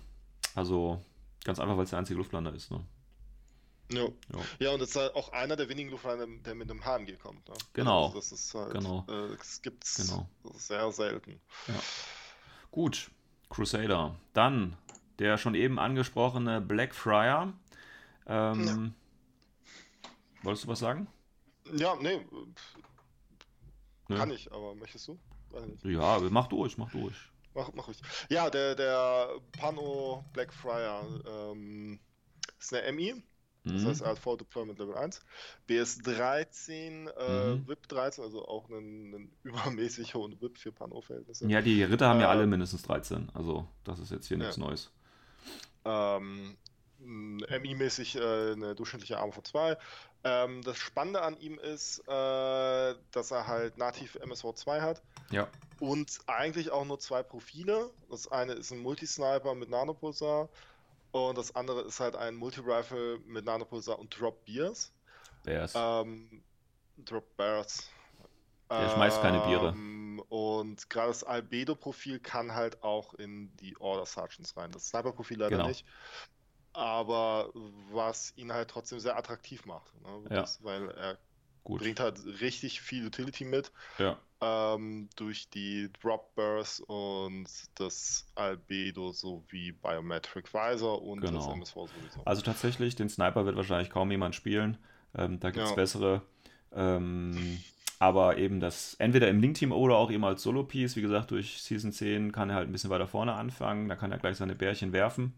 [0.55, 1.03] Also,
[1.45, 2.71] ganz einfach, weil es der einzige Luftlander ist.
[2.71, 2.81] Ne?
[3.93, 4.03] Ja.
[4.05, 4.41] Ja.
[4.59, 7.49] ja, und das ist halt auch einer der wenigen Luftliner, der mit einem HMG kommt.
[7.49, 7.55] Ne?
[7.73, 8.07] Genau.
[8.07, 9.05] Also das ist halt, Genau.
[9.09, 10.29] äh, das gibt's Genau.
[10.55, 11.41] sehr selten.
[12.71, 13.11] Gut,
[13.49, 14.17] Crusader.
[14.33, 14.77] Dann
[15.19, 17.53] der schon eben angesprochene Blackfriar.
[18.27, 18.95] Ähm,
[20.43, 21.09] Wolltest du was sagen?
[21.77, 22.25] Ja, nee,
[24.09, 24.17] Nö.
[24.17, 25.19] kann ich, aber möchtest du?
[25.83, 25.93] Ich.
[25.93, 27.15] Ja, mach durch, mach durch.
[27.55, 28.01] Mach, mach ruhig.
[28.29, 31.99] Ja, der, der Pano Blackfriar ähm,
[32.61, 33.23] ist eine MI,
[33.73, 33.89] das Mhm.
[33.89, 35.21] heißt, er hat Full Deployment Level 1.
[35.67, 37.69] BS 13, äh, Mhm.
[37.69, 41.47] VIP 13, also auch einen, einen übermäßig hohen VIP für Pano-Verhältnisse.
[41.49, 43.29] Ja, die Ritter haben ja Äh, alle mindestens 13.
[43.35, 44.63] Also, das ist jetzt hier nichts ja.
[44.65, 44.91] Neues.
[45.85, 46.57] Ähm,
[46.99, 49.77] MI-mäßig äh, eine durchschnittliche Arme von 2.
[50.25, 55.47] Ähm, das Spannende an ihm ist, äh, dass er halt nativ MSV 2 hat Ja.
[55.79, 57.91] und eigentlich auch nur zwei Profile.
[58.11, 60.49] Das eine ist ein Multisniper mit Nanopulsar
[61.19, 64.93] und das andere ist halt ein Multi-Rifle mit Nanopulsar und Drop Beers.
[65.45, 65.75] Bears.
[65.77, 66.43] Ähm,
[66.99, 67.89] Drop Bears.
[68.71, 69.69] Der schmeißt keine Biere.
[69.69, 74.73] Ähm, Und gerade das Albedo-Profil kann halt auch in die Order Sergeants rein.
[74.73, 75.69] Das Sniper-Profil leider Genau.
[75.69, 75.85] nicht.
[76.73, 77.51] Aber
[77.91, 79.95] was ihn halt trotzdem sehr attraktiv macht.
[80.03, 80.23] Ne?
[80.31, 80.41] Ja.
[80.41, 81.19] Das, weil er
[81.67, 81.81] Gut.
[81.81, 83.73] bringt halt richtig viel Utility mit.
[83.99, 84.17] Ja.
[84.41, 91.53] Ähm, durch die Drop Burst und das Albedo sowie Biometric Visor und das Genau.
[91.55, 92.23] MSV sowieso.
[92.25, 94.77] Also tatsächlich, den Sniper wird wahrscheinlich kaum jemand spielen.
[95.17, 95.77] Ähm, da gibt es Ja.
[95.77, 96.23] bessere.
[96.73, 97.59] Ähm,
[97.99, 100.95] aber eben das, entweder im Link-Team oder auch eben als Solo-Piece.
[100.97, 103.89] Wie gesagt, durch Season 10 kann er halt ein bisschen weiter vorne anfangen.
[103.89, 105.35] Da kann er gleich seine Bärchen werfen.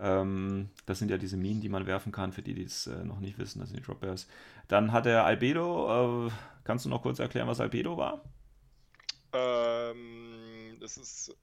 [0.00, 3.04] Ähm, das sind ja diese Minen, die man werfen kann, für die, die es äh,
[3.04, 3.58] noch nicht wissen.
[3.60, 4.26] Das sind die Drop Bears.
[4.68, 6.26] Dann hat er Albedo.
[6.28, 6.30] Äh,
[6.64, 8.22] kannst du noch kurz erklären, was Albedo war?
[9.32, 11.36] Ähm, es ist,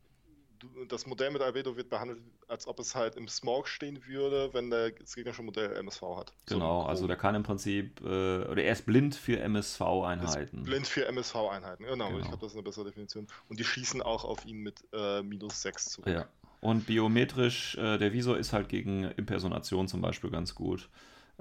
[0.90, 4.70] das Modell mit Albedo wird behandelt, als ob es halt im Smoke stehen würde, wenn
[4.70, 6.34] der, das gegnerische Modell MSV hat.
[6.48, 6.90] So Genau, grob.
[6.90, 8.06] also der kann im Prinzip, äh,
[8.44, 10.64] oder er ist blind für MSV-Einheiten.
[10.64, 11.86] blind für MSV-Einheiten.
[11.86, 12.20] Genau, Genau.
[12.20, 13.28] ich glaube, das ist eine bessere Definition.
[13.50, 16.08] Und die schießen auch auf ihn mit äh, minus 6 zurück.
[16.14, 16.28] Ja.
[16.60, 20.90] Und biometrisch, äh, der Visor ist halt gegen Impersonation zum Beispiel ganz gut.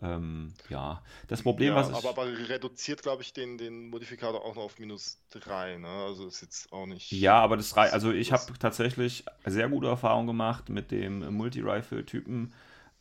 [0.03, 1.95] Ähm, ja, das Problem, ja, was ich.
[1.95, 5.79] aber, aber reduziert, glaube ich, den, den Modifikator auch noch auf minus 3.
[5.79, 5.89] Ne?
[5.89, 7.11] Also ist jetzt auch nicht.
[7.13, 7.95] Ja, aber das reicht.
[7.95, 12.53] Also ich habe tatsächlich sehr gute Erfahrungen gemacht mit dem Multi-Rifle-Typen.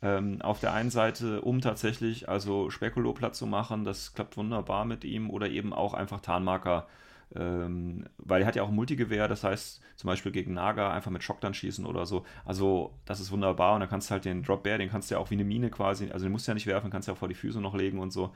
[0.02, 4.84] Ähm, auf der einen Seite, um tatsächlich also Spekulo platt zu machen, das klappt wunderbar
[4.84, 6.86] mit ihm oder eben auch einfach Tarnmarker.
[7.34, 11.10] Ähm, weil er hat ja auch ein Multigewehr, das heißt zum Beispiel gegen Naga einfach
[11.10, 12.24] mit Schock dann schießen oder so.
[12.44, 15.16] Also das ist wunderbar und dann kannst du halt den Drop Bear, den kannst du
[15.16, 17.12] ja auch wie eine Mine quasi, also den musst du ja nicht werfen, kannst du
[17.12, 18.32] ja auch vor die Füße noch legen und so.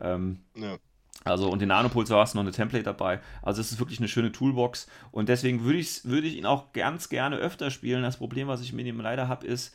[0.00, 0.78] Ähm, Ja.
[1.24, 3.20] also und den Nanopulsar hast du noch eine Template dabei.
[3.42, 6.72] Also es ist wirklich eine schöne Toolbox und deswegen würde ich, würde ich ihn auch
[6.72, 8.02] ganz gerne öfter spielen.
[8.02, 9.74] Das Problem, was ich mit ihm leider habe, ist,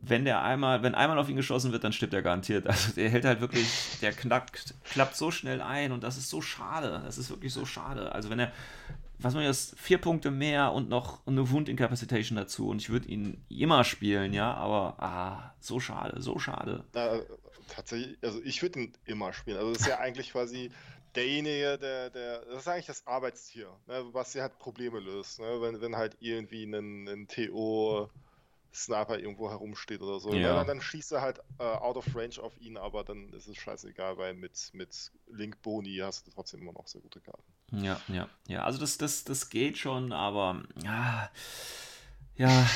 [0.00, 2.66] wenn der einmal, wenn einmal auf ihn geschossen wird, dann stirbt er garantiert.
[2.66, 3.68] Also der hält halt wirklich,
[4.00, 7.02] der knackt, klappt so schnell ein und das ist so schade.
[7.04, 8.12] Das ist wirklich so schade.
[8.12, 8.52] Also wenn er,
[9.18, 13.08] was man jetzt, vier Punkte mehr und noch eine Wound Incapacitation dazu und ich würde
[13.08, 16.84] ihn immer spielen, ja, aber ah, so schade, so schade.
[16.94, 17.20] Äh,
[17.68, 19.56] tatsächlich, also ich würde ihn immer spielen.
[19.56, 20.70] Also das ist ja eigentlich quasi
[21.16, 25.40] derjenige, der, der, das ist eigentlich das Arbeitstier, ne, was ja halt Probleme löst.
[25.40, 25.60] Ne?
[25.60, 28.08] Wenn, wenn halt irgendwie ein, ein TO
[28.84, 30.32] Sniper irgendwo herumsteht oder so.
[30.32, 30.36] Ja.
[30.36, 30.54] Ne?
[30.54, 33.56] Dann, dann schießt er halt äh, out of range auf ihn, aber dann ist es
[33.56, 37.42] scheißegal, weil mit, mit Link Boni hast du trotzdem immer noch sehr gute Karten.
[37.72, 38.64] Ja, ja, ja.
[38.64, 41.30] Also das, das, das geht schon, aber ja,
[42.38, 42.66] Ja,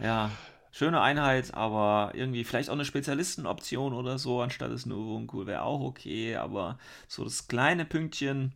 [0.00, 0.30] ja,
[0.72, 5.62] schöne Einheit, aber irgendwie vielleicht auch eine Spezialistenoption oder so, anstatt des Novum cool wäre
[5.62, 8.52] auch okay, aber so das kleine Pünktchen,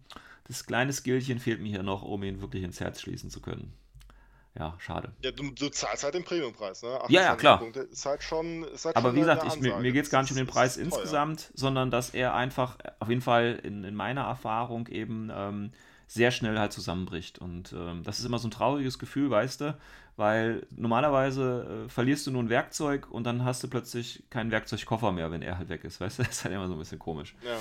[0.49, 3.73] das kleine Skillchen fehlt mir hier noch, um ihn wirklich ins Herz schließen zu können.
[4.57, 5.13] Ja, schade.
[5.21, 6.91] Ja, du, du zahlst halt den Premiumpreis, ne?
[7.09, 7.59] Ja, ja, 28 klar.
[7.59, 8.63] Punkte ist halt schon.
[8.65, 10.47] Ist halt Aber schon wie gesagt, ich, mir, mir geht es gar nicht um den
[10.47, 15.73] Preis insgesamt, sondern dass er einfach auf jeden Fall in, in meiner Erfahrung eben ähm,
[16.07, 17.41] sehr schnell halt zusammenbricht.
[17.41, 19.77] Und ähm, das ist immer so ein trauriges Gefühl, weißt du,
[20.17, 25.11] weil normalerweise äh, verlierst du nur ein Werkzeug und dann hast du plötzlich keinen Werkzeugkoffer
[25.11, 27.01] mehr, wenn er halt weg ist, weißt du, das ist halt immer so ein bisschen
[27.01, 27.35] komisch.
[27.45, 27.59] Ja.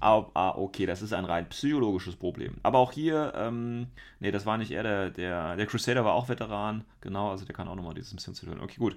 [0.00, 2.56] Ah, okay, das ist ein rein psychologisches Problem.
[2.62, 3.88] Aber auch hier, ähm,
[4.20, 7.54] nee, das war nicht er, der, der, der Crusader war auch Veteran, genau, also der
[7.54, 8.60] kann auch nochmal dieses Mission zu hören.
[8.60, 8.96] Okay, gut.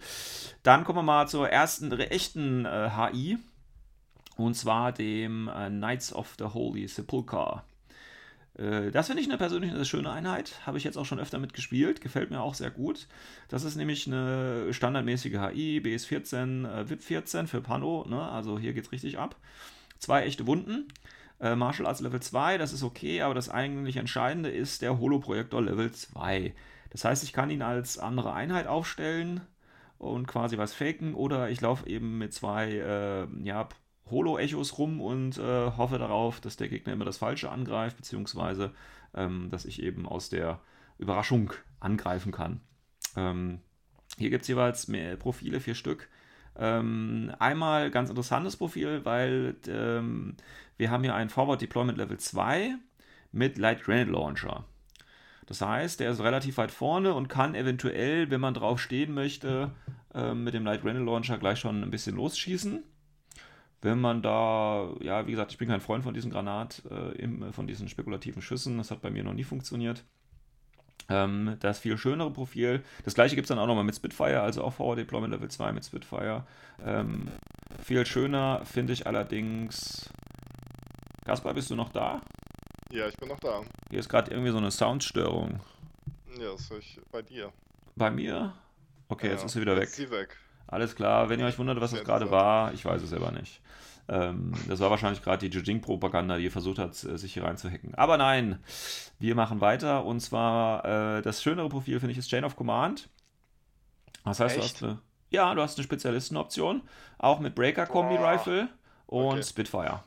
[0.63, 3.37] Dann kommen wir mal zur ersten echten äh, HI,
[4.37, 7.63] und zwar dem äh, Knights of the Holy Sepulchre.
[8.57, 10.53] Äh, Das finde ich eine persönlich eine schöne Einheit.
[10.65, 12.01] Habe ich jetzt auch schon öfter mitgespielt.
[12.01, 13.07] Gefällt mir auch sehr gut.
[13.49, 18.05] Das ist nämlich eine standardmäßige HI, BS14, äh, VIP 14 für Pano.
[18.07, 18.21] Ne?
[18.21, 19.35] Also hier geht es richtig ab.
[20.01, 20.87] Zwei echte Wunden.
[21.39, 25.61] Äh, Martial Arts Level 2, das ist okay, aber das eigentlich Entscheidende ist der Holo-Projektor
[25.61, 26.53] Level 2.
[26.89, 29.41] Das heißt, ich kann ihn als andere Einheit aufstellen
[29.99, 33.69] und quasi was faken oder ich laufe eben mit zwei äh, ja,
[34.09, 38.71] Holo-Echos rum und äh, hoffe darauf, dass der Gegner immer das Falsche angreift, beziehungsweise
[39.13, 40.59] ähm, dass ich eben aus der
[40.97, 42.61] Überraschung angreifen kann.
[43.15, 43.59] Ähm,
[44.17, 46.09] hier gibt es jeweils mehr Profile, vier Stück.
[46.57, 50.35] Ähm, einmal ganz interessantes Profil, weil ähm,
[50.77, 52.75] wir haben hier einen Forward Deployment Level 2
[53.31, 54.65] mit Light Granite Launcher.
[55.45, 59.71] Das heißt, der ist relativ weit vorne und kann eventuell, wenn man drauf stehen möchte,
[60.13, 62.83] ähm, mit dem Light Granite Launcher gleich schon ein bisschen losschießen.
[63.81, 67.51] Wenn man da, ja, wie gesagt, ich bin kein Freund von diesen Granat, äh, im,
[67.51, 70.05] von diesen spekulativen Schüssen, das hat bei mir noch nie funktioniert.
[71.11, 72.83] Ähm, das viel schönere Profil.
[73.03, 75.71] Das gleiche gibt es dann auch nochmal mit Spitfire, also auch Forward Deployment Level 2
[75.73, 76.43] mit Spitfire.
[76.85, 77.27] Ähm,
[77.83, 80.09] viel schöner finde ich allerdings.
[81.25, 82.21] Kaspar, bist du noch da?
[82.91, 83.61] ja, ich bin noch da.
[83.89, 85.59] Hier ist gerade irgendwie so eine Soundstörung.
[86.39, 87.51] Ja, das höre ich bei dir.
[87.95, 88.53] Bei mir?
[89.07, 89.83] Okay, jetzt Ja, ist sie wieder weg.
[89.83, 90.37] Jetzt ist sie weg.
[90.67, 93.61] Alles klar, wenn ihr euch wundert, was das gerade war, ich weiß es selber nicht.
[94.09, 97.95] Ähm, das war wahrscheinlich gerade die Jujing-Propaganda, die versucht hat, äh, sich hier reinzuhacken.
[97.95, 98.59] Aber nein,
[99.19, 100.85] wir machen weiter und zwar
[101.17, 103.09] äh, das schönere Profil, finde ich, ist Chain of Command.
[104.25, 104.75] Das heißt, du Echt?
[104.75, 104.99] hast eine,
[105.29, 106.81] ja, du hast eine Spezialistenoption,
[107.17, 108.69] auch mit Breaker-Kombi-Rifle
[109.07, 109.43] und Okay.
[109.43, 110.03] Spitfire.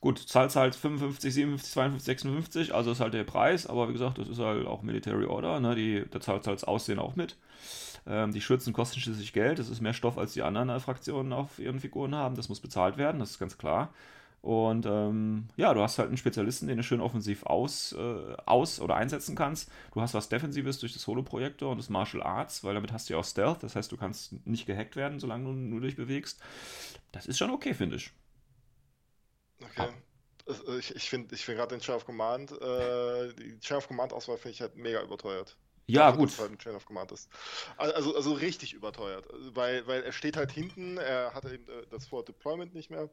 [0.00, 4.18] Gut, zahlst halt 55, 57, 52, 56, also ist halt der Preis, aber wie gesagt,
[4.18, 5.74] das ist halt auch Military Order, ne?
[5.74, 7.36] die, da zahlt halt das Aussehen auch mit.
[8.08, 11.32] Ähm, die Schürzen kosten schließlich Geld, das ist mehr Stoff, als die anderen äh, Fraktionen
[11.34, 13.92] auf ihren Figuren haben, das muss bezahlt werden, das ist ganz klar.
[14.42, 18.80] Und ähm, ja, du hast halt einen Spezialisten, den du schön offensiv aus, äh, aus
[18.80, 19.70] oder einsetzen kannst.
[19.92, 23.14] Du hast was Defensives durch das Holo-Projektor und das Martial Arts, weil damit hast du
[23.14, 26.40] ja auch Stealth, das heißt, du kannst nicht gehackt werden, solange du nur dich bewegst.
[27.12, 28.12] Das ist schon okay, finde ich.
[29.62, 29.88] Okay.
[30.46, 34.38] Also, Ich, ich finde ich find gerade den of Command, äh, die of Command Auswahl
[34.38, 35.56] finde ich halt mega überteuert.
[35.88, 36.30] Ja, gut.
[36.30, 37.30] dass halt ein Command ist.
[37.78, 39.30] Also, also richtig überteuert.
[39.32, 42.90] Also, Weil, weil er steht halt hinten, er hat eben äh, das Forward Deployment nicht
[42.90, 43.08] mehr.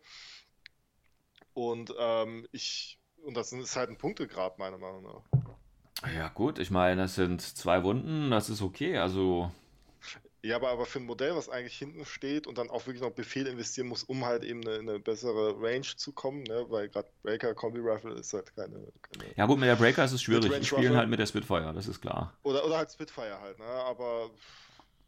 [1.54, 3.00] Und ähm, ich.
[3.24, 6.12] Und das ist halt ein Punktegrab, meiner Meinung nach.
[6.14, 8.98] Ja, gut, ich meine, das sind zwei Wunden, das ist okay.
[8.98, 9.52] Also,
[10.46, 13.10] Ja, aber, aber für ein Modell, was eigentlich hinten steht und dann auch wirklich noch
[13.10, 16.66] Befehl investieren muss, um halt eben eine, eine bessere Range zu kommen, ne?
[16.70, 20.12] weil gerade Breaker Kombi Rifle ist halt keine, keine ja, gut, mit der Breaker ist
[20.12, 20.52] es schwierig.
[20.54, 22.38] Die spielen halt mit der Spitfire, das ist klar.
[22.44, 23.66] Oder, oder halt Spitfire halt, ne?
[23.66, 24.30] Aber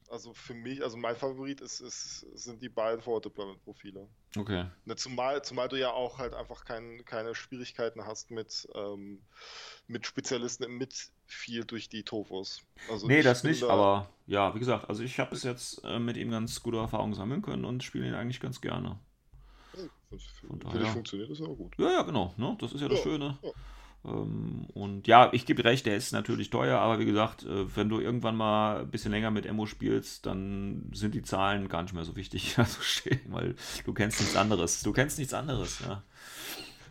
[0.10, 4.10] also für mich, also mein Favorit ist, ist, sind die beiden Forward Deployment Profile.
[4.36, 4.66] Okay.
[4.86, 9.22] Ne, zumal, zumal du ja auch halt einfach kein, keine Schwierigkeiten hast mit, ähm,
[9.86, 10.78] mit Spezialisten im
[11.32, 12.62] Midfield durch die Tofos.
[12.90, 16.00] Also Nee, das nicht, da- aber ja, wie gesagt, also ich habe bis jetzt äh,
[16.00, 18.98] mit ihm ganz gute Erfahrungen sammeln können und spiele ihn eigentlich ganz gerne.
[20.10, 21.74] Für, für, Von daher- funktioniert das aber gut.
[21.78, 22.56] Ja, ja, genau, ne?
[22.60, 23.38] Das ist ja das Ja, Schöne.
[23.42, 23.50] ja.
[24.06, 27.90] Ähm, und ja, ich gebe recht, der ist natürlich teuer, aber wie gesagt, äh, wenn
[27.90, 31.94] du irgendwann mal ein bisschen länger mit Emo spielst, dann sind die Zahlen gar nicht
[31.94, 33.56] mehr so wichtig, also stehen, weil
[33.86, 34.82] du kennst nichts anderes.
[34.82, 36.04] Du kennst nichts anderes, ja.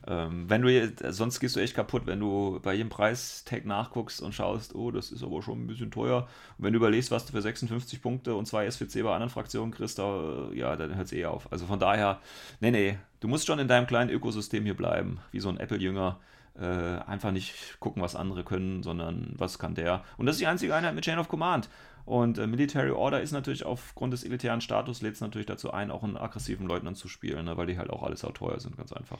[0.08, 4.34] Ähm, wenn du sonst gehst du echt kaputt, wenn du bei jedem Preistag nachguckst und
[4.34, 6.28] schaust, oh, das ist aber schon ein bisschen teuer.
[6.58, 9.72] Und wenn du überlegst, was du für 56 Punkte und zwei SVC bei anderen Fraktionen
[9.72, 11.50] kriegst, da, ja, dann hört es eh auf.
[11.50, 12.20] Also von daher,
[12.60, 16.20] nee, nee, du musst schon in deinem kleinen Ökosystem hier bleiben, wie so ein Apple-Jünger.
[16.58, 20.04] Äh, einfach nicht gucken, was andere können, sondern was kann der.
[20.16, 21.68] Und das ist die einzige Einheit mit Chain of Command.
[22.06, 25.90] Und äh, Military Order ist natürlich aufgrund des elitären Status, lädt es natürlich dazu ein,
[25.90, 28.76] auch einen aggressiven Leutnant zu spielen, ne, weil die halt auch alles auch teuer sind,
[28.78, 29.18] ganz einfach.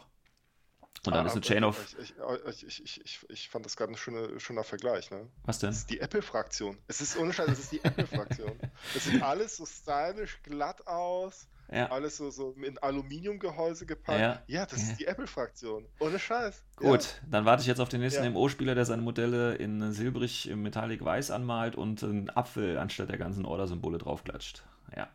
[1.07, 1.95] Und dann Ah, ist eine Chain of.
[2.01, 2.15] Ich,
[2.47, 5.29] ich, ich, ich, ich, ich fand das gerade ein schöner, schöner Vergleich, ne?
[5.45, 5.71] Was denn?
[5.71, 6.79] Das ist die Apple-Fraktion.
[6.89, 8.59] Es ist ohne Scheiß, es ist die Apple-Fraktion.
[8.95, 11.91] Es sieht alles so stylisch glatt aus, Ja.
[11.91, 14.21] alles so, so in Aluminiumgehäuse gepackt.
[14.49, 14.67] Ja.
[14.67, 14.97] das ist Ja.
[14.97, 15.85] die Apple-Fraktion.
[15.99, 16.63] Ohne Scheiß.
[16.77, 18.31] Gut, dann warte ich jetzt auf den nächsten Ja.
[18.31, 23.19] MO-Spieler, der seine Modelle in silbrig äh, metallic weiß anmalt und einen Apfel anstatt der
[23.19, 24.63] ganzen Order-Symbole draufklatscht.
[24.93, 25.09] Ja, Ja,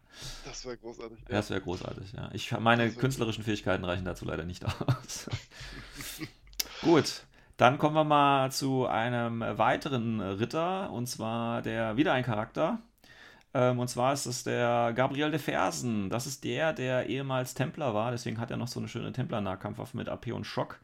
[0.45, 1.19] das wäre großartig.
[1.21, 1.25] Ja.
[1.29, 2.29] das wäre großartig, ja.
[2.33, 5.29] Ich, meine Das künstlerischen Fähigkeiten reichen dazu leider nicht aus.
[6.81, 7.23] Gut,
[7.57, 12.79] dann kommen wir mal zu einem weiteren Ritter, und zwar der wieder ein Charakter.
[13.53, 16.09] Ähm, und zwar ist es der Gabriel de Fersen.
[16.09, 19.97] Das ist der, der ehemals Templer war, deswegen hat er noch so eine schöne Templer-Nahkampfwaffe
[19.97, 20.79] mit AP und Schock.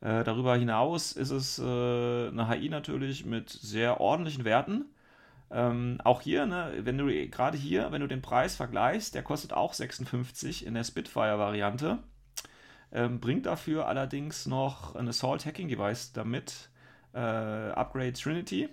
[0.00, 4.86] Äh, darüber hinaus ist es äh, eine HI natürlich mit sehr ordentlichen Werten.
[5.50, 9.52] Ähm, auch hier, ne, wenn du gerade hier, wenn du den Preis vergleichst, der kostet
[9.52, 11.98] auch 56 in der Spitfire-Variante.
[12.92, 16.70] Ähm, bringt dafür allerdings noch ein Assault Hacking Device damit.
[17.14, 18.68] Äh, Upgrade Trinity.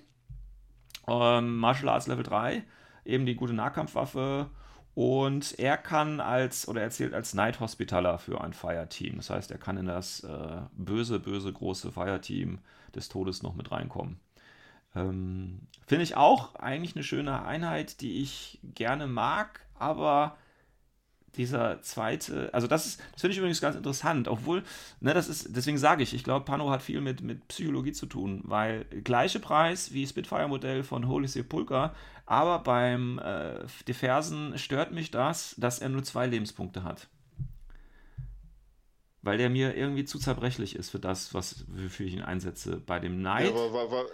[1.08, 2.64] Ähm, Martial Arts Level 3.
[3.06, 4.50] Eben die gute Nahkampfwaffe.
[4.96, 9.18] Und er kann als, oder er zählt als Night Hospitaler für ein Fireteam.
[9.18, 12.60] Das heißt, er kann in das äh, böse, böse große Fireteam
[12.96, 14.20] des Todes noch mit reinkommen.
[14.96, 20.38] Ähm, Finde ich auch eigentlich eine schöne Einheit, die ich gerne mag, aber
[21.36, 24.64] dieser zweite, also das ist, das finde ich übrigens ganz interessant, obwohl,
[25.00, 28.06] ne, das ist, deswegen sage ich, ich glaube, Pano hat viel mit, mit Psychologie zu
[28.06, 35.12] tun, weil gleiche Preis wie Spitfire-Modell von Holy Sepulchre, aber beim äh, Defersen stört mich
[35.12, 37.10] das, dass er nur zwei Lebenspunkte hat.
[39.26, 42.82] Weil der mir irgendwie zu zerbrechlich ist für das, was wofür ich ihn einsetze.
[42.86, 43.52] Bei dem Ja, Knight.
[43.54, 44.06] aber weil, weil,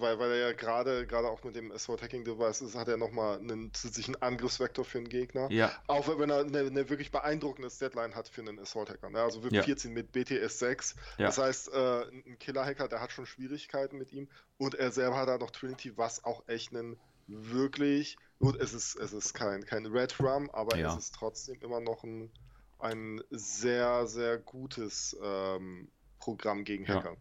[0.00, 2.98] weil, weil er ja gerade gerade auch mit dem Assault Hacking Device ist, hat er
[2.98, 5.50] nochmal einen zusätzlichen Angriffsvektor für den Gegner.
[5.50, 9.08] Ja, Auch wenn er eine, eine wirklich beeindruckende Deadline hat für einen Assault Hacker.
[9.08, 9.22] Ne?
[9.22, 9.62] Also wir Ja.
[9.62, 10.96] 14 mit BTS 6.
[11.16, 11.26] Ja.
[11.28, 14.28] Das heißt, äh, ein Killer Hacker, der hat schon Schwierigkeiten mit ihm.
[14.58, 16.98] Und er selber hat halt noch Trinity, was auch echt einen
[17.28, 18.16] wirklich.
[18.40, 20.88] Gut, es ist, es ist kein, kein Red Rum, aber Ja.
[20.88, 22.30] es ist trotzdem immer noch ein,
[22.78, 26.94] ein sehr, sehr gutes ähm, Programm gegen Ja.
[26.96, 27.16] Hacker.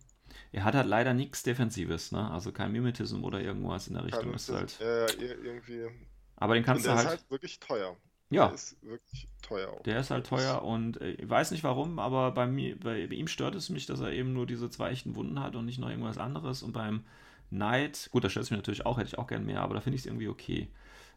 [0.52, 2.30] er hat halt leider nichts Defensives, ne?
[2.32, 4.34] Also kein Mimetism oder irgendwas in der Richtung.
[4.34, 5.88] Ist halt, ir- irgendwie.
[6.36, 7.20] aber den kannst der du ist halt.
[7.22, 7.96] halt wirklich teuer.
[8.30, 9.82] Ja, Der ist wirklich teuer auch.
[9.84, 13.28] Der ist halt teuer und äh, ich weiß nicht warum, aber bei, mir, bei ihm
[13.28, 15.90] stört es mich, dass er eben nur diese zwei echten Wunden hat und nicht noch
[15.90, 16.62] irgendwas anderes.
[16.64, 17.06] Und beim
[17.49, 19.82] Knight, gut, da stört es mich natürlich auch, hätte ich auch gern mehr, aber da
[19.82, 20.69] finde ich es irgendwie okay.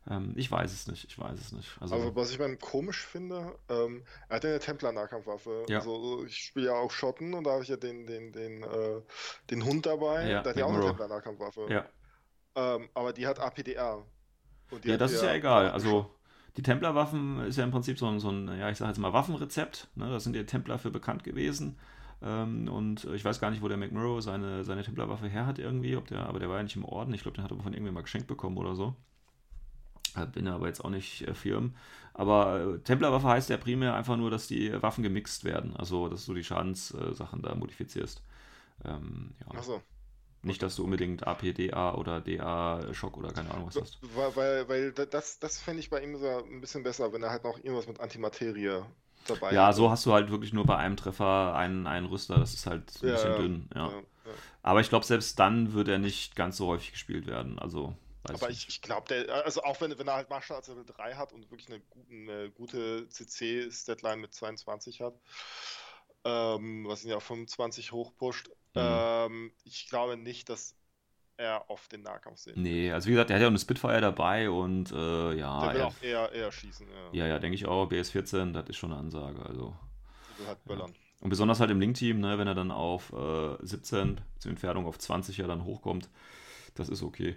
[0.09, 1.77] Ähm, ich weiß es nicht, ich weiß es nicht.
[1.81, 5.66] Also, Also, was ich beim komisch finde, ähm, er hat ja eine Templar-Nahkampfwaffe.
[5.69, 5.81] Ja.
[5.82, 8.62] So, so, ich spiele ja auch Schotten und da habe ich ja den, den, den,
[8.62, 9.02] äh,
[9.51, 10.27] den Hund dabei.
[10.28, 10.81] Ja, der hat ja auch eine.
[10.81, 11.70] Templar-Nahkampfwaffe.
[11.70, 11.86] ja.
[12.55, 14.05] Ähm, aber die hat APDR.
[14.85, 15.70] Die ja, hat das ist ja egal.
[15.70, 16.15] Also
[16.57, 19.12] die Templerwaffen ist ja im Prinzip so ein, so ein ja, ich sage jetzt mal
[19.12, 19.89] Waffenrezept.
[19.94, 20.09] Ne?
[20.09, 21.78] Da sind ja Templer für bekannt gewesen.
[22.22, 25.97] Ähm, und ich weiß gar nicht, wo der McMurrow seine, seine Templerwaffe her hat irgendwie,
[25.97, 27.14] ob der, aber der war ja nicht im Orden.
[27.14, 28.94] Ich glaube, den hat er von irgendwem mal geschenkt bekommen oder so.
[30.16, 31.74] Äh, Bin aber jetzt auch nicht äh, firm.
[32.14, 35.76] Aber äh, Templerwaffe heißt ja primär einfach nur, dass die Waffen gemixt werden.
[35.76, 38.22] Also, dass du die Schadenssachen da modifizierst.
[38.84, 39.59] Ähm, ja.
[39.59, 39.82] Achso.
[40.42, 43.98] Nicht, dass du unbedingt APDA oder DA-Schock oder keine Ahnung was hast.
[44.02, 47.22] Weil, weil, weil da- das, das fände ich bei ihm so ein bisschen besser, wenn
[47.22, 48.84] er halt noch irgendwas mit Antimaterie
[49.26, 52.38] dabei Ja, so hast du halt wirklich nur bei einem Treffer einen, einen Rüster.
[52.38, 53.68] Das ist halt ein Ja, bisschen dünn.
[53.74, 53.92] Ja.
[54.62, 57.59] Aber ich glaube, selbst dann wird er nicht ganz so häufig gespielt werden.
[57.59, 57.94] Also,
[58.24, 61.14] weiß Aber ich, ich glaube, also auch wenn, wenn er halt Martial Arts Level 3
[61.14, 65.14] hat und wirklich eine, eine gute CC-Statline mit 22 hat,
[66.24, 69.01] ähm, was ihn ja auf 25 hochpusht, Mhm.
[69.26, 70.76] ähm, ich glaube nicht, dass
[71.41, 72.61] er auf den Nahkampf sehen.
[72.62, 75.75] Nee, also wie gesagt, der hat ja auch eine Spitfire dabei und äh, ja, Der
[75.75, 77.25] will auch eher, eher schießen, ja.
[77.25, 77.91] ja, ja, denke ich auch.
[77.91, 79.45] BS14, das ist schon eine Ansage.
[79.45, 79.75] Also.
[80.29, 80.95] Der will halt böllern.
[81.21, 84.99] Und besonders halt im Link-Team, ne, wenn er dann auf äh, 17 zur Entfernung auf
[84.99, 86.09] 20 ja dann hochkommt,
[86.75, 87.37] das ist okay.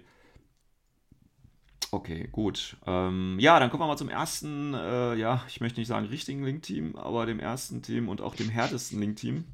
[1.90, 2.76] Okay, gut.
[2.86, 6.44] Ähm, ja, dann kommen wir mal zum ersten, äh, ja, ich möchte nicht sagen richtigen
[6.44, 9.44] Link-Team, aber dem ersten Team und auch dem härtesten Link-Team.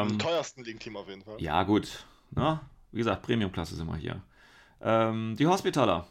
[0.00, 1.40] Am Ähm, teuersten Link-Team auf jeden Fall.
[1.40, 2.06] ja, gut.
[2.30, 2.60] Ne?
[2.92, 4.22] Wie gesagt, Premium-Klasse sind wir hier.
[4.80, 6.06] Ähm, die Hospitaler.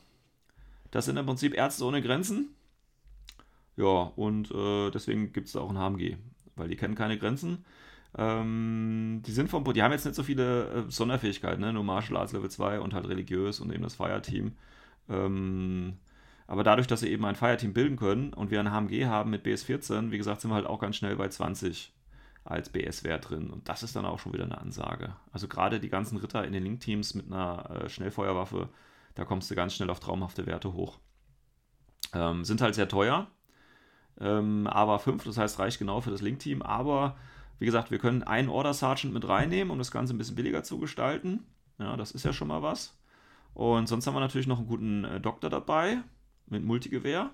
[0.92, 2.56] Das sind im Prinzip Ärzte ohne Grenzen.
[3.78, 6.18] Ja, und äh, deswegen gibt es da auch ein HMG,
[6.56, 7.66] weil die kennen keine Grenzen.
[8.18, 11.72] Ähm, die sind vom, die haben jetzt nicht so viele äh, Sonderfähigkeiten, ne?
[11.72, 14.54] nur Martial Arts Level 2 und halt religiös und eben das Fireteam.
[15.10, 15.94] Ähm,
[16.48, 19.46] aber dadurch, dass sie eben ein Fireteam bilden können und wir ein HMG haben mit
[19.46, 21.94] BS14, wie gesagt, sind wir halt auch ganz schnell bei 20
[22.44, 23.50] als BS-Wert drin.
[23.50, 25.16] Und das ist dann auch schon wieder eine Ansage.
[25.32, 28.70] Also gerade die ganzen Ritter in den Link-Teams mit einer äh, Schnellfeuerwaffe,
[29.16, 31.00] da kommst du ganz schnell auf traumhafte Werte hoch.
[32.14, 33.28] Ähm, sind halt sehr teuer.
[34.20, 36.62] Ähm, aber 5, das heißt, reicht genau für das Link-Team.
[36.62, 37.16] Aber
[37.62, 40.64] Wie gesagt, wir können einen Order Sergeant mit reinnehmen, um das Ganze ein bisschen billiger
[40.64, 41.46] zu gestalten.
[41.78, 42.98] Ja, das ist ja schon mal was.
[43.54, 46.00] Und sonst haben wir natürlich noch einen guten äh, Doktor dabei
[46.48, 47.30] mit Multigewehr.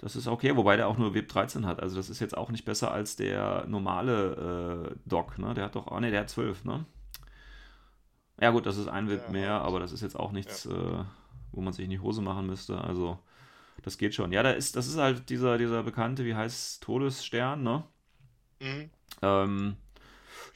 [0.00, 1.80] Das ist okay, wobei der auch nur WEB 13 hat.
[1.80, 5.38] Also das ist jetzt auch nicht besser als der normale äh, Doc.
[5.38, 5.52] Ne?
[5.52, 6.86] Der hat doch, ah ne, der hat 12, ne?
[8.40, 11.04] Ja gut, das ist ein WEB Ja, mehr, aber das ist jetzt auch nichts, äh,
[11.52, 12.80] wo man sich in die Hose machen müsste.
[12.80, 13.18] Also
[13.82, 14.32] das geht schon.
[14.32, 17.84] Ja, da ist, das ist halt dieser, dieser bekannte, wie heißt Todesstern, ne?
[18.60, 18.90] Mhm.
[19.20, 19.76] Ähm,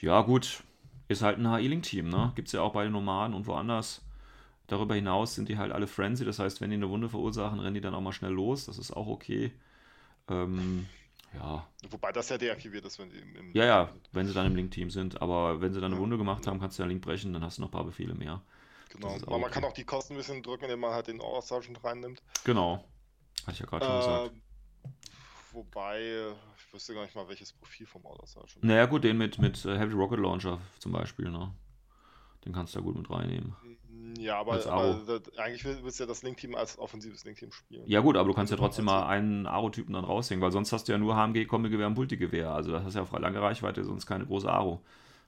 [0.00, 0.62] ja, gut,
[1.08, 2.32] ist halt ein HI-Link-Team, ne?
[2.34, 4.03] Gibt es ja auch bei den Nomaden und woanders.
[4.66, 7.74] Darüber hinaus sind die halt alle Frenzy, das heißt, wenn die eine Wunde verursachen, rennen
[7.74, 8.66] die dann auch mal schnell los.
[8.66, 9.52] Das ist auch okay.
[10.28, 10.86] Ähm,
[11.34, 14.46] ja, Wobei das ja deaktiviert ist, wenn die im, im ja, ja, wenn sie dann
[14.46, 15.20] im Link-Team sind.
[15.20, 16.00] Aber wenn sie dann eine Ja.
[16.00, 18.14] Wunde gemacht haben, kannst du den Link brechen, dann hast du noch ein paar Befehle
[18.14, 18.40] mehr.
[18.90, 19.08] Genau.
[19.08, 19.52] Aber man okay.
[19.54, 22.22] kann auch die Kosten ein bisschen drücken, indem man halt den Order Sergeant reinnimmt.
[22.44, 22.84] Genau.
[23.42, 24.32] Hatte ich ja gerade schon gesagt.
[24.34, 24.92] Ähm,
[25.52, 28.62] wobei, ich wüsste gar nicht mal, welches Profil vom Order Sergeant.
[28.62, 31.52] Naja, gut, den mit, mit äh, Heavy Rocket Launcher zum Beispiel, ne?
[32.44, 33.54] Den kannst du ja gut mit reinnehmen.
[34.18, 37.86] Ja, aber, aber das, eigentlich will- willst du ja das Link-Team als offensives Link-Team spielen.
[37.86, 40.88] Ja gut, aber du kannst ja trotzdem mal einen Aro-Typen dann raushängen, weil sonst hast
[40.88, 42.50] du ja nur HMG, Kombigewehr und Multigewehr.
[42.50, 44.82] Also das hast ja auf lange Reichweite, sonst keine große Aro.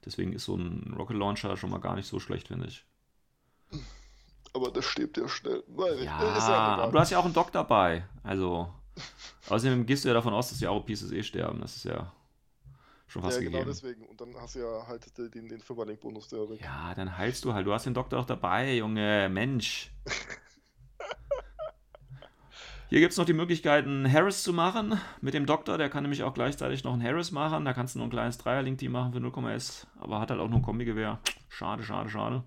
[0.05, 2.85] Deswegen ist so ein Rocket Launcher schon mal gar nicht so schlecht, finde ich.
[4.53, 5.63] Aber das stirbt ja schnell.
[5.69, 6.93] Nein, Ja, ja aber egal.
[6.93, 8.05] du hast ja auch einen Doc dabei.
[8.23, 8.73] Also,
[9.49, 11.61] außerdem gehst du ja davon aus, dass die Aro-Pieces eh sterben.
[11.61, 12.13] Das ist ja
[13.07, 13.71] schon fast ja, genau gegeben.
[13.71, 14.07] deswegen.
[14.07, 16.61] Und dann hast du ja halt den, den, Fünferlink-Bonus der weg.
[16.61, 17.67] Ja, dann heilst du halt.
[17.67, 19.29] Du hast den Doktor doch dabei, Junge.
[19.31, 19.91] Mensch.
[22.89, 25.77] Hier gibt es noch die Möglichkeit, einen Harris zu machen mit dem Doktor.
[25.77, 27.65] Der kann nämlich auch gleichzeitig noch einen Harris machen.
[27.65, 29.89] Da kannst du nur ein kleines Dreierlink-Team machen für 0,S.
[29.99, 31.19] Aber hat halt auch nur ein Kombigewehr.
[31.49, 32.45] Schade, schade, schade.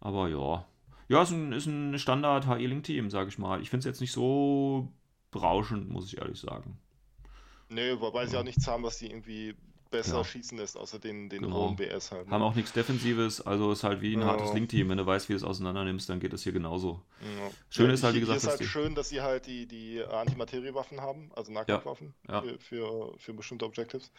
[0.00, 0.66] Aber ja.
[1.08, 3.60] Ja, ist ein, ist ein Standard-HE-Link-Team, sage ich mal.
[3.62, 4.92] Ich finde es jetzt nicht so
[5.30, 6.78] berauschend, muss ich ehrlich sagen.
[7.70, 8.40] Nee, wobei sie Ja.
[8.40, 9.54] auch nichts haben, was die irgendwie
[9.96, 10.24] besser Ja.
[10.24, 11.68] schießen lässt, außer den, den Genau.
[11.68, 12.26] hohen BS halt.
[12.26, 12.32] ne?
[12.34, 14.26] Haben auch nichts Defensives, also ist halt wie ein Ja.
[14.26, 14.88] hartes Link-Team.
[14.88, 17.00] Wenn du weißt, wie du es auseinander nimmst, dann geht das hier genauso.
[17.20, 17.50] Ja.
[17.70, 21.00] Schön ist halt, wie gesagt, hier ist halt schön, dass sie halt die, die Antimateriewaffen
[21.00, 22.14] haben, also Nahkampfwaffen.
[22.26, 24.10] Für, für, für bestimmte Objectives.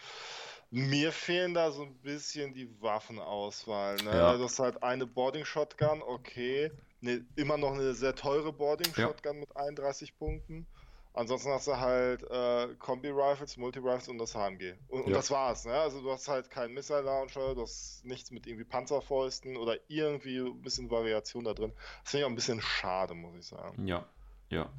[0.71, 3.95] Mir fehlen da so ein bisschen die Waffenauswahl.
[3.97, 4.11] Ne?
[4.11, 4.37] Ja.
[4.37, 6.71] Das ist halt eine Boarding Shotgun, okay.
[7.01, 9.07] Ne, immer noch eine sehr teure Boarding Ja.
[9.33, 10.65] Mit 31 Punkten.
[11.15, 14.73] Ansonsten hast du halt äh, Kombi-Rifles, Multi-Rifles und das HMG.
[14.89, 15.15] Und, und Ja.
[15.15, 15.65] das war's.
[15.65, 15.73] Ne?
[15.73, 20.61] Also du hast halt keinen Missile-Launcher, du hast nichts mit irgendwie Panzerfäusten oder irgendwie ein
[20.61, 21.71] bisschen Variation da drin.
[22.03, 23.87] Das finde ich auch ein bisschen schade, muss ich sagen.
[23.87, 24.05] Ja,
[24.49, 24.69] ja.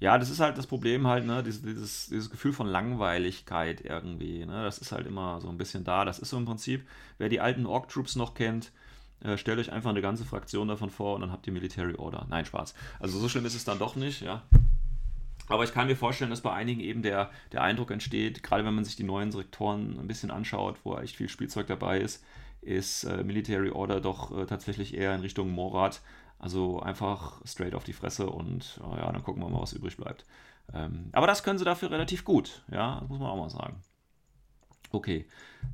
[0.00, 4.46] Ja, das ist halt das Problem halt, ne, dieses, dieses, dieses Gefühl von Langweiligkeit irgendwie,
[4.46, 6.06] ne, das ist halt immer so ein bisschen da.
[6.06, 6.88] Das ist so im Prinzip,
[7.18, 8.72] wer die alten Orc-Troops noch kennt,
[9.20, 12.26] äh, stellt euch einfach eine ganze Fraktion davon vor und dann habt ihr Military Order.
[12.30, 12.74] Nein, Spaß.
[13.00, 14.42] Also so schlimm ist es dann doch nicht, ja.
[15.48, 18.74] Aber ich kann mir vorstellen, dass bei einigen eben der, der Eindruck entsteht, gerade wenn
[18.74, 22.24] man sich die neuen Sektoren ein bisschen anschaut, wo echt viel Spielzeug dabei ist,
[22.62, 26.00] ist äh, Military Order doch äh, tatsächlich eher in Richtung Morat.
[26.38, 29.96] Also einfach straight auf die Fresse und äh, ja, dann gucken wir mal, was übrig
[29.96, 30.24] bleibt.
[30.72, 33.82] Ähm, aber das können sie dafür relativ gut, ja, das muss man auch mal sagen.
[34.90, 35.26] Okay,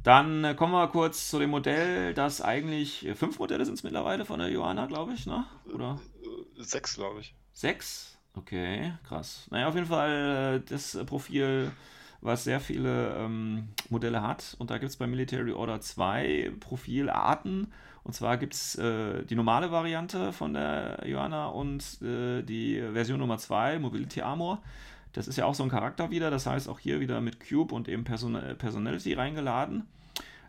[0.03, 3.83] dann äh, kommen wir kurz zu dem Modell, das eigentlich, äh, fünf Modelle sind es
[3.83, 5.45] mittlerweile von der Johanna, glaube ich, ne?
[5.73, 6.01] Oder?
[6.23, 7.35] Äh, Sechs, glaube ich.
[7.53, 8.19] Sechs?
[8.41, 9.47] Okay, krass.
[9.51, 11.71] Naja, auf jeden Fall äh, das äh, Profil,
[12.23, 14.57] was sehr viele ähm, Modelle hat.
[14.59, 17.71] Und da gibt es bei Military Order zwei Profilarten.
[18.03, 23.21] Und zwar gibt es äh, die normale Variante von der Johanna und äh, die Version
[23.21, 24.63] Nummer 2, Mobility Armor.
[25.13, 26.31] Das ist ja auch so ein Charakter wieder.
[26.31, 29.87] Das heißt auch hier wieder mit Cube und eben Person Personality reingeladen.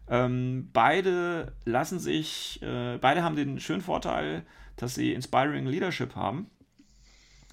[0.07, 4.45] Ähm, beide lassen sich, äh, beide haben den schönen Vorteil,
[4.77, 6.49] dass sie Inspiring Leadership haben.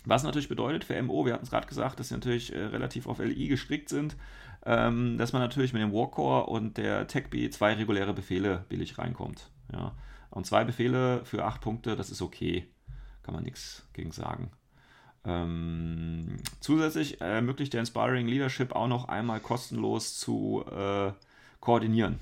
[0.05, 3.07] Was natürlich bedeutet für MO, wir hatten es gerade gesagt, dass sie natürlich äh, relativ
[3.07, 4.17] auf LI gestrickt sind,
[4.65, 9.51] ähm, dass man natürlich mit dem Warcore und der TechB zwei reguläre Befehle billig reinkommt.
[9.73, 9.95] Ja.
[10.31, 12.69] Und zwei Befehle für acht Punkte, das ist okay.
[13.23, 14.51] Kann man nichts gegen sagen.
[15.25, 21.13] Ähm, zusätzlich ermöglicht der Inspiring Leadership auch noch einmal kostenlos zu äh,
[21.61, 22.21] koordinieren.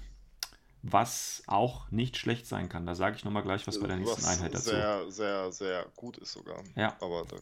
[0.83, 2.87] Was auch nicht schlecht sein kann.
[2.87, 4.71] Da sage ich nochmal gleich was bei der nächsten Was Einheit dazu.
[4.71, 6.63] Sehr, sehr, sehr gut ist sogar.
[6.75, 6.97] Ja.
[7.01, 7.37] Aber da,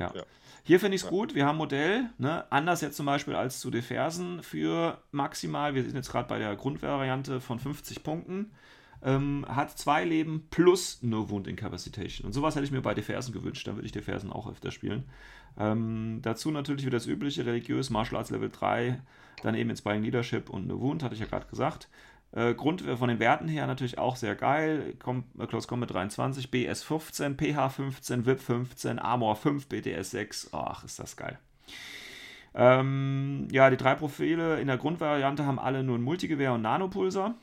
[0.00, 0.12] Ja.
[0.14, 0.22] Ja.
[0.62, 1.10] Hier finde ich es Ja.
[1.10, 1.34] gut.
[1.34, 2.44] Wir haben Modell, ne?
[2.50, 6.54] anders jetzt zum Beispiel als zu Defersen für maximal, wir sind jetzt gerade bei der
[6.56, 8.50] Grundvariante von 50 Punkten,
[9.02, 12.26] ähm, hat zwei Leben plus No Wound Incapacitation.
[12.26, 15.04] Und sowas hätte ich mir bei Defersen gewünscht, dann würde ich Defersen auch öfter spielen.
[15.58, 19.00] Ähm, dazu natürlich wieder das übliche, religiös, Martial Arts Level 3,
[19.42, 21.88] dann eben Inspiring Leadership und No Wound, hatte ich ja gerade gesagt.
[22.32, 24.94] Äh, Grund von den Werten her natürlich auch sehr geil.
[25.02, 30.50] Com äh, Close Combat 23, BS 15, PH 15, VIP 15, Armor 5, BTS 6.
[30.52, 31.38] Ach, ist das geil.
[32.54, 37.34] Ähm, ja, die drei Profile in der Grundvariante haben alle nur ein Multigewehr und Nanopulser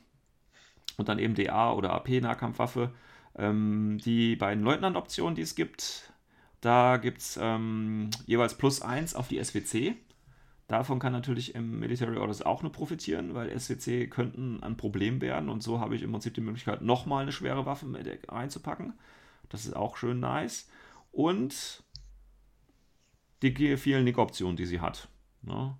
[0.96, 2.90] und dann eben DA oder AP-Nahkampfwaffe.
[3.36, 6.12] Ähm, die beiden Leutnant-Optionen, die es gibt,
[6.60, 9.94] da gibt es ähm, jeweils plus 1 auf die SWC.
[10.68, 15.48] Davon kann natürlich im Military Orders auch nur profitieren, weil SWC könnten ein Problem werden
[15.48, 17.86] und so habe ich im Prinzip die Möglichkeit, nochmal eine schwere Waffe
[18.28, 18.92] reinzupacken.
[19.48, 20.68] Das ist auch schön nice.
[21.10, 21.82] Und
[23.40, 25.08] die vielen Nick-Optionen, die sie hat.
[25.40, 25.74] Ne?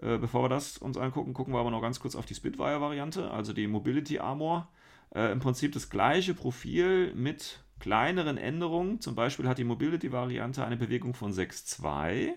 [0.00, 3.30] Äh, bevor wir das uns angucken, gucken wir aber noch ganz kurz auf die Spitfire-Variante,
[3.30, 4.68] also die Mobility Armor.
[5.14, 9.00] Äh, Im Prinzip das gleiche Profil mit kleineren Änderungen.
[9.00, 12.34] Zum Beispiel hat die Mobility-Variante eine Bewegung von 6,2,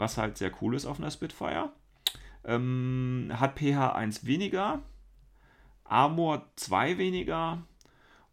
[0.00, 1.70] was halt sehr cool ist auf einer Spitfire.
[2.44, 4.82] Ähm, hat pH 1 weniger,
[5.84, 7.62] Armor 2 weniger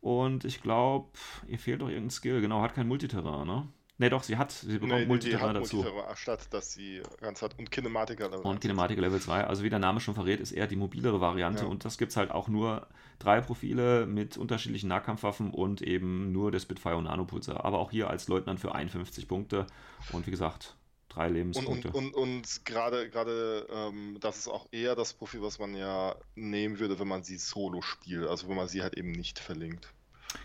[0.01, 1.09] und ich glaube,
[1.47, 2.41] ihr fehlt doch irgendein Skill.
[2.41, 3.67] Genau, hat kein Multiterrain, ne?
[3.99, 4.51] Ne, doch, sie hat.
[4.51, 5.77] Sie bekommt nee, Multiterrain dazu.
[5.77, 7.57] Multiterrain, statt dass sie ganz hat.
[7.57, 9.45] Und Kinematiker Level Und Kinematiker Level 2.
[9.45, 11.63] Also, wie der Name schon verrät, ist eher die mobilere Variante.
[11.63, 11.69] Ja.
[11.69, 12.85] Und das gibt es halt auch nur
[13.17, 17.65] drei Profile mit unterschiedlichen Nahkampfwaffen und eben nur der Spitfire und Nanopulsar.
[17.65, 19.65] Aber auch hier als Leutnant für 51 Punkte.
[20.11, 20.75] Und wie gesagt,
[21.09, 21.89] drei Lebenspunkte.
[21.89, 25.75] Und, und, und, und gerade, gerade ähm, das ist auch eher das Profil, was man
[25.75, 28.27] ja nehmen würde, wenn man sie solo spielt.
[28.27, 29.93] Also, wenn man sie halt eben nicht verlinkt.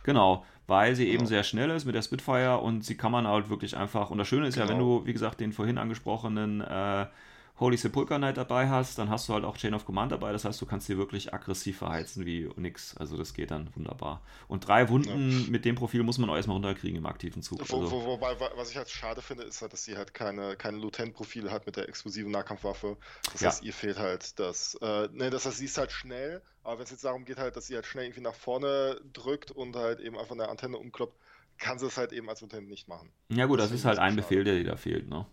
[0.04, 3.50] Genau, weil sie eben sehr schnell ist mit der Spitfire und sie kann man halt
[3.50, 4.10] wirklich einfach.
[4.10, 4.66] Und das Schöne ist genau.
[4.66, 5.00] ja, wenn genau.
[5.00, 7.06] du, wie gesagt, den vorhin angesprochenen äh,
[7.62, 10.32] Holy Sepulchre Knight dabei hast, dann hast du halt auch Chain of Command dabei.
[10.32, 12.96] Das heißt, du kannst dir wirklich aggressiv verheizen wie nix.
[12.96, 14.20] Also das geht dann wunderbar.
[14.48, 15.50] Und drei Wunden ja.
[15.50, 17.60] mit dem Profil muss man auch erstmal runterkriegen im aktiven Zug.
[17.70, 17.90] Wo, also.
[17.90, 21.50] wo, wobei, was ich halt schade finde, ist halt, dass sie halt keine, keine Lutent-Profile
[21.50, 22.96] hat mit der exklusiven Nahkampfwaffe.
[23.32, 23.48] Das ja.
[23.48, 24.74] heißt, ihr fehlt halt das.
[24.82, 27.56] Äh, ne, das heißt, sie ist halt schnell, aber wenn es jetzt darum geht, halt,
[27.56, 31.16] dass sie halt schnell irgendwie nach vorne drückt und halt eben einfach eine Antenne umkloppt,
[31.58, 33.10] kann sie es halt eben als Lutent nicht machen.
[33.28, 35.26] Ja gut, das, das ist halt ein Befehl, der dir da fehlt, ne?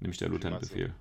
[0.00, 0.94] Nämlich der Lieutenant-Befehl.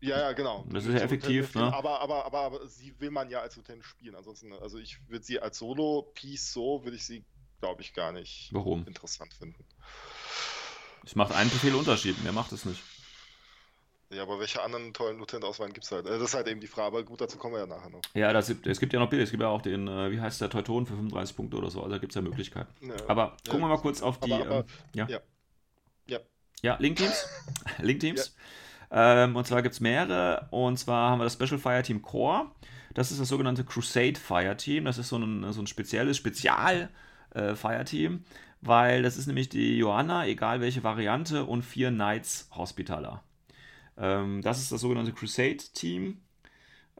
[0.00, 0.64] Ja, ja, genau.
[0.68, 1.72] Das ist ja effektiv, ne?
[1.72, 4.16] Aber, aber, aber, aber sie will man ja als Lieutenant spielen.
[4.16, 7.24] Ansonsten, also ich würde sie als Solo-Piece so, würde ich sie,
[7.60, 8.84] glaube ich, gar nicht Warum?
[8.86, 9.64] interessant finden.
[11.04, 12.82] Es macht einen Befehl Unterschied, mehr macht es nicht.
[14.10, 16.06] Ja, aber welche anderen tollen Lieutenant-Auswahlen gibt es halt?
[16.06, 18.02] Das ist halt eben die Frage, aber gut, dazu kommen wir ja nachher noch.
[18.12, 20.40] Ja, das, es gibt ja noch Bilder, es gibt ja auch den, äh, wie heißt
[20.40, 22.88] der, Teuton für 35 Punkte oder so, also da gibt es ja Möglichkeiten.
[22.88, 24.32] Ja, aber gucken ja, wir mal kurz auf die.
[24.32, 24.64] Aber, aber, ähm,
[24.94, 25.08] ja.
[25.08, 25.20] ja.
[26.62, 27.26] Ja, Link-Teams.
[27.78, 28.36] Link-Teams.
[28.94, 29.24] Ja.
[29.24, 30.48] Ähm, und zwar gibt es mehrere.
[30.50, 32.50] Und zwar haben wir das Special Fire Team Core.
[32.92, 34.84] Das ist das sogenannte Crusade Fire Team.
[34.84, 36.90] Das ist so ein, so ein spezielles Spezial
[37.34, 38.24] äh, Fire Team,
[38.60, 43.22] weil das ist nämlich die Johanna, egal welche Variante, und vier Knights Hospitaler.
[43.96, 46.18] Ähm, das ist das sogenannte Crusade Team.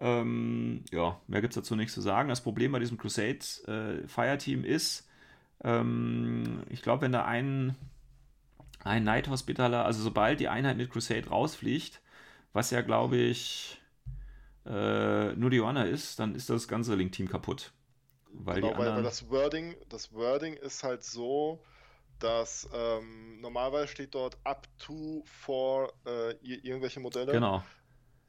[0.01, 2.29] Ähm, ja, mehr gibt es dazu nichts zu sagen.
[2.29, 5.09] Das Problem bei diesem Crusade äh, Fire Team ist,
[5.62, 7.77] ähm, ich glaube, wenn da ein
[8.85, 12.01] ein Night Hospitaler, also sobald die Einheit mit Crusade rausfliegt,
[12.53, 13.81] was ja glaube ich
[14.67, 17.73] äh, nur die Joanna ist, dann ist das ganze Link-Team kaputt.
[18.33, 21.63] Weil, genau, weil, weil, das Wording, das Wording ist halt so,
[22.19, 27.33] dass ähm, normalerweise steht dort up to for äh, irgendwelche Modelle.
[27.33, 27.63] Genau.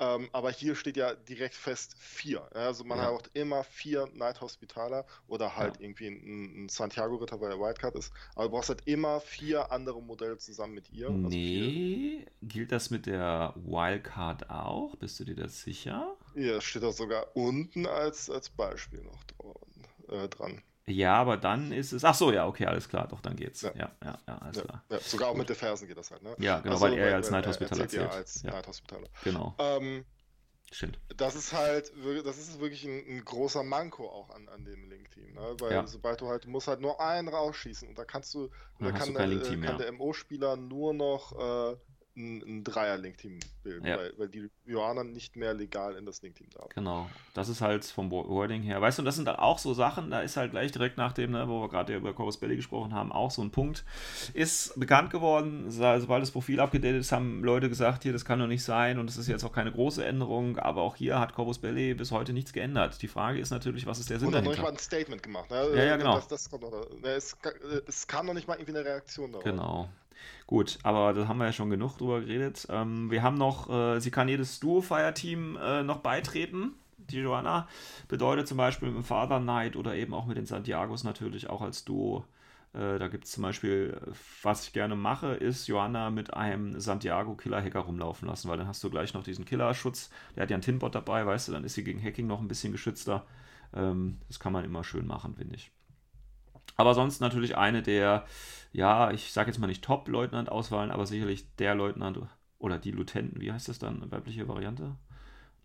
[0.04, 2.48] Ähm, aber hier steht ja direkt fest vier.
[2.56, 3.14] Also man ja.
[3.14, 5.84] hat immer vier Night Hospitaler oder halt ja.
[5.84, 8.12] irgendwie ein, ein Santiago-Ritter, weil er Wildcard ist.
[8.36, 11.08] Aber du brauchst halt immer vier andere Modelle zusammen mit ihr.
[11.08, 12.32] Also nee, vier.
[12.42, 14.96] gilt das mit der Wildcard auch?
[14.98, 16.16] Bist du dir das sicher?
[16.36, 19.54] Ja, steht auch sogar unten als, als Beispiel noch dran.
[20.10, 20.62] Äh, dran.
[20.86, 22.04] Ja, aber dann ist es.
[22.04, 23.62] Ach so, ja, okay, alles klar, doch, dann geht's.
[23.62, 24.84] Ja, ja, ja, ja alles ja, klar.
[25.02, 26.36] Sogar auch mit den Fersen geht das halt, ne?
[26.40, 28.04] Ja, genau, also, weil er ja als Night Hospitaler zählt.
[28.04, 29.08] Ja, als Night Hospitaler.
[29.24, 29.56] Genau.
[29.60, 30.06] Ähm,
[30.74, 31.00] Stimmt.
[31.16, 31.94] Das ist halt,
[32.26, 35.56] das ist wirklich ein, ein großer Manko auch an, an dem Link-Team, ne?
[35.60, 38.50] Weil sobald du halt, du musst halt nur einen rausschießen und da kannst du,
[38.80, 39.30] da kann, der,
[39.60, 41.32] kann der MO-Spieler nur noch
[41.74, 41.78] äh,
[42.16, 43.98] ein, ein Dreier-Link-Team bilden, ja.
[43.98, 46.70] weil, weil, die Johanna nicht mehr legal in das Link-Team darf.
[46.70, 48.82] Genau, das ist halt vom Wording her.
[48.82, 51.32] Weißt du, das sind halt auch so Sachen, da ist halt gleich direkt nach dem,
[51.32, 53.84] ne, wo wir gerade über Corvus Belly gesprochen haben, auch so ein Punkt.
[54.34, 58.48] Ist bekannt geworden, sobald das Profil abgedatet ist, haben Leute gesagt, hier, das kann doch
[58.48, 61.60] nicht sein und es ist jetzt auch keine große Änderung, aber auch hier hat Corvus
[61.60, 63.02] Belly bis heute nichts geändert.
[63.02, 64.52] Die Frage ist natürlich, was ist der Sinn und dahinter?
[64.52, 65.50] Und noch nicht mal ein Statement gemacht.
[65.50, 65.70] Ne?
[65.76, 66.16] Ja, ja, genau.
[66.16, 67.36] Das, das kommt noch, ne, es,
[67.88, 69.44] es kam noch nicht mal irgendwie eine Reaktion darauf.
[69.44, 69.90] Genau.
[70.48, 72.68] Gut, aber da haben wir ja schon genug drüber geredet.
[72.70, 76.74] Ähm, wir haben noch, äh, sie kann jedes Duo-Fire-Team äh, noch beitreten.
[76.98, 77.68] Die Joanna
[78.08, 81.62] bedeutet zum Beispiel mit dem Father Knight oder eben auch mit den Santiagos natürlich auch
[81.62, 82.26] als Duo.
[82.74, 84.00] Äh, da gibt es zum Beispiel,
[84.42, 88.90] was ich gerne mache, ist Joanna mit einem Santiago-Killer-Hacker rumlaufen lassen, weil dann hast du
[88.90, 90.10] gleich noch diesen Killerschutz.
[90.36, 92.48] Der hat ja einen Tinbot dabei, weißt du, dann ist sie gegen Hacking noch ein
[92.48, 93.26] bisschen geschützter.
[93.74, 95.72] Ähm, das kann man immer schön machen, finde ich.
[96.76, 98.26] Aber sonst natürlich eine der,
[98.72, 102.20] ja, ich sage jetzt mal nicht Top-Leutnant-Auswahlen, aber sicherlich der Leutnant
[102.58, 104.96] oder die Lieutenant, wie heißt das dann, weibliche Variante?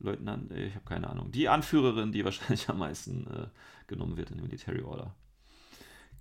[0.00, 1.32] Leutnant, ich habe keine Ahnung.
[1.32, 3.46] Die Anführerin, die wahrscheinlich am meisten äh,
[3.86, 5.14] genommen wird in der Military Order.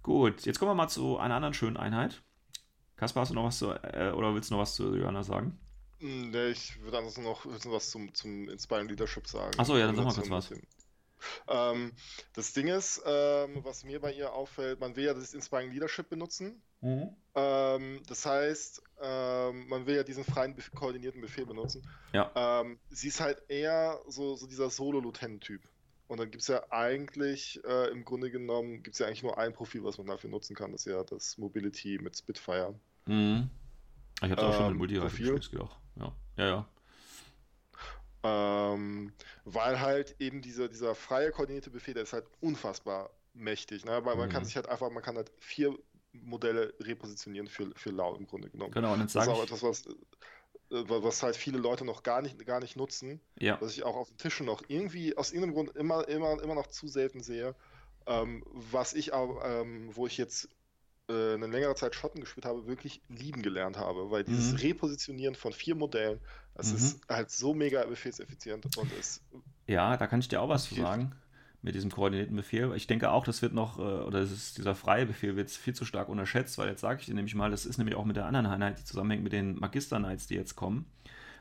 [0.02, 2.22] Gut, jetzt kommen wir mal zu einer anderen schönen Einheit.
[2.96, 5.60] Kaspar, hast du noch was zu, äh, oder willst du noch was zu Johanna sagen?
[6.00, 9.52] Ne, ich würde ansonsten noch was zum, zum Inspiring Leadership sagen.
[9.58, 10.54] Achso, ja, dann sag mal kurz was.
[11.48, 11.94] Ähm,
[12.34, 16.10] das Ding ist, ähm, was mir bei ihr auffällt, man will ja das Inspiring Leadership
[16.10, 16.62] benutzen.
[16.82, 17.10] Mhm.
[17.36, 21.88] Ähm, das heißt, ähm, man will ja diesen freien, koordinierten Befehl benutzen.
[22.14, 22.32] Ja.
[22.36, 25.62] Ähm, sie ist halt eher so, so dieser Solo-Lieutenant-Typ.
[26.08, 29.38] Und dann gibt es ja eigentlich, äh, im Grunde genommen, gibt es ja eigentlich nur
[29.38, 30.72] ein Profil, was man dafür nutzen kann.
[30.72, 32.74] Das ist ja das Mobility mit Spitfire.
[33.06, 33.50] Mhm.
[34.24, 35.40] Ich habe auch schon mit Multi-Profil.
[35.52, 36.68] Ja, ja, ja.
[38.24, 39.14] Ähm,
[39.46, 43.86] weil halt eben diese, dieser freie koordinierte Befehl, der ist halt unfassbar mächtig.
[43.86, 44.04] Ne?
[44.04, 44.46] Weil man kann mhm.
[44.46, 45.78] sich halt einfach, man kann halt vier
[46.12, 48.72] Modelle repositionieren für, für Lau im Grunde genommen.
[48.72, 52.22] Genau, und jetzt das ist auch etwas, was, äh, was halt viele Leute noch gar
[52.22, 53.22] nicht, gar nicht nutzen.
[53.40, 53.60] Ja.
[53.62, 56.68] Was ich auch auf den Tischen noch irgendwie aus irgendeinem Grund immer, immer, immer noch
[56.68, 57.56] zu selten sehe.
[58.08, 60.50] Ähm, was ich auch, ähm, wo ich jetzt
[61.10, 64.58] äh, eine längere Zeit Schotten gespielt habe, wirklich lieben gelernt habe, weil dieses mhm.
[64.58, 66.20] Repositionieren von vier Modellen,
[66.56, 66.78] das mhm.
[66.78, 69.22] ist halt so mega befehlseffizient und es.
[69.68, 71.14] Ja, da kann ich dir auch was zu sagen
[71.62, 72.74] mit diesem koordinierten Befehl.
[72.76, 75.86] Ich denke auch, das wird noch, äh, oder ist, dieser freie Befehl wird viel zu
[75.86, 78.26] stark unterschätzt, weil jetzt sage ich dir nämlich mal, das ist nämlich auch mit der
[78.26, 80.86] anderen Einheit, die zusammenhängt mit den Magister Knights, die jetzt kommen.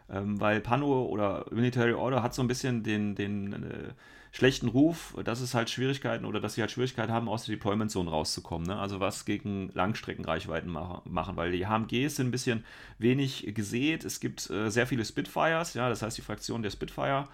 [0.08, 3.92] Ähm, weil Pano oder Military Order hat so ein bisschen den, den äh,
[4.36, 7.90] schlechten Ruf, dass es halt Schwierigkeiten oder dass sie halt Schwierigkeiten haben, aus der Deployment
[7.90, 8.68] Zone rauszukommen.
[8.68, 8.78] Ne?
[8.78, 12.62] Also was gegen Langstreckenreichweiten machen, weil die HMGs sind ein bisschen
[12.98, 14.04] wenig gesät.
[14.04, 17.28] Es gibt äh, sehr viele Spitfires, ja, das heißt die Fraktion der Spitfire.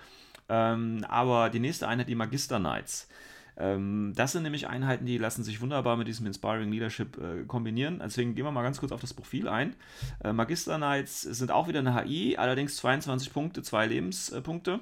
[0.48, 3.08] Ähm, aber die nächste Einheit, die Magister Knights.
[3.56, 7.98] Ähm, das sind nämlich Einheiten, die lassen sich wunderbar mit diesem Inspiring Leadership äh, kombinieren.
[7.98, 9.74] Deswegen gehen wir mal ganz kurz auf das Profil ein.
[10.22, 14.78] Äh, Magister Knights sind auch wieder eine HI, allerdings 22 Punkte, zwei Lebenspunkte.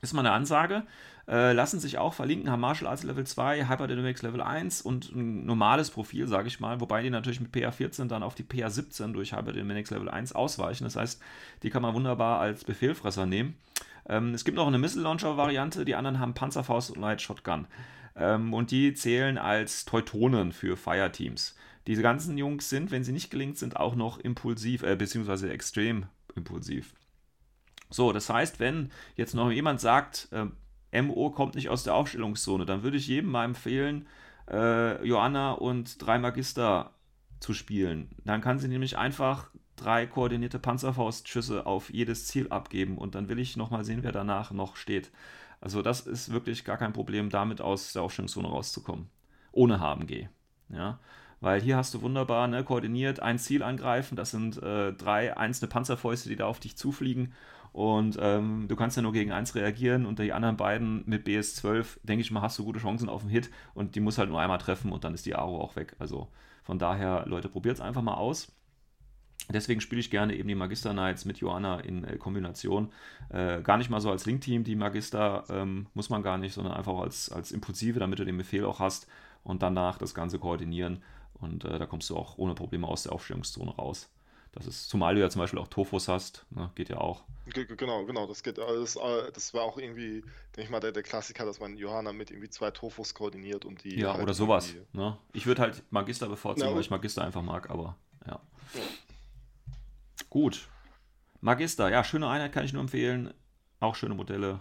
[0.00, 0.84] Ist mal eine Ansage.
[1.28, 5.44] Äh, lassen sich auch verlinken, haben Martial Arts Level 2, Hyperdynamics Level 1 und ein
[5.44, 9.34] normales Profil, sage ich mal, wobei die natürlich mit PA14 dann auf die PA17 durch
[9.34, 10.84] Hyperdynamics Level 1 ausweichen.
[10.84, 11.20] Das heißt,
[11.62, 13.58] die kann man wunderbar als Befehlfresser nehmen.
[14.08, 17.66] Ähm, es gibt noch eine Missile Launcher Variante, die anderen haben Panzerfaust und Light Shotgun.
[18.16, 21.56] Ähm, und die zählen als Teutonen für Fireteams.
[21.86, 26.06] Diese ganzen Jungs sind, wenn sie nicht gelingt, sind auch noch impulsiv, äh, beziehungsweise extrem
[26.34, 26.94] impulsiv.
[27.90, 30.46] So, das heißt, wenn jetzt noch jemand sagt, äh,
[30.92, 34.06] MO kommt nicht aus der Aufstellungszone, dann würde ich jedem mal empfehlen,
[34.50, 36.92] äh, Joanna und drei Magister
[37.40, 38.10] zu spielen.
[38.24, 43.38] Dann kann sie nämlich einfach drei koordinierte Panzerfaustschüsse auf jedes Ziel abgeben und dann will
[43.38, 45.10] ich nochmal sehen, wer danach noch steht.
[45.60, 49.08] Also das ist wirklich gar kein Problem, damit aus der Aufstellungszone rauszukommen.
[49.52, 50.28] Ohne HMG.
[50.70, 50.98] Ja,
[51.40, 55.68] weil hier hast du wunderbar ne, koordiniert ein Ziel angreifen, das sind äh, drei einzelne
[55.68, 57.32] Panzerfäuste, die da auf dich zufliegen
[57.78, 61.98] und ähm, du kannst ja nur gegen eins reagieren und die anderen beiden mit BS12,
[62.02, 64.40] denke ich mal, hast du gute Chancen auf den Hit und die muss halt nur
[64.40, 65.94] einmal treffen und dann ist die Aro auch weg.
[66.00, 66.26] Also
[66.64, 68.50] von daher, Leute, probiert es einfach mal aus.
[69.48, 72.90] Deswegen spiele ich gerne eben die Magister Knights mit Joanna in äh, Kombination.
[73.28, 76.74] Äh, gar nicht mal so als Link-Team, die Magister ähm, muss man gar nicht, sondern
[76.74, 79.06] einfach als, als Impulsive, damit du den Befehl auch hast
[79.44, 81.04] und danach das Ganze koordinieren.
[81.34, 84.10] Und äh, da kommst du auch ohne Probleme aus der Aufstellungszone raus.
[84.52, 87.22] Das ist, zumal du ja zum Beispiel auch Tofus hast, ne, geht ja auch.
[87.46, 88.96] Genau, genau, das geht alles.
[88.96, 90.22] Äh, das war auch irgendwie,
[90.56, 93.84] denke ich mal, der, der Klassiker, dass man Johanna mit irgendwie zwei Tofus koordiniert und
[93.84, 93.98] die.
[93.98, 94.74] Ja, halt oder sowas.
[94.92, 95.16] Ne?
[95.32, 97.96] Ich würde halt Magister bevorzugen, ja, weil ich Magister einfach mag, aber
[98.26, 98.40] ja.
[98.74, 98.80] ja.
[100.30, 100.68] Gut.
[101.40, 103.32] Magister, ja, schöne Einheit kann ich nur empfehlen.
[103.80, 104.60] Auch schöne Modelle.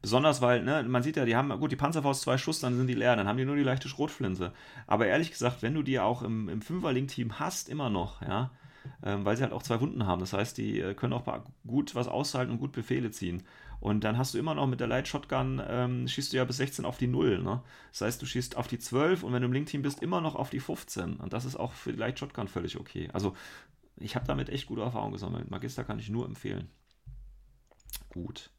[0.00, 2.88] Besonders weil, ne, man sieht ja, die haben, gut, die Panzerfaust zwei Schuss, dann sind
[2.88, 4.52] die leer, dann haben die nur die leichte Schrotflinse.
[4.86, 8.50] Aber ehrlich gesagt, wenn du die auch im, im Fünfer-Link-Team hast, immer noch, ja,
[9.00, 10.20] weil sie halt auch zwei Wunden haben.
[10.20, 11.24] Das heißt, die äh, können auch
[11.66, 13.42] gut was aushalten und gut Befehle ziehen.
[13.80, 16.56] Und dann hast du immer noch mit der Light Shotgun, ähm, schießt du ja bis
[16.56, 17.42] 16 auf die 0.
[17.42, 17.62] Ne?
[17.92, 20.36] Das heißt, du schießt auf die 12 und wenn du im Link-Team bist, immer noch
[20.36, 21.16] auf die 15.
[21.16, 23.10] Und das ist auch für die Light Shotgun völlig okay.
[23.12, 23.34] Also,
[23.96, 25.50] ich habe damit echt gute Erfahrungen gesammelt.
[25.50, 26.68] Magister kann ich nur empfehlen.
[28.08, 28.50] Gut.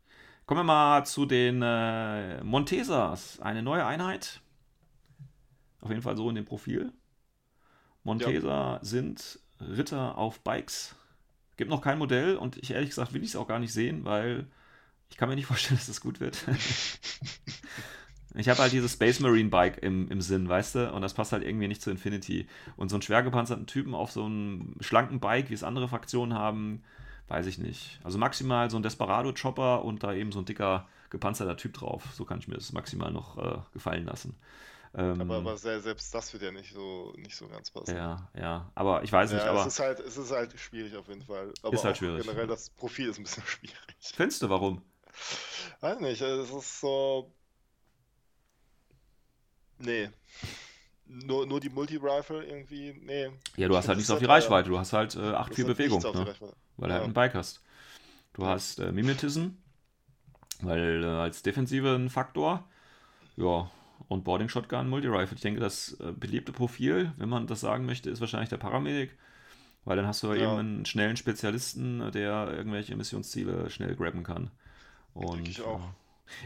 [0.46, 3.40] Kommen wir mal zu den äh, Montesas.
[3.40, 4.42] Eine neue Einheit.
[5.82, 6.94] Auf jeden Fall so in dem Profil.
[8.04, 8.80] Montesa ja.
[8.84, 10.96] sind Ritter auf Bikes.
[11.58, 14.04] Gibt noch kein Modell und ich ehrlich gesagt will ich es auch gar nicht sehen,
[14.04, 14.48] weil
[15.10, 16.46] ich kann mir nicht vorstellen, dass das gut wird.
[18.36, 20.92] ich habe halt dieses Space Marine Bike im, im Sinn, weißt du?
[20.94, 22.48] Und das passt halt irgendwie nicht zu Infinity.
[22.76, 26.38] Und so einen schwer gepanzerten Typen auf so einem schlanken Bike, wie es andere Fraktionen
[26.38, 26.84] haben,
[27.28, 28.00] weiß ich nicht.
[28.04, 32.04] Also maximal so ein Desperado-Chopper und da eben so ein dicker gepanzerter Typ drauf.
[32.14, 34.36] So kann ich mir das maximal noch äh, gefallen lassen.
[34.98, 37.96] Ähm, Aber, aber se- selbst das wird ja nicht so, nicht so ganz passen.
[37.96, 38.72] ja, ja.
[38.76, 41.22] Aber ich weiß nicht, Ja, aber es ist halt, es ist halt schwierig auf jeden
[41.24, 41.54] Fall.
[41.64, 42.26] Aber Ist halt schwierig.
[42.26, 43.76] generell das Profil ist ein bisschen schwierig.
[44.00, 44.82] findest du warum?
[45.82, 47.32] Weiß nicht, es ist so.
[49.80, 50.10] Nee.
[51.08, 53.30] Nur, nur die Multi-Rifle irgendwie, nee.
[53.58, 55.78] Ja, du hast halt nichts auf die Reichweite, du hast halt äh, 8-4 das hat
[55.78, 56.36] Bewegung, ne?
[56.78, 57.04] Weil du halt Ja.
[57.04, 57.62] einen Bike hast.
[58.34, 58.50] Du Ja.
[58.50, 59.50] hast äh, Mimetism,
[60.62, 62.64] weil äh, als Defensive ein Faktor.
[63.38, 63.70] Ja,
[64.08, 65.36] und Boarding Shotgun, Multi-Rifle.
[65.36, 69.12] Ich denke, das äh, beliebte Profil, wenn man das sagen möchte, ist wahrscheinlich der Paramedic,
[69.86, 70.36] weil dann hast du Ja.
[70.44, 74.52] eben einen schnellen Spezialisten, der irgendwelche Missionsziele schnell grabben kann.
[75.14, 75.80] Und, ich auch.
[75.80, 75.84] äh,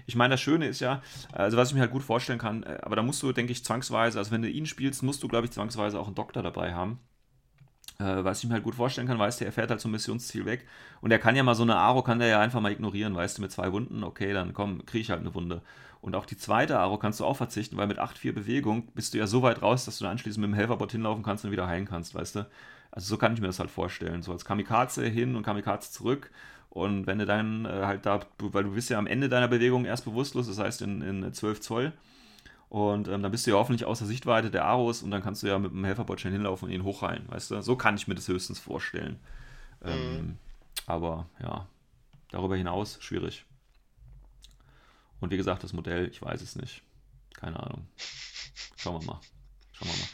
[0.05, 1.01] ich meine, das Schöne ist ja,
[1.31, 3.63] also was ich mir halt gut vorstellen kann, äh, aber da musst du, denke ich,
[3.63, 6.73] zwangsweise, also wenn du ihn spielst, musst du, glaube ich, zwangsweise auch einen Doktor dabei
[6.73, 6.99] haben.
[7.99, 10.45] Äh, was ich mir halt gut vorstellen kann, weißt du, er fährt halt zum Missionsziel
[10.45, 10.65] weg
[11.01, 13.37] und er kann ja mal so eine Aro, kann der ja einfach mal ignorieren, weißt
[13.37, 15.61] du, mit zwei Wunden, okay, dann komm, kriege ich halt eine Wunde.
[16.01, 19.17] Und auch die zweite Aro kannst du auch verzichten, weil mit 8-4 Bewegung bist du
[19.17, 21.67] ja so weit raus, dass du dann anschließend mit dem Helferbot hinlaufen kannst und wieder
[21.67, 22.47] heilen kannst, weißt du.
[22.91, 26.31] Also so kann ich mir das halt vorstellen, so als Kamikaze hin und Kamikaze zurück
[26.69, 29.85] und wenn du dann äh, halt da, weil du bist ja am Ende deiner Bewegung
[29.85, 31.93] erst bewusstlos, das heißt in, in 12 Zoll
[32.69, 35.47] und ähm, dann bist du ja hoffentlich außer Sichtweite der Aros und dann kannst du
[35.47, 37.61] ja mit dem Helferbot schnell hinlaufen und ihn hochheilen, weißt du?
[37.61, 39.19] So kann ich mir das höchstens vorstellen.
[39.83, 40.37] Ähm,
[40.85, 41.67] aber ja,
[42.31, 43.45] darüber hinaus schwierig.
[45.19, 46.83] Und wie gesagt, das Modell, ich weiß es nicht.
[47.33, 47.87] Keine Ahnung.
[48.75, 49.19] Schauen wir mal.
[49.73, 50.09] Schauen wir mal.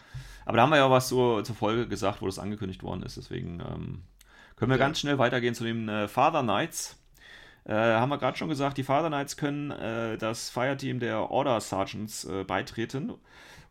[0.46, 3.18] Aber da haben wir ja was so, zur Folge gesagt, wo das angekündigt worden ist.
[3.18, 4.04] Deswegen ähm,
[4.56, 4.86] können wir Ja.
[4.86, 6.98] ganz schnell weitergehen zu den äh, Father Knights.
[7.66, 11.60] Äh, haben wir gerade schon gesagt, die Father Knights können äh, das Fireteam der Order
[11.60, 13.14] Sergeants äh, beitreten.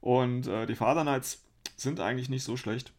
[0.01, 1.45] Und äh, die Father Knights
[1.77, 2.93] sind eigentlich nicht so schlecht.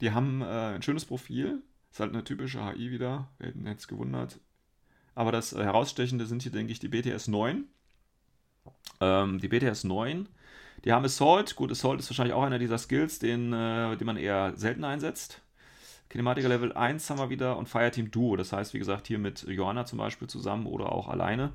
[0.00, 1.62] Die haben äh, ein schönes Profil.
[1.90, 3.28] Ist halt eine typische HI wieder.
[3.38, 4.38] Wer hätte es gewundert.
[5.14, 7.64] Aber das Herausstechende sind hier, denke ich, die BTS 9.
[9.00, 10.28] Ähm, die BTS 9.
[10.84, 11.56] Die haben Assault.
[11.56, 15.40] Gut, Assault ist wahrscheinlich auch einer dieser Skills, den, äh, den man eher selten einsetzt.
[16.08, 18.36] Kinematiker Level 1 haben wir wieder und Fireteam Duo.
[18.36, 21.52] Das heißt, wie gesagt, hier mit Johanna zum Beispiel zusammen oder auch alleine.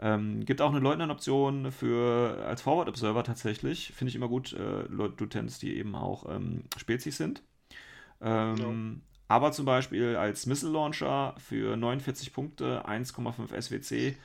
[0.00, 3.92] Ähm, gibt auch eine Leutnant-Option für als Forward Observer tatsächlich.
[3.94, 7.42] Finde ich immer gut, äh, Lieutenants, die eben auch ähm, Spezies sind.
[8.20, 14.16] Ähm, Aber zum Beispiel als Missile Launcher für 49 Punkte, 1,5 SWC,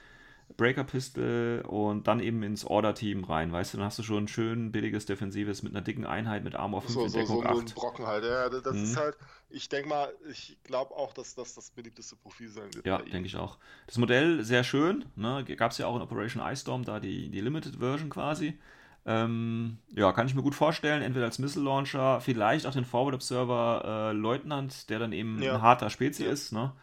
[0.57, 3.51] Breaker Pistol und dann eben ins Order-Team rein.
[3.51, 6.55] Weißt du, dann hast du schon ein schön billiges Defensives mit einer dicken Einheit mit
[6.55, 7.76] Armor 5 So, in so, Deckung so nur ein 8.
[7.76, 8.23] Brocken halt.
[8.26, 8.84] Ja, das Mhm.
[8.84, 9.15] ist halt,
[9.49, 12.85] ich denke mal, ich glaube auch, dass das das beliebteste Profil sein wird.
[12.85, 13.57] Ja, denke ich auch.
[13.88, 15.05] Das Modell sehr schön.
[15.15, 15.45] Ne?
[15.55, 18.59] Gab es ja auch in Operation Ice Storm, da die, die Limited Version quasi.
[19.05, 21.01] Ähm, ja, kann ich mir gut vorstellen.
[21.01, 25.55] Entweder als Missile Launcher, vielleicht auch den Forward Observer äh, Leutnant, der dann eben Ja.
[25.55, 26.31] ein harter Spezi Ja.
[26.31, 26.51] ist.
[26.51, 26.73] Ne?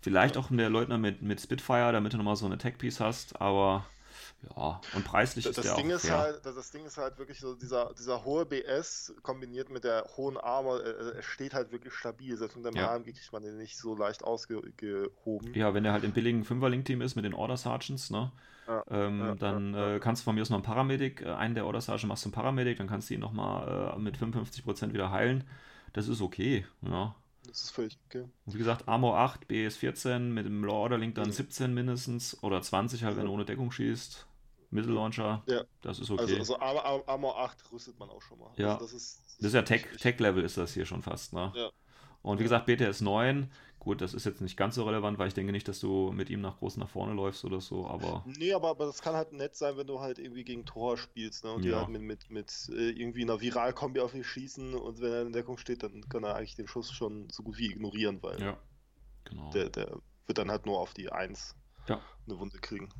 [0.00, 3.40] Vielleicht auch der Leutnant mit, mit Spitfire, damit du nochmal so eine Tech-Piece hast.
[3.40, 3.86] Aber
[4.56, 6.18] ja, und preislich Das, ist das der Ding auch ist fair.
[6.18, 10.04] halt, das, das Ding ist halt wirklich so dieser, dieser hohe BS kombiniert mit der
[10.16, 12.36] hohen Armor, äh, er steht halt wirklich stabil.
[12.36, 12.88] Selbst mit dem Ja.
[12.94, 15.54] HMG kriegt man den nicht so leicht ausgehoben.
[15.54, 18.32] Ja, wenn der halt im billigen Fünfer-Link-Team ist mit den Order Sergeants, ne?
[18.66, 19.96] Ja, ähm, ja, dann ja, ja.
[19.96, 22.24] Äh, kannst du von mir aus noch einen Paramedic, äh, einen der Order Sergeant machst
[22.24, 25.44] du einen Paramedic, dann kannst du ihn nochmal äh, mit 55% wieder heilen.
[25.92, 27.14] Das ist okay, ja.
[27.46, 28.22] Das ist völlig okay.
[28.46, 31.32] Und wie gesagt, Armor 8, BS 14, mit dem Law Order Link dann Mhm.
[31.32, 34.26] 17 mindestens oder 20 halt, wenn du ohne Deckung schießt.
[34.72, 35.64] Missile Launcher, Ja.
[35.82, 36.20] das ist okay.
[36.22, 38.50] Also, also Armor, Armor- Armor 8 rüstet man auch schon mal.
[38.56, 38.74] Ja.
[38.74, 41.52] Also das ist, das ist ja Tech- Tech-Level ist das hier schon fast, ne?
[41.56, 41.70] Ja.
[42.22, 43.50] Und wie gesagt, BTS 9,
[43.80, 46.30] gut, das ist jetzt nicht ganz so relevant, weil ich denke nicht, dass du mit
[46.30, 49.32] ihm nach groß nach vorne läufst oder so, aber Nee, aber, aber das kann halt
[49.32, 51.52] nett sein, wenn du halt irgendwie gegen Tor spielst, ne?
[51.52, 51.78] Und die Ja.
[51.78, 55.32] halt mit, mit, mit äh, irgendwie einer Viralkombi auf ihn schießen und wenn er in
[55.32, 58.58] Deckung steht, dann kann er eigentlich den Schuss schon so gut wie ignorieren, weil ja,
[59.24, 59.50] genau.
[59.50, 61.56] der, der wird dann halt nur auf die 1
[61.88, 62.00] Ja.
[62.28, 62.90] eine Wunde kriegen.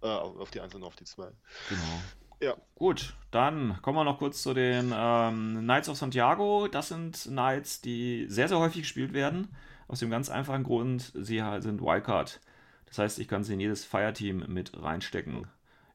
[0.00, 1.32] Äh, auf auf die 1 und auf die 2.
[1.68, 2.00] Genau.
[2.40, 2.56] Ja.
[2.76, 6.68] Gut, dann kommen wir noch kurz zu den ähm, Knights of Santiago.
[6.68, 9.48] Das sind Knights, die sehr, sehr häufig gespielt werden.
[9.88, 12.40] Aus dem ganz einfachen Grund, sie sind Wildcard.
[12.86, 15.46] Das heißt, ich kann sie in jedes Fireteam mit reinstecken.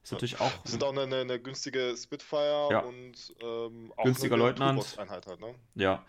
[0.02, 0.16] Ist Ja.
[0.16, 0.52] natürlich auch.
[0.62, 2.78] Das sind auch eine, eine, eine günstige Spitfire Ja.
[2.80, 4.96] und ähm, auch Günstiger eine Leutnant.
[5.08, 5.54] Halt, ne?
[5.76, 6.04] Ja.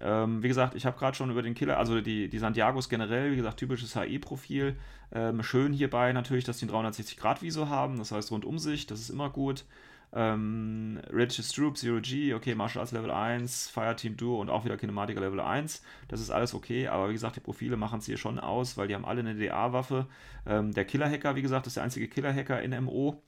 [0.00, 3.32] Ähm, wie gesagt, ich habe gerade schon über den Killer, also die, die Santiagos generell,
[3.32, 4.78] wie gesagt, typisches HE-Profil.
[5.12, 9.28] Ähm, schön hierbei natürlich, dass die einen 360-Grad-Viso haben, das heißt Rundumsicht, das ist immer
[9.28, 9.64] gut.
[10.12, 14.76] Ähm, Regis Troop, Zero G, okay, Martial Arts Level 1, Fireteam Duo und auch wieder
[14.76, 15.82] Kinematiker Level 1.
[16.08, 18.88] Das ist alles okay, aber wie gesagt, die Profile machen es hier schon aus, weil
[18.88, 20.06] die haben alle eine DA-Waffe.
[20.46, 23.22] Ähm, der Killer-Hacker, wie gesagt, ist der einzige Killer-Hacker in MO.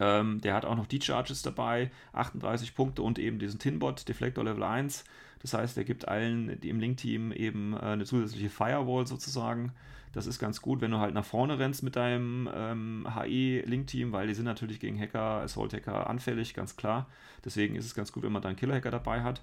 [0.00, 4.44] Ähm, der hat auch noch die Charges dabei, 38 Punkte und eben diesen Tinbot, Deflector
[4.44, 5.04] Level 1.
[5.40, 9.72] Das heißt, er gibt allen die im Link-Team eben äh, eine zusätzliche Firewall sozusagen.
[10.16, 14.26] Das ist ganz gut, wenn du halt nach vorne rennst mit deinem ähm, HE-Link-Team, weil
[14.26, 17.06] die sind natürlich gegen Hacker, Assault-Hacker anfällig, ganz klar.
[17.44, 19.42] Deswegen ist es ganz gut, wenn man da einen Killer-Hacker dabei hat.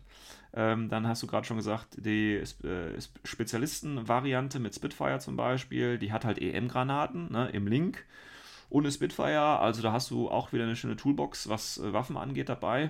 [0.51, 6.11] Ähm, dann hast du gerade schon gesagt, die äh, Spezialisten-Variante mit Spitfire zum Beispiel, die
[6.11, 8.03] hat halt EM-Granaten ne, im Link
[8.73, 9.59] ohne Spitfire.
[9.59, 12.89] Also da hast du auch wieder eine schöne Toolbox, was äh, Waffen angeht, dabei.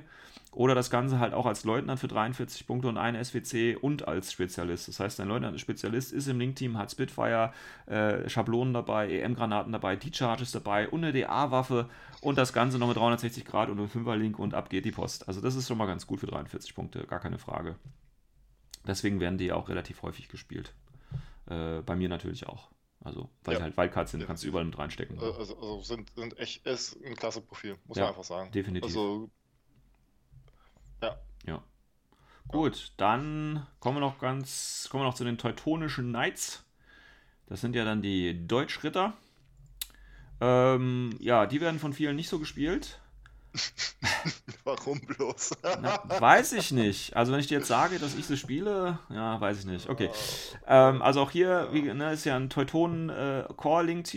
[0.54, 4.32] Oder das Ganze halt auch als Leutnant für 43 Punkte und ein SWC und als
[4.32, 4.88] Spezialist.
[4.88, 7.52] Das heißt, ein Leutnant Spezialist ist im Link-Team, hat Spitfire,
[7.88, 11.90] äh, Schablonen dabei, EM-Granaten dabei, D-Charges dabei und eine DA-Waffe
[12.22, 15.28] und das Ganze noch mit 360 Grad und einem 5er-Link und ab geht die Post.
[15.28, 17.76] Also das ist schon mal ganz gut für 43 Punkte, gar keine Frage.
[18.88, 20.74] Deswegen werden die auch relativ häufig gespielt.
[21.50, 22.70] Äh, bei mir natürlich auch.
[23.04, 23.60] Also, weil ja.
[23.60, 24.28] die halt Wildcards sind, ja.
[24.28, 25.20] kannst du überall mit reinstecken.
[25.20, 28.52] Also, also sind, sind echt ist ein klasse Profil, muss ja, man einfach sagen.
[28.52, 28.86] Definitiv.
[28.86, 29.30] Also,
[31.02, 31.20] ja.
[31.46, 31.64] Ja.
[32.48, 36.66] Gut, dann kommen wir noch ganz, kommen wir noch zu den Teutonischen Knights.
[37.48, 39.14] Das sind ja dann die Deutschritter.
[40.40, 43.00] Ähm, ja, die werden von vielen nicht so gespielt.
[44.64, 45.52] Warum bloß?
[45.82, 47.16] Na, weiß ich nicht.
[47.16, 49.90] Also wenn ich dir jetzt sage, dass ich sie spiele, ja, weiß ich nicht.
[49.90, 50.10] Okay.
[50.68, 53.44] Ähm, also auch hier wie, ne, ist ja ein Teutonen äh,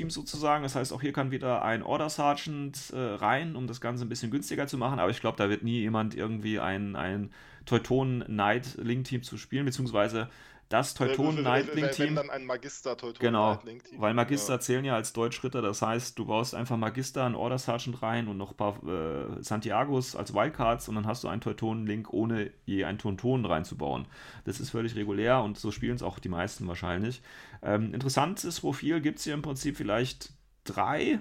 [0.09, 0.63] sozusagen.
[0.63, 4.09] Das heißt, auch hier kann wieder ein Order Sergeant äh, rein, um das Ganze ein
[4.09, 4.99] bisschen günstiger zu machen.
[4.99, 7.31] Aber ich glaube, da wird nie jemand irgendwie ein, ein
[7.67, 10.29] Teutonen Knight Link Team zu spielen, beziehungsweise
[10.69, 12.07] das Teutonen Nightling Team.
[12.07, 14.01] Wenn dann ein Magister Teutonen genau, Nightling Team.
[14.01, 14.61] Weil Magister ja.
[14.61, 18.37] zählen ja als Deutschritter, das heißt, du baust einfach Magister, einen Order Sergeant rein und
[18.37, 22.51] noch ein paar äh, Santiagos als Wildcards und dann hast du einen Teutonen Link, ohne
[22.65, 24.07] je einen Teutonen reinzubauen.
[24.45, 27.23] Das ist völlig regulär und so spielen es auch die meisten wahrscheinlich.
[27.63, 30.36] Ähm, interessantes Profil gibt es hier im Prinzip vielleicht
[30.67, 31.21] 3.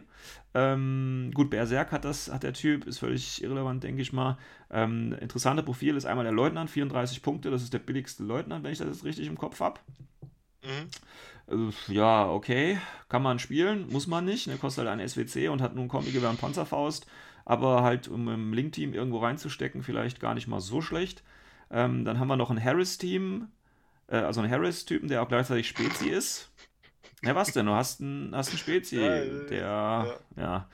[0.54, 4.38] Ähm, gut, Berserk hat das, hat der Typ, ist völlig irrelevant, denke ich mal.
[4.72, 8.72] Ähm, interessante Profil ist einmal der Leutnant, 34 Punkte, das ist der billigste Leutnant, wenn
[8.72, 9.80] ich das jetzt richtig im Kopf habe.
[10.64, 11.70] Mhm.
[11.88, 15.62] Äh, ja, okay, kann man spielen, muss man nicht, ne, kostet halt ein SWC und
[15.62, 17.06] hat nun Kombi-Gewehr und Panzerfaust,
[17.46, 21.24] aber halt, um im Link-Team irgendwo reinzustecken, vielleicht gar nicht mal so schlecht.
[21.70, 23.48] Ähm, dann haben wir noch ein Harris-Team,
[24.08, 26.52] äh, also einen Harris-Typen, der auch gleichzeitig Spezi ist.
[27.26, 27.66] Ja, was denn?
[27.66, 30.16] Du hast einen, hast einen Spezi, ja, der, ja.
[30.36, 30.70] ja.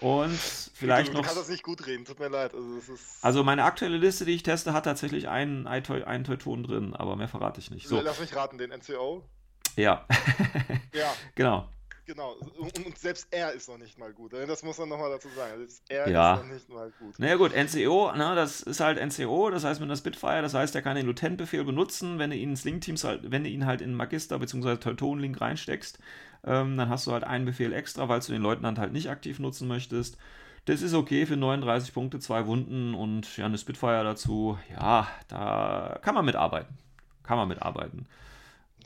[0.00, 1.20] Und vielleicht du, noch.
[1.20, 2.52] Ich kann das nicht gut reden, tut mir leid.
[2.54, 7.16] Also, also meine aktuelle Liste, die ich teste, hat tatsächlich einen, einen Teuton drin, aber
[7.16, 7.88] mehr verrate ich nicht.
[7.88, 8.00] So.
[8.00, 9.24] Lass mich raten, den NCO?
[9.76, 10.06] Ja.
[10.92, 11.12] ja.
[11.34, 11.68] Genau.
[12.06, 14.32] Genau, und, selbst er ist noch nicht mal gut.
[14.32, 14.46] Ne?
[14.46, 15.56] Das muss man nochmal dazu sagen.
[15.56, 16.34] Selbst er ja.
[16.34, 17.18] ist noch nicht mal gut.
[17.18, 20.74] Naja gut, NCO, ne, das ist halt NCO, das heißt mit einer Spitfire, das heißt,
[20.74, 23.80] er kann den Lieutenant-Befehl benutzen, wenn du ihn ins Link-Teams halt, wenn du ihn halt
[23.80, 24.76] in Magister bzw.
[24.76, 25.98] Teuton-Link reinsteckst,
[26.44, 29.38] ähm, dann hast du halt einen Befehl extra, weil du den Leutnant halt nicht aktiv
[29.38, 30.18] nutzen möchtest.
[30.66, 34.58] Das ist okay für 39 Punkte, zwei Wunden und ja, eine Spitfire dazu.
[34.70, 36.76] Ja, da kann man mitarbeiten.
[37.22, 38.06] Kann man mitarbeiten.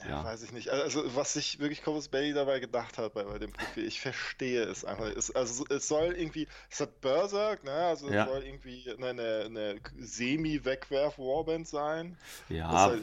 [0.06, 0.24] Ja.
[0.24, 0.68] Weiß ich nicht.
[0.70, 4.62] Also, was sich wirklich Corvus Belly dabei gedacht hat bei, bei dem Profil, ich verstehe
[4.62, 5.06] es einfach.
[5.06, 7.72] Es, also, es soll irgendwie, es hat Berserk, ne?
[7.72, 8.24] Also, ja.
[8.24, 12.16] es soll irgendwie eine, eine Semi-Wegwerf-Warband sein.
[12.48, 12.70] Ja.
[12.70, 13.02] Halt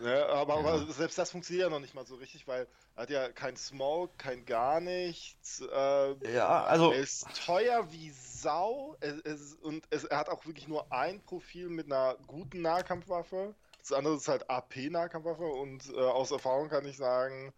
[0.00, 0.26] ne?
[0.26, 0.60] aber, ja.
[0.60, 2.66] aber, selbst das funktioniert ja noch nicht mal so richtig, weil
[2.96, 5.60] er hat ja kein Smoke, kein gar nichts.
[5.60, 6.92] Äh, ja, also.
[6.92, 8.96] Er ist teuer wie Sau.
[9.00, 13.54] Es, es, und er hat auch wirklich nur ein Profil mit einer guten Nahkampfwaffe.
[13.82, 17.52] Das andere ist halt AP-Nahkampfwaffe und äh, aus Erfahrung kann ich sagen,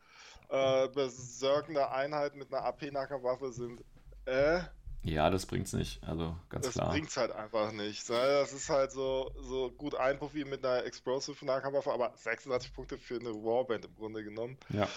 [0.48, 3.84] äh, berserkende Einheiten mit einer AP-Nahkampfwaffe sind
[4.26, 4.60] äh.
[5.02, 6.86] Ja, das bringt's nicht, also ganz das klar.
[6.86, 8.08] Das bringt's halt einfach nicht.
[8.08, 8.16] Ne?
[8.16, 12.96] Das ist halt so, so gut ein Profil mit einer Explosive Nahkampfwaffe, aber 36 Punkte
[12.96, 14.56] für eine Warband im Grunde genommen.
[14.70, 14.88] Ja.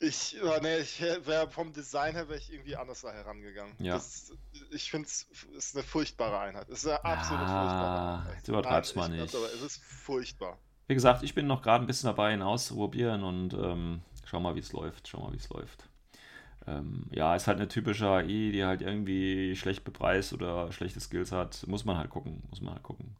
[0.00, 3.74] Ich, nee, ich wäre vom Design her wäre ich irgendwie anders da herangegangen.
[3.78, 3.94] Ja.
[3.94, 4.32] Das,
[4.70, 5.26] ich finde es
[5.56, 6.68] ist eine furchtbare Einheit.
[6.68, 8.48] Es ist eine absolut ja, furchtbare Einheit.
[8.48, 9.34] Du übertreibst mal nicht.
[9.34, 10.58] Aber es ist furchtbar.
[10.88, 14.54] Wie gesagt, ich bin noch gerade ein bisschen dabei, ihn auszuprobieren und ähm, schau mal,
[14.54, 15.08] wie es läuft.
[15.08, 15.88] Schau mal, wie es läuft.
[16.66, 21.32] Ähm, ja, ist halt eine typische AI, die halt irgendwie schlecht bepreist oder schlechte Skills
[21.32, 21.66] hat.
[21.66, 22.42] Muss man halt gucken.
[22.50, 23.16] Muss man halt gucken.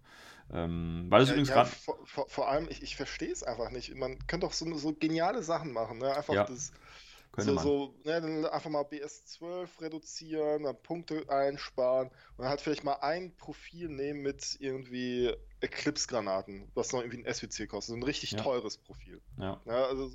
[0.52, 1.70] Ähm, weil es ja, übrigens ja, gerade.
[1.70, 3.94] Vor, vor, vor, allem, ich, ich verstehe es einfach nicht.
[3.94, 5.98] Man könnte doch so, so geniale Sachen machen.
[5.98, 6.14] Ne?
[6.14, 6.72] Einfach ja, das.
[7.36, 12.98] So, so ne, einfach mal BS12 reduzieren, dann Punkte einsparen und dann halt vielleicht mal
[13.00, 17.94] ein Profil nehmen mit irgendwie Eclipse-Granaten, was noch irgendwie ein SWC kostet.
[17.94, 18.40] So ein richtig ja.
[18.40, 19.20] teures Profil.
[19.36, 19.60] Ja.
[19.64, 20.12] ja also,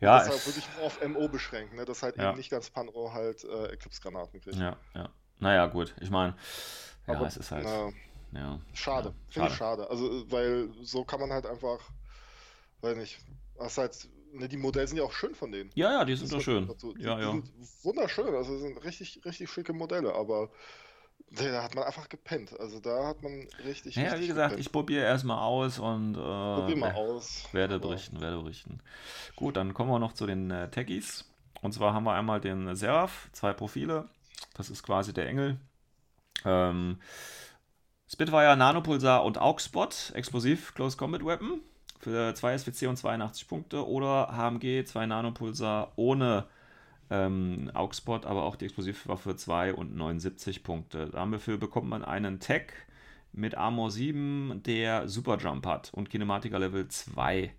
[0.00, 1.86] ja, das halt wirklich nur auf MO beschränken, ne?
[1.86, 4.56] dass halt eben nicht ganz Panro halt äh, Eclipse-Granaten kriegt.
[4.56, 5.08] Ja, ja.
[5.38, 5.94] Naja, gut.
[6.00, 6.34] Ich meine,
[7.06, 7.64] ja, Aber, es ist halt.
[7.64, 7.90] Na,
[8.32, 8.58] ja.
[8.74, 9.08] Schade.
[9.08, 9.88] Ja, Finde ich schade.
[9.90, 11.78] Also, weil so kann man halt einfach,
[12.82, 13.18] weiß nicht,
[13.58, 15.70] hast halt Ne, die Modelle sind ja auch schön von denen.
[15.74, 16.66] Ja, ja, die sind doch schön.
[16.68, 16.92] dazu.
[16.92, 17.30] Die, Ja, die ja.
[17.32, 17.50] sind
[17.82, 20.50] wunderschön, also sind richtig, richtig schicke Modelle, aber
[21.30, 22.58] da hat man einfach gepennt.
[22.60, 24.66] Also da hat man richtig, Ja, richtig wie gesagt, gepennt.
[24.66, 27.44] ich probiere erstmal aus und äh, Probier mal aus.
[27.52, 28.80] werde aber- berichten, werde berichten.
[29.34, 31.24] Gut, dann kommen wir noch zu den äh, Techies.
[31.62, 34.10] Und zwar haben wir einmal den Seraph, zwei Profile.
[34.54, 35.58] Das ist quasi der Engel.
[36.44, 37.00] Ähm,
[38.10, 41.60] Spitfire, Nanopulsar und Augspot, explosiv Close Combat Weapon
[42.00, 43.86] für 2 SWC und 82 Punkte.
[43.86, 46.46] Oder HMG, 2 Nanopulsar ohne
[47.10, 51.10] ähm, Augspot, aber auch die Explosivwaffe 2 und 79 Punkte.
[51.10, 52.68] Dafür bekommt man einen Tech
[53.34, 57.52] mit Armor 7, der Superjump hat und Kinematiker Level 2.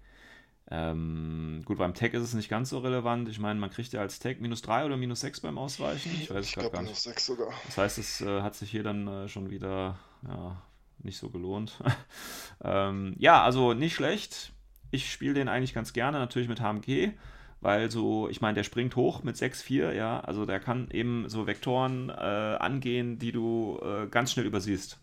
[0.71, 3.27] Ähm, gut, beim Tech ist es nicht ganz so relevant.
[3.27, 6.11] Ich meine, man kriegt ja als Tech minus 3 oder minus 6 beim Ausweichen.
[6.21, 7.01] Ich weiß es gar minus nicht.
[7.01, 7.53] 6 sogar.
[7.65, 9.97] Das heißt, es äh, hat sich hier dann äh, schon wieder
[10.27, 10.61] ja,
[10.99, 11.79] nicht so gelohnt.
[12.63, 14.51] ähm, ja, also nicht schlecht.
[14.91, 17.13] Ich spiele den eigentlich ganz gerne, natürlich mit HMG,
[17.61, 21.45] weil so, ich meine, der springt hoch mit 6,4, ja, also der kann eben so
[21.45, 24.99] Vektoren äh, angehen, die du äh, ganz schnell übersiehst.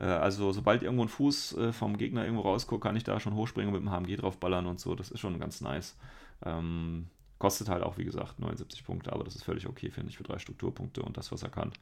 [0.00, 3.36] Äh, also sobald irgendwo ein Fuß äh, vom Gegner irgendwo rausguckt, kann ich da schon
[3.36, 5.96] hochspringen und mit dem HMG draufballern und so, das ist schon ganz nice.
[6.44, 7.08] Ähm,
[7.38, 10.24] kostet halt auch, wie gesagt, 79 Punkte, aber das ist völlig okay, finde ich, für
[10.24, 11.72] drei Strukturpunkte und das, was er kann.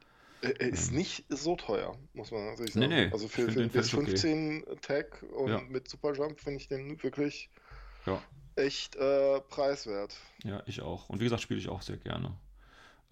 [0.41, 0.93] Er, er ist Ähm.
[0.93, 2.89] nicht so teuer, muss man natürlich Nee, sagen.
[2.89, 4.25] nee, Also ich für, für den bis völlig okay.
[4.25, 5.63] 15 Tag und Ja.
[5.71, 7.51] mit Superjump finde ich den wirklich
[8.07, 8.23] Ja.
[8.57, 10.15] echt äh, preiswert.
[10.45, 11.09] Ja, ich auch.
[11.09, 12.35] Und wie gesagt, spiele ich auch sehr gerne.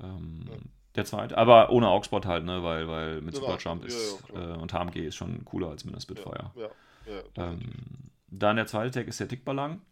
[0.01, 0.57] Ähm, Ja.
[0.97, 4.27] Der zweite, aber ohne Augsburg halt, ne, weil, weil mit Genau, Superjump ja, ist ja,
[4.27, 4.51] klar.
[4.57, 6.53] äh, und HMG ist schon cooler als mit der Spitfire.
[6.55, 6.71] Ja, ja,
[7.07, 9.83] ja Ähm, dann der zweite Tag ist der Tickballang,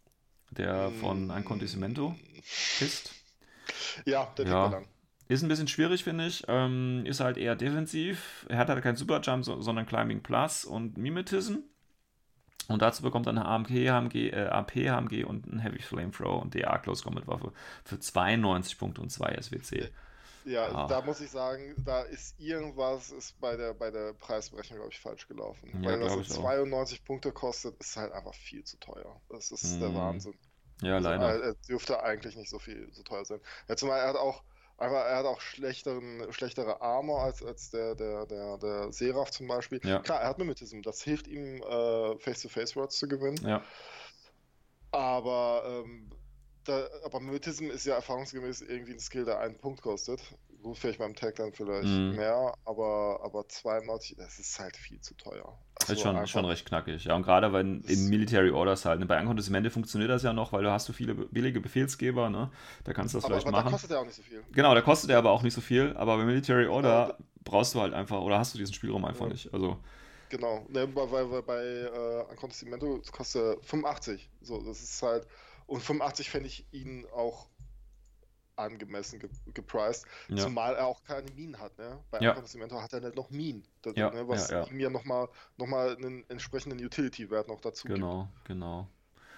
[0.51, 1.31] der von Mm.
[1.31, 2.15] Ancontissimento
[2.79, 3.15] ist.
[4.05, 4.51] Ja, der Ja.
[4.63, 4.67] ja.
[4.67, 4.87] lang.
[5.27, 6.43] Ist ein bisschen schwierig, finde ich.
[6.47, 8.45] Ähm, ist halt eher defensiv.
[8.49, 11.57] Er hat halt kein Superjump, so, sondern Climbing Plus und Mimetism.
[12.67, 16.53] Und dazu bekommt er eine AMG, HMG, äh, AP, HMG und ein Heavy Flamethrower und
[16.55, 17.51] DA Close Combat Waffe
[17.83, 19.89] für 92 Punkte und 2 SWC.
[20.45, 20.87] Ja, Ah.
[20.87, 24.99] da muss ich sagen, da ist irgendwas ist bei der bei der Preisberechnung, glaube ich,
[24.99, 25.69] falsch gelaufen.
[25.81, 26.43] Ja, Weil das glaub jetzt ich auch.
[26.43, 29.19] 92 Punkte kostet, ist halt einfach viel zu teuer.
[29.29, 29.95] Das ist der Mm.
[29.95, 30.37] Wahnsinn.
[30.81, 31.29] Ja, Also, leider.
[31.29, 33.39] er, er dürfte eigentlich nicht so viel so teuer sein.
[33.67, 34.43] Ja, zumal er hat auch
[34.77, 39.47] einfach, er hat auch schlechteren, schlechtere Armor als, als der, der, der, der Seraph zum
[39.47, 39.79] Beispiel.
[39.83, 39.99] Ja.
[39.99, 43.37] Klar, er hat Mimetism, das hilft ihm, äh, Face-to-Face-Words zu gewinnen.
[43.41, 43.63] Ja,
[44.91, 46.09] Aber, ähm,
[46.65, 50.21] da, aber Mimetism ist ja erfahrungsgemäß irgendwie ein Skill, der einen Punkt kostet.
[50.61, 52.15] Gut, vielleicht beim Tag dann vielleicht Mhm.
[52.15, 55.57] mehr, aber, aber 92, das ist halt viel zu teuer.
[55.79, 57.03] ist Also schon, einfach- schon recht knackig.
[57.05, 60.53] Ja, und gerade Das- in Military Orders halt, ne, bei Ankontissimende funktioniert das ja noch,
[60.53, 62.49] weil du hast so viele billige Befehlsgeber, ne?
[62.83, 63.71] Da kannst du das Aber, vielleicht aber da machen.
[63.73, 64.43] kostet er auch nicht so viel.
[64.53, 67.81] Genau, da kostet er aber auch nicht so viel, aber bei Military Order brauchst du
[67.81, 69.31] halt einfach, oder hast du diesen Spielraum einfach Ja.
[69.33, 69.53] nicht.
[69.53, 69.77] Also,
[70.29, 74.27] Genau, ne, weil, weil, weil bei äh, Ancontissimento kostet er 85.
[74.41, 75.27] So, das ist halt.
[75.67, 77.47] Und 85 fände ich ihn auch
[78.57, 80.05] angemessen ge gepriced.
[80.29, 80.37] ja.
[80.37, 81.99] Zumal er auch keine Minen hat, ne?
[82.09, 82.29] Bei Ja.
[82.29, 83.67] Ancontissimento hat er nicht noch Minen.
[83.81, 84.67] Das, Ja, ne, was ja, ja.
[84.67, 85.27] ihm ja nochmal
[85.57, 87.99] noch mal einen entsprechenden Utility-Wert noch dazu gibt.
[87.99, 88.87] Genau, genau.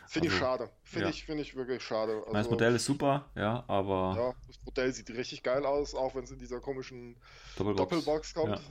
[0.07, 0.69] Finde ich Also, schade.
[0.83, 1.09] Finde ja.
[1.09, 2.21] ich, finde ich wirklich schade.
[2.27, 6.13] Das Also, Modell ist super, ja, aber Ja, das Modell sieht richtig geil aus, auch
[6.15, 7.17] wenn es in dieser komischen
[7.57, 8.61] Doppelbox, Doppelbox kommt.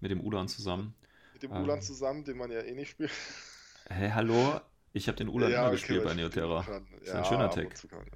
[0.00, 0.94] mit dem Udan zusammen.
[1.32, 1.62] Mit dem Ähm.
[1.62, 3.10] Ulan zusammen, den man ja eh nicht spielt.
[3.88, 4.60] Hä, hallo?
[4.98, 6.62] Ich habe den Udan immer okay, gespielt bei Neoterra.
[6.64, 6.86] schon.
[7.00, 7.74] Ist ein schöner Tag.
[7.88, 8.06] kann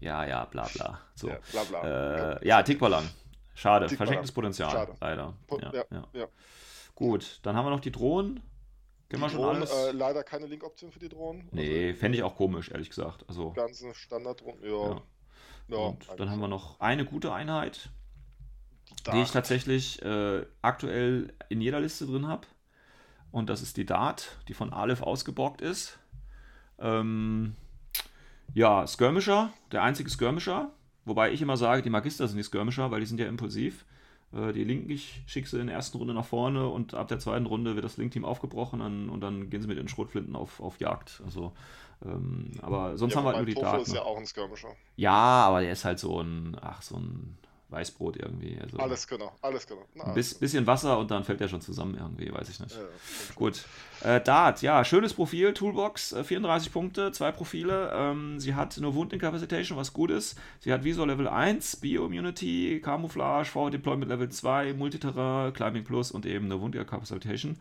[0.00, 0.24] ja.
[0.24, 1.00] Ja, ja, bla bla.
[1.14, 1.28] So.
[1.28, 2.32] Ja, bla bla.
[2.34, 3.08] Äh, ja, Tickballang.
[3.54, 4.08] Schade, Tickballang.
[4.08, 4.94] verschenktes Potenzial, Schade.
[5.00, 5.34] leider.
[5.50, 6.08] Ja, ja, ja.
[6.12, 6.26] ja.
[6.94, 8.42] Gut, dann haben wir noch die Drohnen.
[9.08, 9.72] Kennen wir schon Drohnen, alles?
[9.72, 11.48] äh, leider keine Link-Option für die Drohnen.
[11.52, 13.24] nee, Also, fände ich auch komisch, ehrlich gesagt.
[13.28, 14.70] Also, Ganze Standard-Drohnen, ja.
[14.70, 15.02] ja.
[15.68, 15.76] ja.
[15.76, 17.90] Und dann haben wir noch eine gute Einheit,
[19.06, 19.32] die die ich Dart.
[19.32, 22.48] tatsächlich äh, aktuell in jeder Liste drin habe.
[23.30, 25.98] Und das ist die Dart, die von Aleph ausgeborgt ist.
[26.78, 27.54] Ähm,
[28.54, 30.70] ja, Skirmisher, der einzige Skirmisher.
[31.04, 33.84] Wobei ich immer sage, die Magister sind die Skirmisher, weil die sind ja impulsiv.
[34.32, 37.18] Äh, die Linken, ich schicke sie in der ersten Runde nach vorne und ab der
[37.18, 40.60] zweiten Runde wird das Link-Team aufgebrochen und, und dann gehen sie mit den Schrotflinten auf,
[40.60, 41.22] auf Jagd.
[41.24, 41.52] Also,
[42.04, 43.82] ähm, aber sonst ja, haben wir halt nur die Dart.
[43.82, 44.74] ist ja auch ein Skirmisher.
[44.96, 48.58] Ja, aber der ist halt so ein, ach, so ein Weißbrot irgendwie.
[48.62, 49.82] Also Alles genau, alles genau.
[49.94, 52.76] Na, ein bis, bisschen Wasser und dann fällt der schon zusammen irgendwie, weiß ich nicht.
[52.76, 52.82] Ja.
[53.34, 53.64] Gut.
[54.02, 57.90] Äh, Dart, ja, schönes Profil, Toolbox, äh, 34 Punkte, zwei Profile.
[57.92, 60.38] Ähm, sie hat nur Wundincapacitation, was gut ist.
[60.60, 66.24] Sie hat Visor Level 1, Bio-Immunity, Camouflage, Forward Deployment Level 2, Multiterrain, Climbing Plus und
[66.24, 67.56] eben eine Wundincapacitation.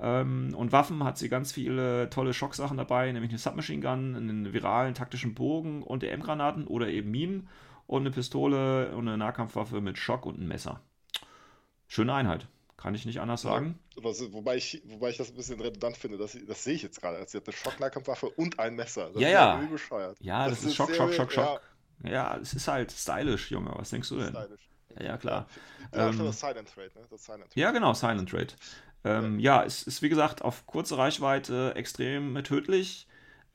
[0.00, 4.52] Ähm, und Waffen hat sie ganz viele tolle Schocksachen dabei, nämlich eine Submachine Gun, einen
[4.52, 7.48] viralen taktischen Bogen und EM-Granaten oder eben Minen
[7.86, 10.80] und eine Pistole und eine Nahkampfwaffe mit Schock und ein Messer.
[11.88, 12.46] Schöne Einheit.
[12.76, 13.80] kann ich nicht anders sagen.
[13.96, 17.00] Was, wobei, ich, wobei ich das ein bisschen redundant finde, das, das sehe ich jetzt
[17.00, 17.24] gerade.
[17.26, 19.10] Sie hat eine Schocknahkampfwaffe und ein Messer.
[19.12, 19.56] Das Ja, ist ja.
[19.70, 20.18] bescheuert.
[20.20, 21.60] Ja, das, ist Schock, sehr- Schock, Schock, ja, Schock.
[22.04, 23.72] Ja, es ist halt stylisch, Junge.
[23.76, 24.28] Was denkst du denn?
[24.28, 24.68] stylisch.
[24.98, 25.48] Ja, ja, klar.
[25.92, 27.06] Ja, Ähm, das Silent Trade, ne?
[27.10, 27.60] Das Silent Trade.
[27.60, 28.56] Ja, genau, Silent Rate.
[29.04, 33.06] Ähm, ja, es ist wie gesagt auf kurze Reichweite extrem tödlich,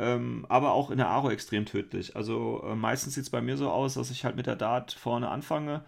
[0.02, 2.16] ähm, aber auch in der Aro extrem tödlich.
[2.16, 4.94] Also äh, meistens sieht es bei mir so aus, dass ich halt mit der Dart
[4.94, 5.84] vorne anfange,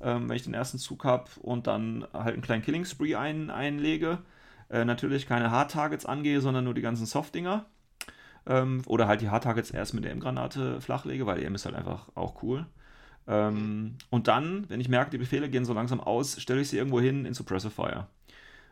[0.00, 3.50] ähm, wenn ich den ersten Zug habe und dann halt einen kleinen Killing Spree ein,
[3.50, 4.20] einlege.
[4.70, 7.66] Äh, natürlich keine Hard Targets angehe, sondern nur die ganzen Soft-Dinger.
[8.46, 11.66] Ähm, oder halt die Hard Targets erst mit der M-Granate flachlege, weil die M ist
[11.66, 12.64] halt einfach auch cool.
[13.26, 16.78] Ähm, und dann, wenn ich merke, die Befehle gehen so langsam aus, stelle ich sie
[16.78, 18.06] irgendwo hin in Suppressive Fire.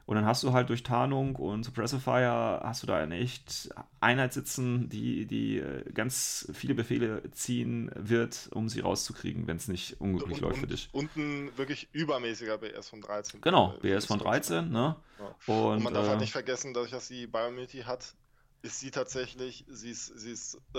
[0.06, 3.70] Und dann hast du halt durch Tarnung und Suppressive Fire hast du da eine echt
[3.98, 9.66] Einheit sitzen, die, die äh, ganz viele Befehle ziehen wird, um sie rauszukriegen, wenn es
[9.66, 10.88] nicht unglücklich Und, läuft für dich.
[10.92, 13.40] und ein wirklich übermäßiger BS von 13.
[13.40, 14.94] Genau, Äh, BS von ist ganz 13, ne?
[15.18, 15.34] Ja.
[15.54, 18.14] Und, Und, man darf halt äh, nicht vergessen, dadurch, dass sie Bioimmunity hat,
[18.62, 20.78] ist sie tatsächlich, sie ist, sie ist äh,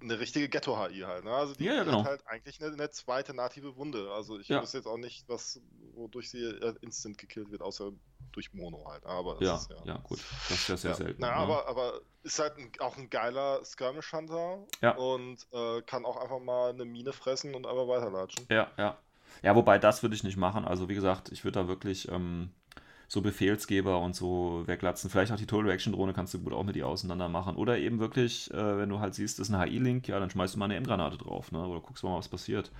[0.00, 1.24] eine richtige Ghetto-HI halt.
[1.24, 1.30] Ne?
[1.32, 1.98] Also die, Ja, ja, genau.
[2.00, 4.10] hat halt eigentlich eine, eine zweite native Wunde.
[4.12, 4.62] Also ich Ja.
[4.62, 5.60] wüsste jetzt auch nicht, was,
[5.94, 7.92] wodurch sie äh, instant gekillt wird, außer
[8.32, 9.06] durch Mono halt.
[9.06, 9.94] Aber das ja, ist ja.
[9.94, 10.18] ja, gut.
[10.48, 11.20] Das ist ja sehr selten.
[11.20, 11.42] Naja, ne?
[11.42, 14.96] aber, aber ist halt ein, auch ein geiler Skirmish Hunter Ja.
[14.96, 18.46] und äh, kann auch einfach mal eine Mine fressen und einfach weiterlatschen.
[18.50, 18.98] Ja, ja.
[19.42, 20.64] Ja, wobei das würde ich nicht machen.
[20.64, 22.50] Also wie gesagt, ich würde da wirklich ähm,
[23.14, 25.08] so Befehlsgeber und so weglatzen.
[25.08, 27.56] Vielleicht auch die Total Reaction Drohne kannst du gut auch mit ihr auseinander machen.
[27.56, 30.54] Oder eben wirklich, äh, wenn du halt siehst, das ist ein HI-Link, ja, dann schmeißt
[30.54, 31.66] du mal eine M-Granate drauf, ne?
[31.66, 32.70] Oder guckst mal, was passiert.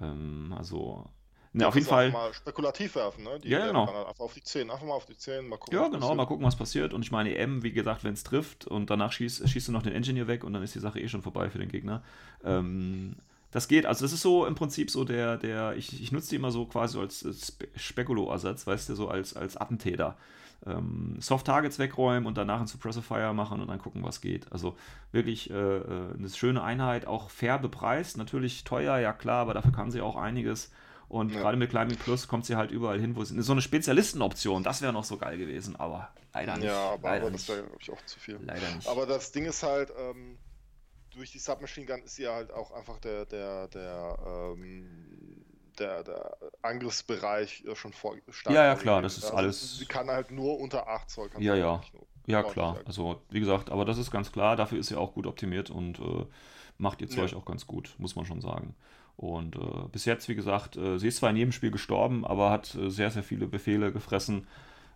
[0.00, 1.06] Ähm, also,
[1.52, 2.12] ne, auf jeden Fall.
[2.12, 3.40] Mal spekulativ werfen, ne?
[3.40, 3.82] Die Ja, genau.
[3.82, 5.76] Einfach auf die 10, einfach mal auf die 10, mal gucken.
[5.76, 6.16] Ja, genau, passiert.
[6.16, 6.94] mal gucken, was passiert.
[6.94, 9.82] Und ich meine, M, wie gesagt, wenn es trifft und danach schießt, schießt du noch
[9.82, 12.04] den Engineer weg und dann ist die Sache eh schon vorbei für den Gegner.
[12.44, 13.16] Ähm,
[13.50, 16.36] das geht, also das ist so im Prinzip so der, der, ich, ich nutze die
[16.36, 20.16] immer so quasi als Spe Spekulo-Ersatz, weißt du, so als, als Attentäter.
[20.66, 24.50] Ähm, Soft-Targets wegräumen und danach einen Suppressor Fire machen und dann gucken, was geht.
[24.52, 24.76] Also
[25.12, 29.72] wirklich äh, äh, eine schöne Einheit, auch fair bepreist, natürlich teuer, ja klar, aber dafür
[29.72, 30.72] kann sie auch einiges.
[31.08, 31.40] Und Ja.
[31.40, 33.40] gerade mit Climbing Plus kommt sie halt überall hin, wo sie.
[33.40, 36.66] So eine Spezialistenoption, das wäre noch so geil gewesen, aber leider nicht.
[36.66, 38.38] Ja, aber, aber das wäre, glaube ich, auch zu viel.
[38.44, 38.86] Leider nicht.
[38.88, 40.36] Aber das Ding ist halt, ähm,
[41.18, 45.44] durch die Submachine Gun ist ja halt auch einfach der, der, der, ähm,
[45.78, 49.86] der, der Angriffsbereich äh, schon vor, stark Ja, ja, klar, das ist Also alles- Sie
[49.86, 51.28] kann halt nur unter 8 Zoll.
[51.38, 51.80] Ja, sie ja.
[52.26, 52.80] ja, ordentlich klar.
[52.86, 55.98] Also, wie gesagt, aber das ist ganz klar, dafür ist sie auch gut optimiert und
[55.98, 56.24] äh,
[56.78, 57.14] macht ihr Ja.
[57.16, 58.74] Zeug auch ganz gut, muss man schon sagen.
[59.16, 62.50] Und äh, bis jetzt, wie gesagt, äh, sie ist zwar in jedem Spiel gestorben, aber
[62.50, 64.46] hat äh, sehr, sehr viele Befehle gefressen.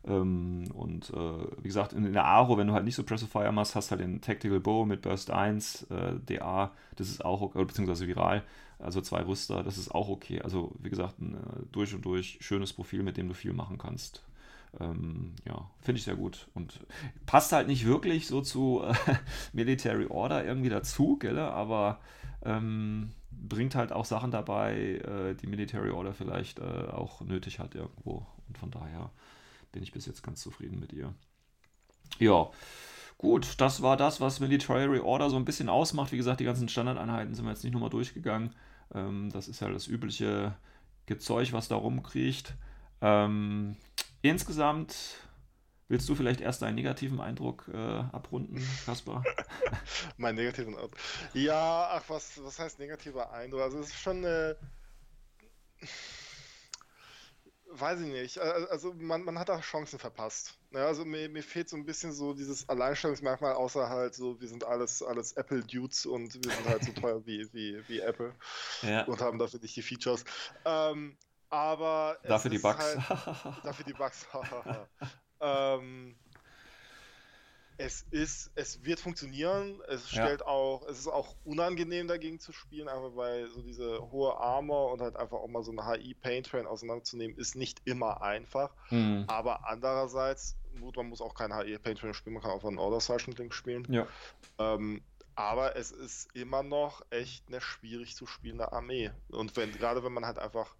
[0.04, 3.52] Ähm, und äh, wie gesagt, in, in der Aro, wenn du halt nicht so Fire
[3.52, 7.64] machst, hast halt den Tactical Bow mit Burst 1, äh, DA, das ist auch okay,
[7.64, 8.42] beziehungsweise viral,
[8.78, 10.42] also zwei Rüster, das ist auch okay.
[10.42, 11.38] Also, wie gesagt, ein äh,
[11.70, 14.24] durch und durch schönes Profil, mit dem du viel machen kannst.
[14.80, 16.48] Ähm, ja, finde ich sehr gut.
[16.54, 16.80] Und
[17.26, 18.94] passt halt nicht wirklich so zu äh,
[19.52, 21.38] Military Order irgendwie dazu, gell?
[21.38, 22.00] aber
[22.44, 27.74] ähm, bringt halt auch Sachen dabei, äh, die Military Order vielleicht äh, auch nötig hat
[27.74, 28.26] irgendwo.
[28.48, 29.10] Und von daher
[29.72, 31.14] bin ich bis jetzt ganz zufrieden mit ihr.
[32.18, 32.50] Ja,
[33.18, 36.12] gut, das war das, was Military Order so ein bisschen ausmacht.
[36.12, 38.54] Wie gesagt, die ganzen Standardeinheiten sind wir jetzt nicht nochmal durchgegangen.
[38.94, 40.54] Ähm, das ist ja das übliche
[41.06, 42.54] Gezeug, was da rumkriecht.
[43.00, 43.76] Ähm,
[44.20, 44.94] insgesamt
[45.88, 49.22] willst du vielleicht erst deinen negativen Eindruck äh, abrunden, Kaspar?
[50.16, 50.96] Mein negativen Eindruck.
[51.34, 53.62] Ja, ach, was, was heißt negativer Eindruck?
[53.62, 54.56] Also, es ist schon eine.
[57.74, 58.38] Weiß ich nicht.
[58.38, 60.58] Al- Also, man, man hat da Chancen verpasst.
[60.72, 64.48] Ja, also, mir, mir fehlt so ein bisschen so dieses Alleinstellungsmerkmal, außer halt so, wir
[64.48, 68.34] sind alles, alles Apple-Dudes und wir sind halt so teuer wie, wie, wie Apple
[68.82, 69.04] Ja.
[69.04, 70.24] und haben dafür nicht die Features.
[70.64, 71.16] Ähm,
[71.50, 72.18] aber.
[72.22, 72.78] es Dafür die Bugs.
[72.96, 72.98] Halt,
[73.64, 74.26] Dafür die Bugs.
[75.40, 76.14] ähm,
[77.84, 79.80] es ist, es wird funktionieren.
[79.88, 80.22] Es Ja.
[80.24, 84.92] stellt auch, es ist auch unangenehm dagegen zu spielen, einfach weil so diese hohe Armor
[84.92, 88.72] und halt einfach auch mal so eine HI Pain Train auseinanderzunehmen, ist nicht immer einfach.
[88.88, 89.24] Hm.
[89.26, 92.78] Aber andererseits, gut, man muss auch kein HI Pain Train spielen, man kann auch einen
[92.78, 93.86] Order Sergeant Link spielen.
[93.92, 94.06] Ja.
[94.58, 95.02] Ähm,
[95.34, 99.10] aber es ist immer noch echt eine schwierig zu spielende Armee.
[99.30, 100.76] Und wenn, gerade wenn man halt einfach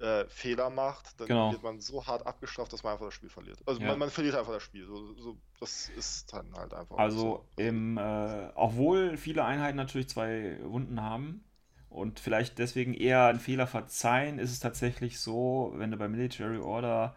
[0.00, 1.50] äh, Fehler macht, dann Genau.
[1.50, 3.60] wird man so hart abgestraft, dass man einfach das Spiel verliert.
[3.66, 3.86] Also Ja.
[3.86, 4.86] man, man verliert einfach das Spiel.
[4.86, 7.00] So, so, das ist dann halt einfach.
[7.00, 7.48] Also, so.
[7.56, 11.44] im, äh, obwohl viele Einheiten natürlich zwei Wunden haben
[11.88, 16.58] und vielleicht deswegen eher einen Fehler verzeihen, ist es tatsächlich so, wenn du bei Military
[16.58, 17.16] Order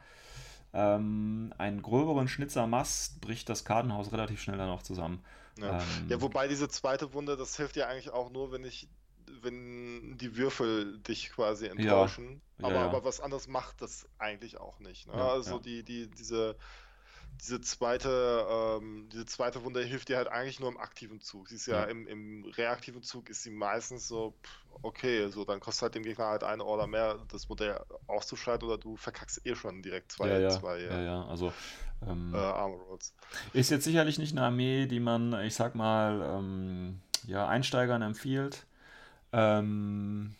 [0.73, 5.23] ähm, einen gröberen Schnitzer machst, bricht das Kartenhaus relativ schnell dann auch zusammen.
[5.57, 5.75] Ja.
[5.81, 8.87] Ähm, ja, wobei diese zweite Wunde, das hilft ja eigentlich auch nur, wenn ich
[9.41, 12.41] wenn die Würfel dich quasi enttäuschen.
[12.59, 12.85] Ja, aber, ja.
[12.85, 15.07] aber was anderes macht das eigentlich auch nicht.
[15.07, 15.13] Ne?
[15.13, 16.55] Also die, die, diese,
[17.41, 21.49] diese zweite, ähm, diese zweite Wunde hilft dir halt eigentlich nur im aktiven Zug.
[21.49, 21.83] Sie ist ja, Ja.
[21.85, 26.03] Im, im reaktiven Zug ist sie meistens so, pff, okay, so dann kostet halt dem
[26.03, 30.29] Gegner halt eine Order mehr, das Modell auszuschalten oder du verkackst eh schon direkt zwei,
[30.29, 31.25] ja, ja, zwei ja, ja.
[31.27, 31.53] Also
[32.07, 33.13] ähm, Äh, Armor Rolls.
[33.53, 38.65] ist jetzt sicherlich nicht eine Armee, die man, ich sag mal, ähm, ja, Einsteigern empfiehlt.
[39.33, 40.35] Ähm,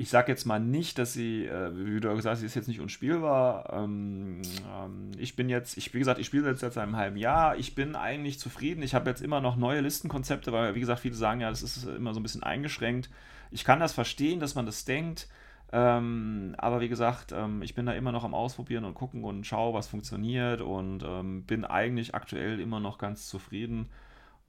[0.00, 2.68] ich sag jetzt mal nicht, dass sie, äh, wie du gesagt hast, sie ist jetzt
[2.68, 3.68] nicht unspielbar.
[3.72, 4.42] Ähm,
[4.72, 7.56] ähm, ich bin jetzt, ich, wie gesagt, ich spiele jetzt seit einem halben Jahr.
[7.56, 8.82] Ich bin eigentlich zufrieden.
[8.82, 11.84] Ich habe jetzt immer noch neue Listenkonzepte, weil, wie gesagt, viele sagen ja, das ist
[11.84, 13.10] immer so ein bisschen eingeschränkt.
[13.50, 15.28] Ich kann das verstehen, dass man das denkt.
[15.72, 19.46] Ähm, aber wie gesagt, ähm, ich bin da immer noch am Ausprobieren und gucken und
[19.46, 23.88] schaue, was funktioniert und ähm, bin eigentlich aktuell immer noch ganz zufrieden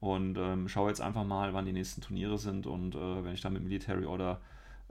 [0.00, 3.40] und ähm, schaue jetzt einfach mal, wann die nächsten Turniere sind und äh, wenn ich
[3.42, 4.40] dann mit Military Order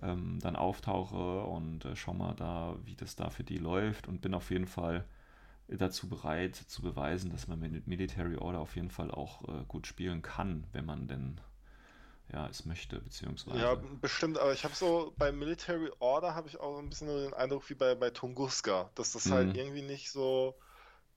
[0.02, 4.22] ähm, dann auftauche und äh, schau mal da, wie das da für die läuft und
[4.22, 5.06] bin auf jeden Fall
[5.70, 9.88] dazu bereit zu beweisen, dass man mit Military Order auf jeden Fall auch äh, gut
[9.88, 11.40] spielen kann, wenn man denn
[12.34, 13.50] ja, es möchte, beziehungsweise.
[13.52, 17.34] Ja, bestimmt, aber ich habe so bei Military Order habe ich auch ein bisschen den
[17.34, 19.56] Eindruck wie bei, bei Tunguska, dass das halt Mhm.
[19.56, 20.56] irgendwie nicht so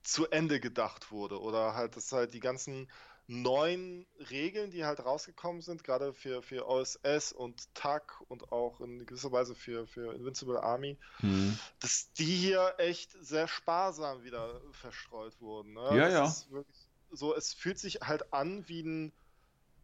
[0.03, 2.89] zu Ende gedacht wurde oder halt, dass halt die ganzen
[3.27, 9.05] neuen Regeln, die halt rausgekommen sind, gerade für, für OSS und TAC und auch in
[9.05, 11.57] gewisser Weise für, für Invincible Army, Hm.
[11.79, 15.73] dass die hier echt sehr sparsam wieder verstreut wurden.
[15.73, 15.97] Ne?
[15.97, 16.63] Ja, das ja.
[17.11, 19.13] So, es fühlt sich halt an wie ein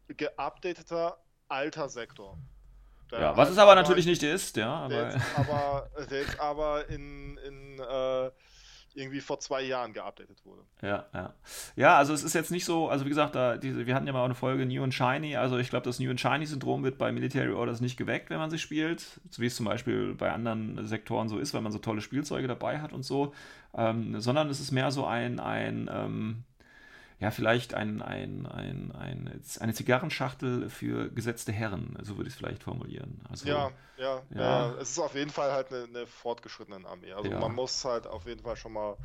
[0.07, 1.17] geupdateter
[1.47, 2.37] alter Sektor.
[3.11, 5.13] Der Ja, was es aber natürlich nicht ist, ja, Der aber.
[5.13, 8.31] jetzt aber, der jetzt aber in, in äh,
[8.95, 10.61] irgendwie vor zwei Jahren geupdatet wurde.
[10.81, 11.33] Ja, ja.
[11.75, 14.13] Ja, also es ist jetzt nicht so, also wie gesagt, da, diese, wir hatten ja
[14.13, 17.11] mal eine Folge New and Shiny, also ich glaube, das New and Shiny-Syndrom wird bei
[17.11, 20.87] Military Orders nicht geweckt, wenn man sie spielt, so wie es zum Beispiel bei anderen
[20.87, 23.33] Sektoren so ist, weil man so tolle Spielzeuge dabei hat und so,
[23.75, 26.43] ähm, sondern es ist mehr so ein, ein ähm,
[27.19, 32.37] ja, vielleicht ein, ein, ein, ein, eine Zigarrenschachtel für gesetzte Herren, so würde ich es
[32.37, 33.21] vielleicht formulieren.
[33.29, 34.69] Also, Ja, ja, Ja.
[34.69, 37.11] ja, Es ist auf jeden Fall halt eine, eine fortgeschrittene Armee.
[37.13, 37.39] Also Ja.
[37.39, 38.97] man muss halt auf jeden Fall schon mal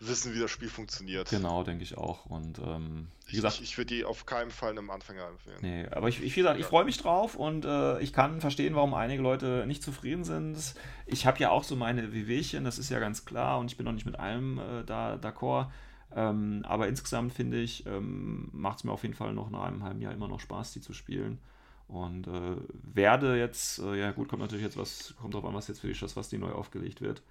[0.00, 1.28] wissen, wie das Spiel funktioniert.
[1.30, 2.26] Genau, denke ich auch.
[2.26, 5.60] Und ähm, wie Ich, gesagt, ich, ich würde die auf keinen Fall einem Anfänger empfehlen.
[5.62, 8.74] Nee, aber ich, ich, wie gesagt, ich freue mich drauf und äh, ich kann verstehen,
[8.74, 10.74] warum einige Leute nicht zufrieden sind.
[11.06, 13.86] Ich habe ja auch so meine Wehwehchen, das ist ja ganz klar und ich bin
[13.86, 15.68] noch nicht mit allem äh, da d'accord.
[16.14, 19.82] Ähm, aber insgesamt finde ich, ähm, macht es mir auf jeden Fall noch nach einem
[19.82, 21.40] halben Jahr immer noch Spaß, die zu spielen.
[21.88, 25.68] Und äh, werde jetzt, äh, ja gut, kommt natürlich jetzt was, kommt drauf an, was
[25.68, 27.22] jetzt für die Schuss, was die neu aufgelegt wird.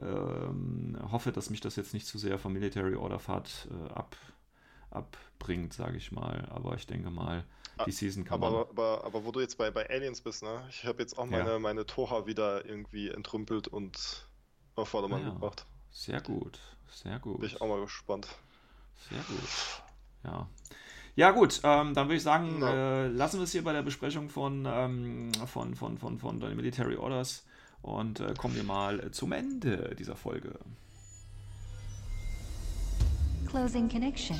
[0.00, 4.16] Ähm, hoffe, dass mich das jetzt nicht zu sehr vom Military Order Fahrt äh, ab,
[4.90, 6.46] abbringt, sage ich mal.
[6.50, 7.44] Aber ich denke mal,
[7.86, 8.60] die Season kann man.
[8.60, 10.66] Aber, aber, aber wo du jetzt bei, bei Aliens bist, ne?
[10.68, 11.58] Ich habe jetzt auch meine, Ja.
[11.58, 14.28] meine Toha wieder irgendwie entrümpelt und
[14.74, 15.40] auf Vordermann Ah, ja.
[15.40, 15.66] gebracht.
[15.90, 16.58] Sehr gut,
[16.90, 17.40] sehr gut.
[17.40, 18.26] Bin ich auch mal gespannt.
[19.08, 19.82] Sehr gut.
[20.24, 20.48] Ja.
[21.16, 23.04] Ja, gut, ähm, dann würde ich sagen, Ja.
[23.04, 26.56] äh, lassen wir es hier bei der Besprechung von, ähm, von, von, von, von den
[26.56, 27.46] Military Orders
[27.82, 30.58] und äh, kommen wir mal zum Ende dieser Folge.
[33.46, 34.36] Closing connection.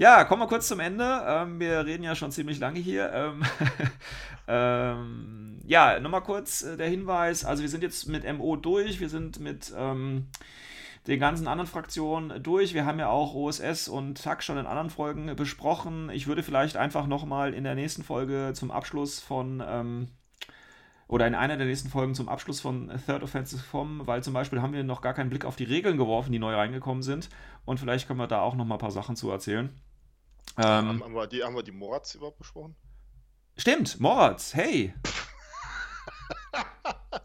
[0.00, 1.22] Ja, kommen wir kurz zum Ende.
[1.26, 3.12] Ähm, wir reden ja schon ziemlich lange hier.
[3.12, 3.42] Ähm,
[4.48, 7.44] ähm, ja, nochmal kurz äh, der Hinweis.
[7.44, 8.98] Also wir sind jetzt mit MO durch.
[8.98, 10.28] Wir sind mit ähm,
[11.06, 12.72] den ganzen anderen Fraktionen durch.
[12.72, 16.08] Wir haben ja auch OSS und TAC schon in anderen Folgen besprochen.
[16.08, 19.62] Ich würde vielleicht einfach nochmal in der nächsten Folge zum Abschluss von...
[19.62, 20.08] Ähm,
[21.08, 24.62] oder in einer der nächsten Folgen zum Abschluss von Third Offensive kommen, weil zum Beispiel
[24.62, 27.28] haben wir noch gar keinen Blick auf die Regeln geworfen, die neu reingekommen sind.
[27.66, 29.70] Und vielleicht können wir da auch noch mal ein paar Sachen zu erzählen.
[30.68, 32.76] Haben, Ähm, haben, wir die, haben wir die Morats überhaupt besprochen?
[33.56, 34.94] stimmt, Moritz, hey.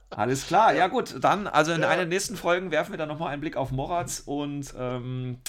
[0.09, 1.89] Alles klar, ja gut, dann, also in Ja.
[1.89, 5.39] einer der nächsten Folgen werfen wir dann nochmal einen Blick auf Moratz und ähm,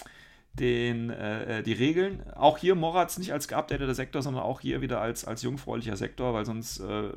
[0.55, 2.25] den, äh, die Regeln.
[2.35, 6.35] Auch hier Moratz nicht als geupdateter Sektor, sondern auch hier wieder als, als jungfräulicher Sektor,
[6.35, 7.11] weil sonst äh,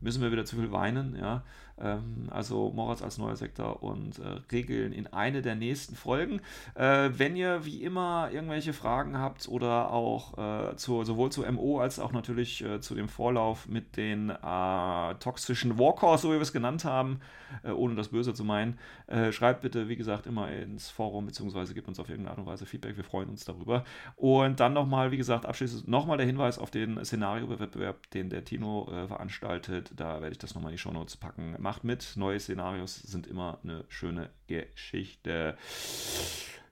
[0.00, 1.44] müssen wir wieder zu viel weinen, ja.
[1.78, 6.40] Ähm, also Moratz als neuer Sektor und äh, Regeln in eine der nächsten Folgen.
[6.74, 10.38] Äh, wenn ihr wie immer irgendwelche Fragen habt oder auch
[10.72, 15.14] äh, zu, sowohl zu MO als auch natürlich äh, zu dem Vorlauf mit den äh,
[15.20, 17.20] toxischen Warcores, so wie wir es genannt haben,
[17.62, 18.78] äh, ohne das Böse zu meinen,
[19.30, 22.66] schreibt bitte, wie gesagt, immer ins Forum, beziehungsweise gebt uns auf irgendeine Art und Weise
[22.66, 22.96] Feedback.
[22.96, 23.84] Wir freuen uns darüber.
[24.16, 28.88] Und dann nochmal, wie gesagt, abschließend nochmal der Hinweis auf den Szenario-Wettbewerb, den der Tino
[29.06, 29.92] veranstaltet.
[29.94, 31.54] Da werde ich das nochmal in die Shownotes packen.
[31.66, 32.12] Macht mit.
[32.14, 35.58] Neue Szenarios sind immer eine schöne Geschichte.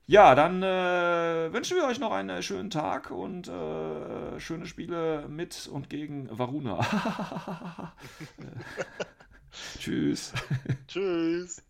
[0.06, 5.66] Ja, dann äh, wünschen wir euch noch einen schönen Tag und äh, schöne Spiele mit
[5.66, 6.78] und gegen Varuna.
[9.80, 10.32] Tschüss.
[10.86, 11.60] Tschüss.